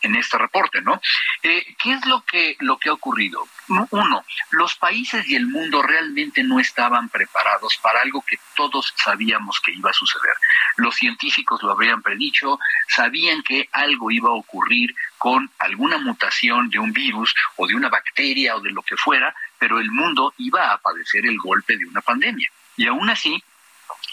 en, 0.01 0.16
este 0.16 0.38
reporte, 0.38 0.82
¿no? 0.82 0.99
Eh, 1.41 1.76
¿Qué 1.82 1.93
es 1.93 2.05
lo 2.05 2.22
que 2.22 2.55
lo 2.59 2.78
que 2.78 2.89
ha 2.89 2.93
ocurrido? 2.93 3.47
Uno, 3.68 4.26
los 4.51 4.76
países 4.76 5.28
y 5.28 5.36
el 5.36 5.47
mundo 5.47 5.82
realmente 5.82 6.43
no 6.43 6.59
estaban 6.59 7.09
preparados 7.09 7.78
para 7.82 8.01
algo 8.01 8.24
que 8.28 8.38
todos 8.55 8.93
sabíamos 8.97 9.59
que 9.61 9.72
iba 9.72 9.89
a 9.89 9.93
suceder. 9.93 10.34
Los 10.78 10.95
científicos 10.95 11.64
lo 11.64 11.72
habrían 11.72 12.01
predicho, 12.01 12.59
sabían 12.89 13.41
que 13.43 13.70
algo 13.72 14.11
iba 14.11 14.30
a 14.30 14.34
ocurrir 14.34 14.93
con 15.18 15.49
alguna 15.59 15.97
mutación 15.99 16.70
de 16.70 16.80
un 16.80 16.91
virus 16.91 17.34
o 17.58 17.68
de 17.68 17.76
una 17.76 17.89
bacteria 17.89 18.56
o 18.56 18.62
de 18.62 18.72
lo 18.72 18.82
que 18.82 18.97
fuera, 18.97 19.36
pero 19.58 19.80
el 19.80 19.91
mundo 19.91 20.34
iba 20.38 20.72
a 20.72 20.78
padecer 20.78 21.26
el 21.26 21.38
golpe 21.38 21.78
de 21.78 21.86
una 21.86 22.01
pandemia. 22.01 22.49
Y 22.76 22.88
aún 22.88 23.10
así, 23.10 23.41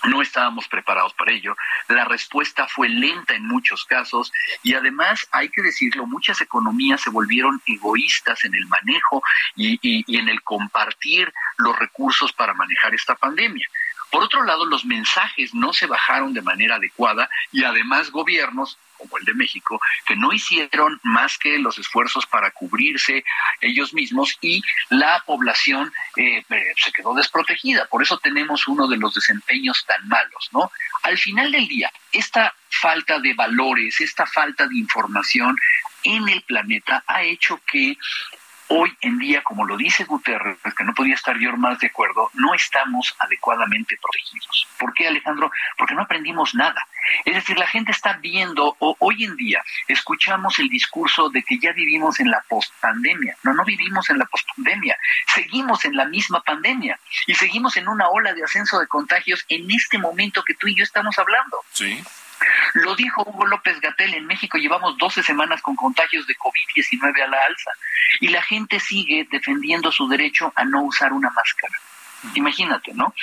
no 0.05 0.23
estábamos 0.23 0.67
preparados 0.69 1.13
para 1.15 1.33
ello. 1.33 1.57
La 1.89 2.05
respuesta 2.05 2.67
fue 2.67 2.89
lenta 2.89 3.35
en 3.35 3.47
muchos 3.47 3.85
casos 3.85 4.33
y 4.63 4.75
además, 4.75 5.27
hay 5.31 5.49
que 5.51 5.63
decirlo, 5.63 6.07
muchas 6.07 6.41
economías 6.41 7.03
se 7.03 7.11
volvieron 7.11 7.61
egoístas 7.67 8.45
en 8.45 8.55
el 8.55 8.67
manejo 8.67 9.23
y, 9.57 9.79
y 9.83 10.19
en 10.19 10.29
el 10.29 10.43
compartir 10.43 11.33
los 11.59 11.79
recursos 11.79 12.33
para 12.33 12.55
manejar 12.55 12.95
esta 12.95 13.15
pandemia. 13.15 13.69
Por 14.11 14.23
otro 14.23 14.45
lado, 14.45 14.65
los 14.65 14.85
mensajes 14.85 15.55
no 15.55 15.73
se 15.73 15.87
bajaron 15.87 16.33
de 16.33 16.43
manera 16.43 16.77
adecuada 16.77 17.29
y 17.53 17.65
además 17.65 18.11
gobiernos 18.11 18.79
como 19.01 19.17
el 19.19 19.25
de 19.25 19.35
México, 19.35 19.81
que 20.07 20.15
no 20.15 20.33
hicieron 20.33 21.01
más 21.03 21.39
que 21.39 21.59
los 21.59 21.79
esfuerzos 21.79 22.27
para 22.27 22.51
cubrirse 22.51 23.25
ellos 23.61 23.95
mismos 23.95 24.37
y 24.43 24.63
la 24.91 25.23
población 25.27 25.91
eh, 26.17 26.45
eh, 26.51 26.65
se 26.77 26.93
quedó 26.93 27.15
desprotegida. 27.15 27.87
Por 27.87 28.03
eso 28.03 28.19
tenemos 28.19 28.69
uno 28.69 28.87
de 28.87 28.99
los 28.99 29.15
desempeños 29.15 29.85
tan 29.87 30.07
malos, 30.07 30.51
¿no? 30.53 30.71
Al 31.03 31.17
final 31.17 31.51
del 31.51 31.67
día, 31.67 31.91
esta 32.13 32.55
falta 32.69 33.19
de 33.19 33.33
valores, 33.33 34.01
esta 34.01 34.27
falta 34.27 34.67
de 34.67 34.77
información 34.77 35.57
en 36.05 36.29
el 36.29 36.43
planeta 36.43 37.03
ha 37.07 37.23
hecho 37.23 37.61
que 37.67 37.97
Hoy 38.73 38.97
en 39.01 39.19
día, 39.19 39.43
como 39.43 39.67
lo 39.67 39.77
dice 39.77 40.05
Guterres, 40.05 40.57
que 40.79 40.85
no 40.85 40.95
podía 40.95 41.15
estar 41.15 41.37
yo 41.37 41.51
más 41.57 41.81
de 41.81 41.89
acuerdo, 41.89 42.31
no 42.35 42.55
estamos 42.55 43.17
adecuadamente 43.19 43.99
protegidos. 44.01 44.69
¿Por 44.79 44.95
qué, 44.95 45.09
Alejandro? 45.09 45.51
Porque 45.77 45.95
no 45.95 46.03
aprendimos 46.03 46.55
nada. 46.55 46.87
Es 47.25 47.35
decir, 47.35 47.59
la 47.59 47.67
gente 47.67 47.91
está 47.91 48.13
viendo, 48.19 48.77
o 48.79 48.97
hoy 49.01 49.25
en 49.25 49.35
día 49.35 49.61
escuchamos 49.89 50.61
el 50.61 50.69
discurso 50.69 51.31
de 51.31 51.43
que 51.43 51.59
ya 51.59 51.73
vivimos 51.73 52.21
en 52.21 52.31
la 52.31 52.45
postpandemia. 52.49 53.37
No, 53.43 53.55
no 53.55 53.65
vivimos 53.65 54.09
en 54.09 54.19
la 54.19 54.27
postpandemia. 54.27 54.97
Seguimos 55.35 55.85
en 55.85 55.97
la 55.97 56.05
misma 56.05 56.41
pandemia 56.41 57.01
y 57.27 57.35
seguimos 57.35 57.77
en 57.77 57.89
una 57.89 58.09
ola 58.09 58.33
de 58.35 58.45
ascenso 58.45 58.79
de 58.79 58.87
contagios 58.87 59.45
en 59.49 59.69
este 59.69 59.99
momento 59.99 60.45
que 60.45 60.55
tú 60.55 60.69
y 60.69 60.77
yo 60.77 60.85
estamos 60.85 61.19
hablando. 61.19 61.59
Sí. 61.73 62.01
Lo 62.75 62.95
dijo 62.95 63.23
Hugo 63.27 63.47
López 63.47 63.81
Gatel, 63.81 64.15
en 64.15 64.27
México 64.27 64.59
llevamos 64.59 64.97
12 64.99 65.23
semanas 65.23 65.61
con 65.63 65.77
contagios 65.77 66.27
de 66.27 66.37
COVID-19 66.37 67.23
a 67.23 67.27
la 67.29 67.39
alza 67.47 67.71
y 68.21 68.29
la 68.29 68.43
gente 68.43 68.81
sigue 68.81 69.27
defendiendo 69.31 69.91
su 69.93 70.09
derecho 70.09 70.53
a 70.55 70.65
no 70.65 70.83
usar 70.83 71.13
una 71.13 71.31
máscara. 71.31 71.75
Imagínate, 72.35 72.93
¿no? 72.93 73.15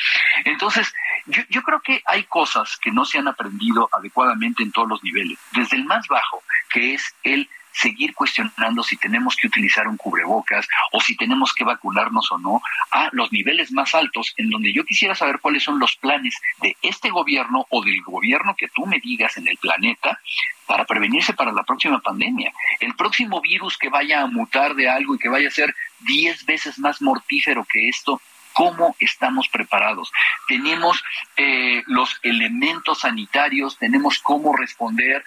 Entonces, 0.44 0.92
yo, 1.28 1.44
yo 1.50 1.62
creo 1.62 1.82
que 1.82 2.02
hay 2.06 2.24
cosas 2.24 2.78
que 2.78 2.92
no 2.92 3.06
se 3.06 3.20
han 3.20 3.28
aprendido 3.28 3.90
adecuadamente 3.92 4.64
en 4.64 4.72
todos 4.72 4.88
los 4.88 5.04
niveles, 5.04 5.38
desde 5.52 5.78
el 5.78 5.86
más 5.86 6.08
bajo, 6.08 6.42
que 6.70 6.96
es 6.96 7.16
el 7.24 7.48
seguir 7.78 8.14
cuestionando 8.14 8.84
si 8.84 8.98
tenemos 8.98 9.36
que 9.36 9.48
utilizar 9.48 9.88
un 9.88 9.98
cubrebocas 9.98 10.68
o 10.92 11.00
si 11.00 11.16
tenemos 11.16 11.54
que 11.54 11.64
vacunarnos 11.64 12.32
o 12.32 12.38
no, 12.38 12.62
a 12.92 13.10
los 13.12 13.32
niveles 13.32 13.72
más 13.72 13.94
altos, 13.94 14.34
en 14.38 14.50
donde 14.50 14.74
yo 14.74 14.84
quisiera 14.84 15.16
saber 15.16 15.40
cuáles 15.40 15.64
son 15.64 15.80
los 15.80 15.96
planes 15.96 16.36
de 16.62 16.76
este 16.82 17.10
gobierno 17.10 17.66
o 17.70 17.84
del 17.84 18.02
gobierno 18.02 18.56
que 18.56 18.68
tú 18.70 18.86
me 18.86 19.00
digas 19.00 19.38
en 19.38 19.48
el 19.48 19.58
planeta 19.58 20.20
para 20.66 20.86
prevenirse 20.86 21.34
para 21.34 21.52
la 21.52 21.64
próxima 21.64 22.00
pandemia. 22.00 22.52
El 22.80 22.96
próximo 22.96 23.42
virus 23.42 23.78
que 23.78 23.90
vaya 23.90 24.22
a 24.22 24.28
mutar 24.28 24.76
de 24.76 24.90
algo 24.90 25.16
y 25.16 25.20
que 25.20 25.30
vaya 25.30 25.48
a 25.48 25.52
ser 25.52 25.74
diez 26.00 26.46
veces 26.46 26.80
más 26.80 27.02
mortífero 27.02 27.66
que 27.66 27.90
esto, 27.90 28.22
cómo 28.54 28.96
estamos 29.00 29.48
preparados. 29.50 30.12
Tenemos 30.48 31.04
eh, 31.36 31.84
los 31.86 32.20
elementos 32.24 33.02
sanitarios, 33.02 33.78
tenemos 33.78 34.18
cómo 34.18 34.56
responder 34.56 35.24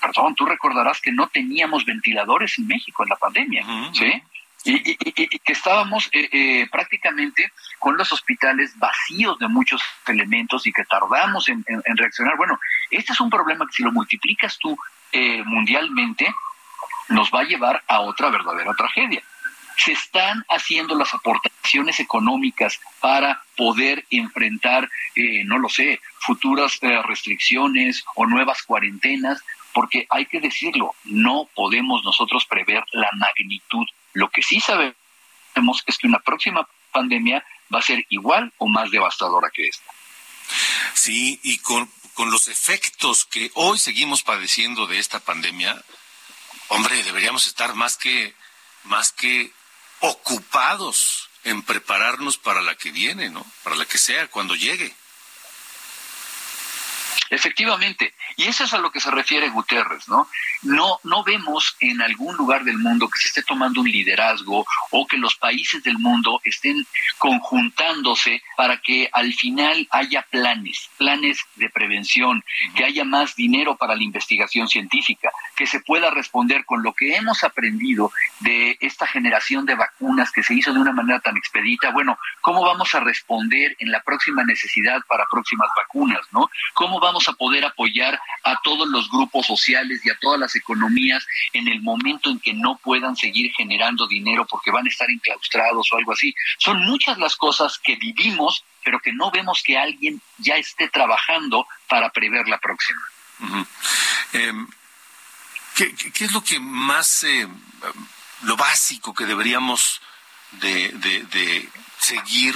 perdón, 0.00 0.34
tú 0.34 0.46
recordarás 0.46 1.00
que 1.00 1.12
no 1.12 1.28
teníamos 1.28 1.84
ventiladores 1.84 2.58
en 2.58 2.66
México 2.66 3.02
en 3.02 3.08
la 3.08 3.16
pandemia, 3.16 3.64
¿sí? 3.92 4.22
Y, 4.64 4.94
que 4.96 5.52
estábamos 5.52 6.10
eh, 6.12 6.28
eh, 6.32 6.68
prácticamente 6.70 7.50
con 7.78 7.96
los 7.96 8.12
hospitales 8.12 8.78
vacíos 8.78 9.38
de 9.38 9.48
muchos 9.48 9.82
elementos 10.06 10.66
y 10.66 10.72
que 10.72 10.84
tardamos 10.84 11.48
en, 11.48 11.64
reaccionar. 11.96 12.36
Bueno, 12.36 12.58
este 12.90 13.12
es 13.12 13.20
un 13.20 13.30
problema 13.30 13.66
que 13.66 13.72
si 13.72 13.82
lo 13.82 13.92
multiplicas 13.92 14.58
tú 14.58 14.76
eh, 15.12 15.42
mundialmente, 15.44 16.34
nos 17.08 17.30
va 17.30 17.40
a 17.40 17.44
llevar 17.44 17.82
a 17.88 18.00
otra 18.00 18.28
verdadera 18.28 18.74
tragedia. 18.74 19.22
Se 19.76 19.92
están 19.92 20.44
haciendo 20.50 20.94
las 20.94 21.14
aportaciones 21.14 21.98
económicas 21.98 22.78
para 23.00 23.42
poder 23.56 24.04
enfrentar, 24.10 24.90
no 25.46 25.58
lo 25.58 25.70
sé, 25.70 26.00
futuras 26.18 26.78
restricciones 27.06 28.04
o 28.14 28.26
nuevas 28.26 28.62
cuarentenas, 28.62 29.42
porque 29.72 30.06
hay 30.10 30.26
que 30.26 30.40
decirlo, 30.40 30.94
no 31.04 31.48
podemos 31.54 32.04
nosotros 32.04 32.44
prever 32.46 32.84
la 32.92 33.08
magnitud. 33.14 33.86
Lo 34.12 34.28
que 34.30 34.42
sí 34.42 34.60
sabemos 34.60 34.96
es 35.86 35.98
que 35.98 36.06
una 36.06 36.20
próxima 36.20 36.66
pandemia 36.92 37.44
va 37.72 37.78
a 37.78 37.82
ser 37.82 38.04
igual 38.08 38.52
o 38.58 38.68
más 38.68 38.90
devastadora 38.90 39.50
que 39.50 39.68
esta. 39.68 39.92
Sí, 40.94 41.38
y 41.42 41.58
con, 41.58 41.90
con 42.14 42.30
los 42.30 42.48
efectos 42.48 43.24
que 43.24 43.50
hoy 43.54 43.78
seguimos 43.78 44.22
padeciendo 44.22 44.86
de 44.86 44.98
esta 44.98 45.20
pandemia, 45.20 45.80
hombre, 46.68 47.02
deberíamos 47.02 47.46
estar 47.46 47.74
más 47.74 47.96
que, 47.96 48.34
más 48.84 49.12
que 49.12 49.52
ocupados 50.00 51.28
en 51.44 51.62
prepararnos 51.62 52.36
para 52.38 52.60
la 52.60 52.74
que 52.74 52.90
viene, 52.90 53.30
¿no? 53.30 53.46
Para 53.62 53.76
la 53.76 53.86
que 53.86 53.98
sea, 53.98 54.28
cuando 54.28 54.54
llegue. 54.54 54.94
Efectivamente, 57.30 58.12
y 58.36 58.48
eso 58.48 58.64
es 58.64 58.74
a 58.74 58.78
lo 58.78 58.90
que 58.90 58.98
se 58.98 59.10
refiere 59.10 59.50
Guterres, 59.50 60.08
¿no? 60.08 60.28
No, 60.62 60.98
no 61.04 61.22
vemos 61.22 61.76
en 61.78 62.02
algún 62.02 62.36
lugar 62.36 62.64
del 62.64 62.76
mundo 62.76 63.08
que 63.08 63.20
se 63.20 63.28
esté 63.28 63.42
tomando 63.44 63.80
un 63.80 63.88
liderazgo 63.88 64.66
o 64.90 65.06
que 65.06 65.16
los 65.16 65.36
países 65.36 65.80
del 65.84 65.96
mundo 65.98 66.40
estén 66.42 66.84
conjuntándose 67.18 68.42
para 68.56 68.78
que 68.78 69.08
al 69.12 69.32
final 69.32 69.86
haya 69.92 70.22
planes, 70.22 70.90
planes 70.98 71.38
de 71.54 71.70
prevención, 71.70 72.42
que 72.74 72.84
haya 72.84 73.04
más 73.04 73.36
dinero 73.36 73.76
para 73.76 73.94
la 73.94 74.02
investigación 74.02 74.66
científica, 74.66 75.30
que 75.54 75.68
se 75.68 75.80
pueda 75.80 76.10
responder 76.10 76.64
con 76.64 76.82
lo 76.82 76.92
que 76.94 77.14
hemos 77.14 77.44
aprendido 77.44 78.10
de 78.40 78.76
esta 78.80 79.06
generación 79.06 79.66
de 79.66 79.76
vacunas 79.76 80.32
que 80.32 80.42
se 80.42 80.54
hizo 80.54 80.72
de 80.72 80.80
una 80.80 80.92
manera 80.92 81.20
tan 81.20 81.36
expedita. 81.36 81.90
Bueno, 81.90 82.18
¿cómo 82.40 82.62
vamos 82.62 82.92
a 82.94 83.00
responder 83.00 83.76
en 83.78 83.92
la 83.92 84.02
próxima 84.02 84.42
necesidad 84.42 85.00
para 85.06 85.26
próximas 85.30 85.68
vacunas, 85.76 86.26
¿no? 86.32 86.50
¿Cómo 86.74 86.98
vamos 86.98 87.19
a 87.28 87.32
poder 87.32 87.64
apoyar 87.64 88.20
a 88.44 88.60
todos 88.62 88.88
los 88.88 89.10
grupos 89.10 89.46
sociales 89.46 90.00
y 90.04 90.10
a 90.10 90.18
todas 90.18 90.38
las 90.38 90.54
economías 90.56 91.26
en 91.52 91.68
el 91.68 91.82
momento 91.82 92.30
en 92.30 92.40
que 92.40 92.54
no 92.54 92.78
puedan 92.82 93.16
seguir 93.16 93.52
generando 93.56 94.06
dinero 94.06 94.46
porque 94.46 94.70
van 94.70 94.86
a 94.86 94.90
estar 94.90 95.10
enclaustrados 95.10 95.92
o 95.92 95.96
algo 95.96 96.12
así. 96.12 96.34
Son 96.58 96.82
muchas 96.84 97.18
las 97.18 97.36
cosas 97.36 97.78
que 97.78 97.96
vivimos, 97.96 98.64
pero 98.84 99.00
que 99.00 99.12
no 99.12 99.30
vemos 99.30 99.62
que 99.64 99.78
alguien 99.78 100.20
ya 100.38 100.56
esté 100.56 100.88
trabajando 100.88 101.66
para 101.88 102.10
prever 102.10 102.48
la 102.48 102.58
próxima. 102.58 103.00
Em, 104.32 104.68
¿qué, 105.74 106.24
es 106.24 106.32
lo 106.32 106.42
que 106.42 106.60
más, 106.60 107.24
eh, 107.24 107.48
lo 108.42 108.56
básico 108.56 109.14
que 109.14 109.26
deberíamos 109.26 110.00
de, 110.52 111.68
seguir 111.98 112.54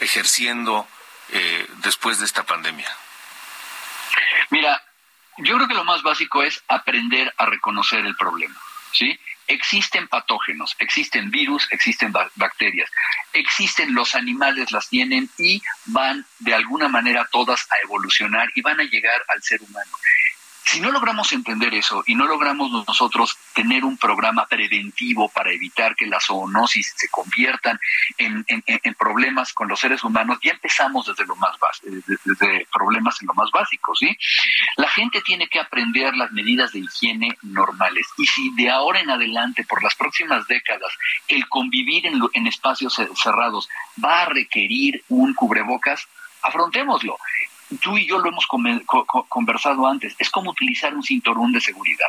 ejerciendo 0.00 0.86
eh, 1.30 1.66
después 1.82 2.18
de 2.18 2.26
esta 2.26 2.44
pandemia? 2.44 2.88
Yo 5.38 5.56
creo 5.56 5.68
que 5.68 5.74
lo 5.74 5.84
más 5.84 6.02
básico 6.02 6.42
es 6.42 6.62
aprender 6.68 7.32
a 7.36 7.46
reconocer 7.46 8.04
el 8.04 8.14
problema, 8.16 8.54
¿sí? 8.92 9.18
Existen 9.46 10.06
patógenos, 10.08 10.76
existen 10.78 11.30
virus, 11.30 11.66
existen 11.70 12.12
bacterias, 12.36 12.90
existen 13.32 13.94
los 13.94 14.14
animales 14.14 14.70
las 14.72 14.88
tienen 14.88 15.28
y 15.38 15.60
van 15.86 16.24
de 16.38 16.54
alguna 16.54 16.88
manera 16.88 17.28
todas 17.30 17.66
a 17.70 17.76
evolucionar 17.84 18.50
y 18.54 18.62
van 18.62 18.80
a 18.80 18.84
llegar 18.84 19.24
al 19.28 19.42
ser 19.42 19.62
humano. 19.62 19.90
Si 20.64 20.80
no 20.80 20.90
logramos 20.90 21.32
entender 21.32 21.74
eso 21.74 22.02
y 22.06 22.14
no 22.14 22.26
logramos 22.26 22.70
nosotros 22.86 23.36
tener 23.52 23.84
un 23.84 23.96
programa 23.96 24.46
preventivo 24.46 25.28
para 25.28 25.52
evitar 25.52 25.96
que 25.96 26.06
las 26.06 26.26
zoonosis 26.26 26.94
se 26.96 27.08
conviertan 27.08 27.78
en, 28.16 28.44
problemas 28.98 29.52
con 29.52 29.68
los 29.68 29.80
seres 29.80 30.04
humanos, 30.04 30.38
ya 30.42 30.52
empezamos 30.52 31.06
desde 31.06 31.26
lo 31.26 31.34
más 31.36 31.56
desde 32.24 32.66
problemas 32.72 33.20
en 33.20 33.26
lo 33.26 33.34
más 33.34 33.50
básico, 33.50 33.94
¿sí? 33.94 34.16
La 34.76 34.88
gente 34.88 35.20
tiene 35.22 35.48
que 35.48 35.58
aprender 35.58 36.14
las 36.16 36.30
medidas 36.32 36.72
de 36.72 36.80
higiene 36.80 37.36
normales 37.42 38.06
y 38.16 38.26
si 38.26 38.54
de 38.54 38.70
ahora 38.70 39.00
en 39.00 39.10
adelante, 39.10 39.64
por 39.64 39.82
las 39.82 39.94
próximas 39.94 40.46
décadas, 40.46 40.92
el 41.28 41.48
convivir 41.48 42.06
en, 42.06 42.20
en 42.32 42.46
espacios 42.46 43.00
cerrados 43.20 43.68
va 44.02 44.22
a 44.22 44.26
requerir 44.26 45.02
un 45.08 45.34
cubrebocas, 45.34 46.06
afrontémoslo 46.42 47.18
tú 47.78 47.96
y 47.98 48.06
yo 48.06 48.18
lo 48.18 48.28
hemos 48.28 48.46
conversado 49.28 49.86
antes, 49.86 50.14
es 50.18 50.30
como 50.30 50.50
utilizar 50.50 50.94
un 50.94 51.02
cinturón 51.02 51.52
de 51.52 51.60
seguridad. 51.60 52.08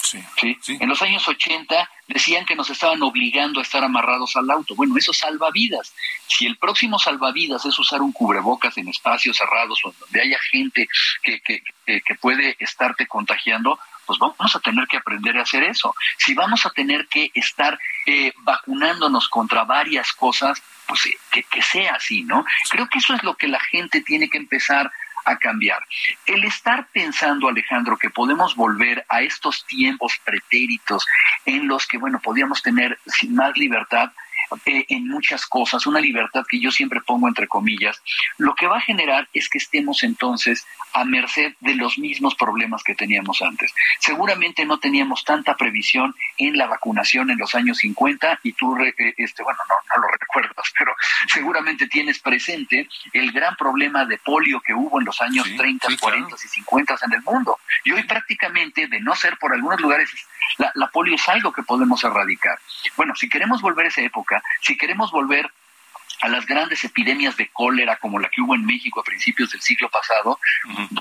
Sí, 0.00 0.56
En 0.80 0.88
los 0.88 1.02
años 1.02 1.26
80 1.26 1.90
decían 2.06 2.46
que 2.46 2.54
nos 2.54 2.70
estaban 2.70 3.02
obligando 3.02 3.58
a 3.58 3.62
estar 3.62 3.82
amarrados 3.82 4.36
al 4.36 4.48
auto. 4.50 4.74
Bueno, 4.74 4.96
eso 4.96 5.12
salva 5.12 5.50
vidas. 5.50 5.92
Si 6.26 6.46
el 6.46 6.56
próximo 6.56 6.98
salvavidas 6.98 7.64
es 7.66 7.78
usar 7.78 8.00
un 8.00 8.12
cubrebocas 8.12 8.78
en 8.78 8.88
espacios 8.88 9.36
cerrados 9.36 9.80
o 9.84 9.92
donde 9.98 10.22
haya 10.22 10.38
gente 10.50 10.88
que, 11.22 11.40
que, 11.40 11.62
que 11.84 12.14
puede 12.14 12.56
estarte 12.60 13.06
contagiando, 13.06 13.78
pues 14.08 14.18
vamos 14.18 14.56
a 14.56 14.60
tener 14.60 14.88
que 14.88 14.96
aprender 14.96 15.36
a 15.36 15.42
hacer 15.42 15.62
eso. 15.62 15.94
Si 16.16 16.32
vamos 16.32 16.64
a 16.64 16.70
tener 16.70 17.06
que 17.08 17.30
estar 17.34 17.78
eh, 18.06 18.32
vacunándonos 18.38 19.28
contra 19.28 19.64
varias 19.64 20.12
cosas, 20.12 20.62
pues 20.86 21.04
eh, 21.04 21.18
que, 21.30 21.42
que 21.42 21.60
sea 21.60 21.96
así, 21.96 22.24
¿no? 22.24 22.42
Creo 22.70 22.88
que 22.88 23.00
eso 23.00 23.12
es 23.14 23.22
lo 23.22 23.36
que 23.36 23.48
la 23.48 23.60
gente 23.60 24.00
tiene 24.00 24.30
que 24.30 24.38
empezar 24.38 24.90
a 25.26 25.36
cambiar. 25.36 25.80
El 26.24 26.42
estar 26.44 26.86
pensando, 26.90 27.48
Alejandro, 27.48 27.98
que 27.98 28.08
podemos 28.08 28.56
volver 28.56 29.04
a 29.10 29.20
estos 29.20 29.66
tiempos 29.66 30.14
pretéritos 30.24 31.06
en 31.44 31.68
los 31.68 31.86
que, 31.86 31.98
bueno, 31.98 32.18
podíamos 32.20 32.62
tener 32.62 32.98
sin 33.04 33.34
más 33.34 33.54
libertad, 33.58 34.10
eh, 34.66 34.86
en 34.88 35.08
muchas 35.08 35.46
cosas, 35.46 35.86
una 35.86 36.00
libertad 36.00 36.44
que 36.48 36.60
yo 36.60 36.70
siempre 36.70 37.00
pongo 37.00 37.28
entre 37.28 37.48
comillas, 37.48 38.02
lo 38.36 38.54
que 38.54 38.66
va 38.66 38.78
a 38.78 38.82
generar 38.82 39.28
es 39.32 39.48
que 39.48 39.58
estemos 39.58 40.02
entonces 40.02 40.66
a 40.92 41.04
merced 41.04 41.54
de 41.60 41.74
los 41.74 41.98
mismos 41.98 42.34
problemas 42.34 42.82
que 42.82 42.94
teníamos 42.94 43.42
antes. 43.42 43.72
Seguramente 43.98 44.64
no 44.64 44.78
teníamos 44.78 45.24
tanta 45.24 45.56
previsión 45.56 46.14
en 46.36 46.56
la 46.56 46.66
vacunación 46.66 47.30
en 47.30 47.38
los 47.38 47.54
años 47.54 47.78
50 47.78 48.40
y 48.42 48.52
tú, 48.52 48.76
eh, 48.78 49.14
este, 49.16 49.42
bueno, 49.42 49.58
no, 49.68 49.74
no 49.94 50.02
lo 50.02 50.08
recuerdas, 50.12 50.72
pero 50.78 50.94
seguramente 51.28 51.88
tienes 51.88 52.18
presente 52.18 52.88
el 53.12 53.32
gran 53.32 53.56
problema 53.56 54.04
de 54.04 54.18
polio 54.18 54.60
que 54.60 54.74
hubo 54.74 55.00
en 55.00 55.06
los 55.06 55.20
años 55.20 55.46
30, 55.56 55.88
40 56.00 56.34
y 56.34 56.48
50 56.48 56.98
en 57.04 57.12
el 57.12 57.22
mundo. 57.22 57.58
Y 57.84 57.92
hoy 57.92 58.02
prácticamente, 58.04 58.86
de 58.86 59.00
no 59.00 59.14
ser 59.14 59.36
por 59.38 59.52
algunos 59.52 59.80
lugares, 59.80 60.10
la, 60.58 60.72
la 60.74 60.88
polio 60.88 61.14
es 61.14 61.28
algo 61.28 61.52
que 61.52 61.62
podemos 61.62 62.02
erradicar. 62.04 62.58
Bueno, 62.96 63.14
si 63.14 63.28
queremos 63.28 63.62
volver 63.62 63.86
a 63.86 63.88
esa 63.88 64.02
época, 64.02 64.42
si 64.60 64.76
queremos 64.76 65.10
volver 65.10 65.50
a 66.20 66.28
las 66.28 66.46
grandes 66.46 66.82
epidemias 66.84 67.36
de 67.36 67.48
cólera 67.48 67.96
como 67.96 68.18
la 68.18 68.28
que 68.28 68.40
hubo 68.40 68.54
en 68.54 68.64
México 68.64 69.00
a 69.00 69.04
principios 69.04 69.50
del 69.50 69.60
siglo 69.60 69.88
pasado, 69.88 70.38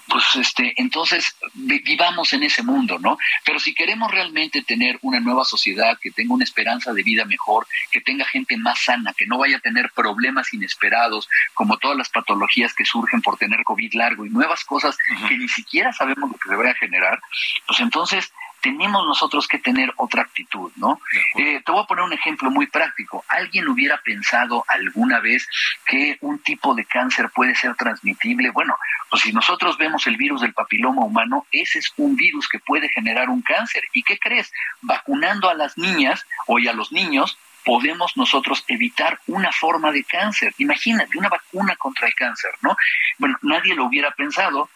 pues 0.08 0.24
este, 0.36 0.74
entonces 0.78 1.36
vivamos 1.54 2.34
en 2.34 2.44
ese 2.44 2.62
mundo, 2.62 3.00
¿no? 3.00 3.18
Pero 3.44 3.60
si 3.60 3.74
queremos 3.74 4.12
realmente 4.12 4.62
tener 4.62 5.00
una 5.02 5.20
nueva 5.20 5.44
sociedad 5.44 5.98
que 6.00 6.12
tenga 6.12 6.34
una 6.34 6.44
esperanza 6.44 6.94
de 6.94 7.04
vida 7.04 7.26
mejor, 7.26 7.68
que 7.92 8.02
tenga 8.02 8.26
gente 8.26 8.58
más 8.58 8.84
sana, 8.84 9.14
que 9.18 9.26
no 9.26 9.38
vaya 9.38 9.58
a 9.58 9.62
tener 9.62 9.92
problemas 9.92 10.54
inesperados, 10.54 11.28
como 11.54 11.78
todas 11.78 11.98
las 11.98 12.10
patologías 12.10 12.74
que 12.74 12.86
surgen 12.86 13.22
por 13.22 13.38
tener 13.38 13.64
COVID 13.64 13.94
largo 13.96 14.26
y 14.26 14.30
nuevas 14.30 14.64
cosas 14.66 14.98
que 15.28 15.38
ni 15.38 15.48
siquiera 15.48 15.92
sabemos 15.94 16.30
lo 16.30 16.38
que 16.38 16.50
se 16.50 16.70
a 16.70 16.74
generar, 16.74 17.20
pues 17.66 17.80
entonces 17.80 18.34
tenemos 18.62 19.06
nosotros 19.06 19.48
que 19.48 19.60
tener 19.60 19.94
otra 19.98 20.24
actitud, 20.24 20.72
¿no? 20.76 21.00
Eh, 21.38 21.62
te 21.66 21.72
voy 21.72 21.84
a 21.84 21.88
poner 21.88 22.04
un 22.04 22.14
ejemplo 22.14 22.50
muy 22.50 22.68
práctico. 22.68 23.24
¿Alguien 23.28 23.68
hubiera 23.68 23.98
pensado 23.98 24.64
alguna 24.68 25.20
vez 25.20 25.48
que 25.86 26.18
un 26.22 26.40
tipo 26.40 26.74
de 26.76 26.86
cáncer 26.86 27.30
puede 27.34 27.56
ser 27.56 27.76
transmitible? 27.76 28.52
Bueno, 28.52 28.76
pues 29.10 29.24
si 29.24 29.32
nosotros 29.32 29.78
vemos 29.78 30.08
el 30.08 30.18
virus 30.18 30.42
del 30.42 30.54
papiloma 30.54 31.06
humano, 31.06 31.46
ese 31.52 31.80
es 31.80 31.92
un 31.98 32.16
virus 32.16 32.48
que 32.48 32.60
puede 32.60 32.90
generar 32.90 33.30
un 33.30 33.42
cáncer. 33.42 33.84
¿Y 33.94 34.04
qué 34.04 34.18
crees? 34.18 34.52
Vacunando 34.82 35.50
a 35.50 35.54
las 35.54 35.78
niñas 35.78 36.26
o 36.48 36.58
a 36.58 36.74
los 36.74 36.92
niños, 36.92 37.38
podemos 37.68 38.16
nosotros 38.16 38.64
evitar 38.68 39.20
una 39.28 39.52
forma 39.52 39.92
de 39.92 40.04
cáncer. 40.06 40.54
Imagínate, 40.58 41.18
una 41.18 41.30
vacuna 41.30 41.76
contra 41.76 42.08
el 42.08 42.16
cáncer, 42.16 42.52
¿no? 42.62 42.76
Bueno, 43.18 43.38
nadie 43.42 43.76
lo 43.76 43.86
hubiera 43.86 44.12
pensado, 44.12 44.70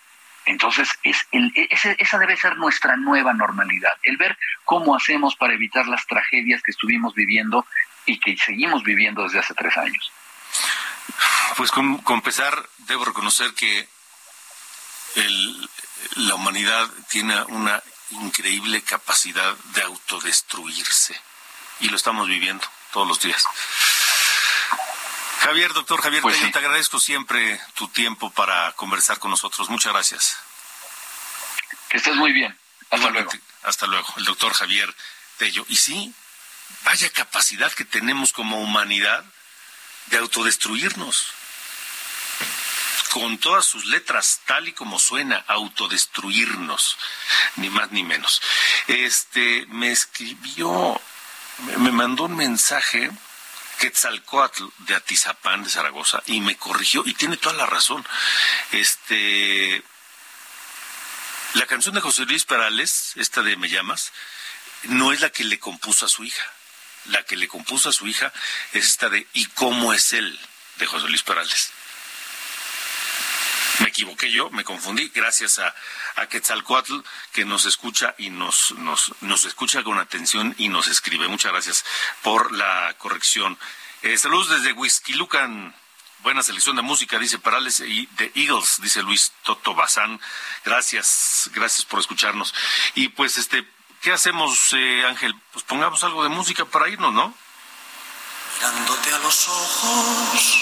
entonces, 0.52 0.90
es 1.04 1.18
el, 1.32 1.52
esa 1.56 2.20
debe 2.20 2.36
ser 2.36 2.58
nuestra 2.58 2.98
nueva 2.98 3.34
normalidad, 3.34 3.94
el 4.04 4.18
ver 4.18 4.38
cómo 4.66 4.96
hacemos 4.96 5.36
para 5.36 5.54
evitar 5.54 5.88
las 5.88 6.06
tragedias 6.06 6.62
que 6.62 6.72
estuvimos 6.72 7.16
viviendo 7.16 7.66
y 8.06 8.20
que 8.20 8.36
seguimos 8.38 8.84
viviendo 8.84 9.24
desde 9.24 9.40
hace 9.40 9.54
tres 9.54 9.78
años. 9.78 10.12
Pues 11.56 11.72
con 11.72 12.22
pesar, 12.22 12.54
debo 12.80 13.06
reconocer 13.06 13.54
que 13.54 13.88
la 16.16 16.36
humanidad 16.36 16.90
tiene 17.10 17.42
una 17.44 17.82
increíble 18.10 18.82
capacidad 18.82 19.56
de 19.74 19.84
autodestruirse 19.84 21.16
y 21.80 21.88
lo 21.88 21.96
estamos 21.96 22.28
viviendo 22.28 22.66
todos 22.92 23.08
los 23.08 23.22
días. 23.22 23.46
Javier, 25.42 25.74
doctor 25.74 26.00
Javier 26.04 26.22
pues 26.22 26.40
te 26.52 26.60
agradezco 26.60 27.00
siempre 27.00 27.60
tu 27.74 27.88
tiempo 27.88 28.30
para 28.30 28.74
conversar 28.74 29.18
con 29.18 29.32
nosotros. 29.32 29.72
Muchas 29.72 29.92
gracias. 29.92 30.38
Que 31.90 31.98
estés 31.98 32.16
muy 32.16 32.32
bien. 32.32 32.56
Hasta 32.92 33.10
luego. 33.10 33.32
Hasta 33.64 33.88
luego. 33.88 34.08
El 34.18 34.26
doctor 34.26 34.54
Javier 34.54 34.96
Tello. 35.38 35.66
Y 35.68 35.78
sí, 35.78 36.14
vaya 36.86 37.10
capacidad 37.10 37.72
que 37.72 37.86
tenemos 37.86 38.34
como 38.34 38.62
humanidad 38.62 39.26
de 40.08 40.20
autodestruirnos. 40.20 41.26
Con 43.12 43.40
todas 43.40 43.66
sus 43.66 43.86
letras, 43.86 44.42
tal 44.46 44.68
y 44.68 44.74
como 44.74 45.00
suena, 45.00 45.44
autodestruirnos. 45.48 47.00
Ni 47.56 47.72
más 47.72 47.92
ni 47.92 48.04
menos. 48.04 48.44
Este, 48.86 49.66
me 49.70 49.92
escribió, 49.92 51.02
me 51.78 51.92
mandó 51.92 52.26
un 52.26 52.36
mensaje 52.36 53.10
Quetzalcoatl 53.82 54.64
de 54.78 54.94
Atizapán 54.94 55.64
de 55.64 55.72
Zaragoza 55.72 56.22
y 56.28 56.40
me 56.40 56.56
corrigió 56.56 57.02
y 57.04 57.16
tiene 57.16 57.36
toda 57.36 57.56
la 57.56 57.66
razón. 57.66 58.06
Este 58.72 59.84
la 61.56 61.66
canción 61.66 61.96
de 61.96 62.02
José 62.02 62.26
Luis 62.26 62.46
Perales, 62.46 63.14
esta 63.16 63.42
de 63.42 63.58
Me 63.58 63.70
llamas, 63.70 64.14
no 64.84 65.12
es 65.12 65.22
la 65.22 65.32
que 65.32 65.44
le 65.44 65.58
compuso 65.58 66.06
a 66.06 66.10
su 66.10 66.24
hija. 66.24 66.46
La 67.06 67.24
que 67.24 67.36
le 67.36 67.48
compuso 67.48 67.90
a 67.90 67.94
su 67.94 68.08
hija 68.08 68.32
es 68.74 68.86
esta 68.86 69.10
de 69.10 69.26
¿Y 69.34 69.48
cómo 69.48 69.94
es 69.94 70.14
él? 70.14 70.40
de 70.76 70.86
José 70.86 71.08
Luis 71.08 71.24
Perales. 71.24 71.72
Equivoqué 74.02 74.32
yo, 74.32 74.50
me 74.50 74.64
confundí, 74.64 75.12
gracias 75.14 75.60
a, 75.60 75.76
a 76.16 76.26
Quetzalcoatl 76.26 77.02
que 77.34 77.46
nos 77.46 77.66
escucha 77.66 78.16
y 78.18 78.32
nos, 78.32 78.72
nos, 78.80 79.14
nos 79.22 79.46
escucha 79.46 79.84
con 79.84 80.00
atención 80.00 80.56
y 80.58 80.70
nos 80.70 80.88
escribe. 80.88 81.28
Muchas 81.28 81.52
gracias 81.52 81.86
por 82.24 82.52
la 82.52 82.96
corrección. 82.98 83.60
Eh, 84.02 84.18
saludos 84.18 84.50
desde 84.50 84.74
Whisky 84.74 85.14
Lucan. 85.14 85.76
Buena 86.24 86.42
selección 86.42 86.78
de 86.78 86.82
música, 86.82 87.20
dice 87.20 87.38
Parales 87.38 87.80
y 87.82 88.08
The 88.08 88.32
Eagles, 88.34 88.80
dice 88.82 89.04
Luis 89.04 89.34
Toto 89.44 89.76
Bazán. 89.76 90.20
Gracias, 90.66 91.52
gracias 91.54 91.86
por 91.86 92.00
escucharnos. 92.00 92.56
Y 92.96 93.10
pues, 93.10 93.38
este, 93.38 93.68
¿qué 94.02 94.14
hacemos, 94.14 94.74
eh, 94.74 95.06
Ángel? 95.06 95.36
Pues 95.54 95.64
pongamos 95.64 96.04
algo 96.04 96.24
de 96.24 96.30
música 96.30 96.66
para 96.66 96.90
irnos, 96.90 97.14
¿no? 97.14 97.36
Mirándote 98.58 99.14
a 99.14 99.20
los 99.20 99.48
ojos, 99.48 100.58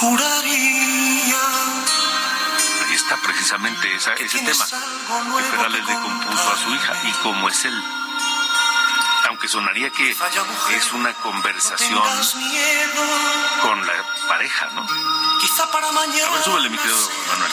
juraría. 0.00 2.17
Está 2.98 3.16
precisamente 3.22 3.94
ese 3.94 4.38
tema 4.40 4.66
que 4.66 5.42
Perales 5.50 5.86
le 5.86 5.94
compuso 5.94 6.52
a 6.52 6.56
su 6.56 6.74
hija 6.74 6.94
y 7.04 7.12
cómo 7.22 7.48
es 7.48 7.64
él 7.64 7.84
aunque 9.28 9.46
sonaría 9.46 9.90
que 9.90 10.10
es 10.10 10.92
una 10.92 11.12
conversación 11.14 12.02
con 13.62 13.86
la 13.86 13.92
pareja, 14.26 14.70
¿no? 14.74 14.86
Quizá 15.38 15.70
para 15.70 15.92
mañana. 15.92 16.26
A 16.26 16.30
ver, 16.32 16.42
súbele, 16.42 16.70
mi 16.70 16.78
querido 16.78 16.98
Manuel. 17.28 17.52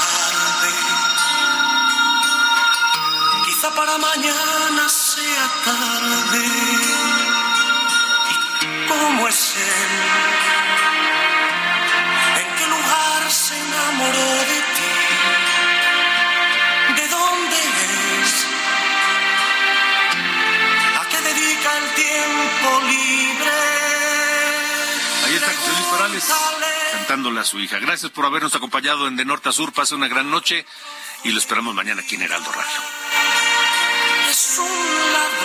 Quizá 3.46 3.70
para 3.76 3.98
mañana 3.98 4.90
sea 4.90 5.48
tarde. 5.66 6.46
¿Y 8.32 8.88
cómo 8.88 9.28
es 9.28 9.56
él? 9.58 9.92
¿En 12.42 12.56
qué 12.56 12.68
lugar 12.68 13.32
se 13.32 13.58
enamoró? 13.60 14.46
¿De 14.50 14.65
libre? 22.82 23.52
Ahí 25.26 25.36
está 25.36 25.48
José 25.48 25.72
Luis 25.72 25.88
Perales 25.92 26.34
cantándole 26.92 27.40
a 27.40 27.44
su 27.44 27.60
hija. 27.60 27.80
Gracias 27.80 28.12
por 28.12 28.26
habernos 28.26 28.56
acompañado 28.56 29.08
en 29.08 29.16
De 29.16 29.26
Norte 29.26 29.50
a 29.50 29.52
Sur. 29.52 29.74
Pase 29.74 29.96
una 29.96 30.08
gran 30.08 30.30
noche 30.32 30.66
y 31.24 31.32
lo 31.32 31.40
esperamos 31.40 31.76
mañana 31.76 32.02
aquí 32.02 32.16
en 32.16 32.24
Heraldo 32.24 32.52
Radio. 32.52 32.80
Es 34.30 34.58
un 34.60 35.45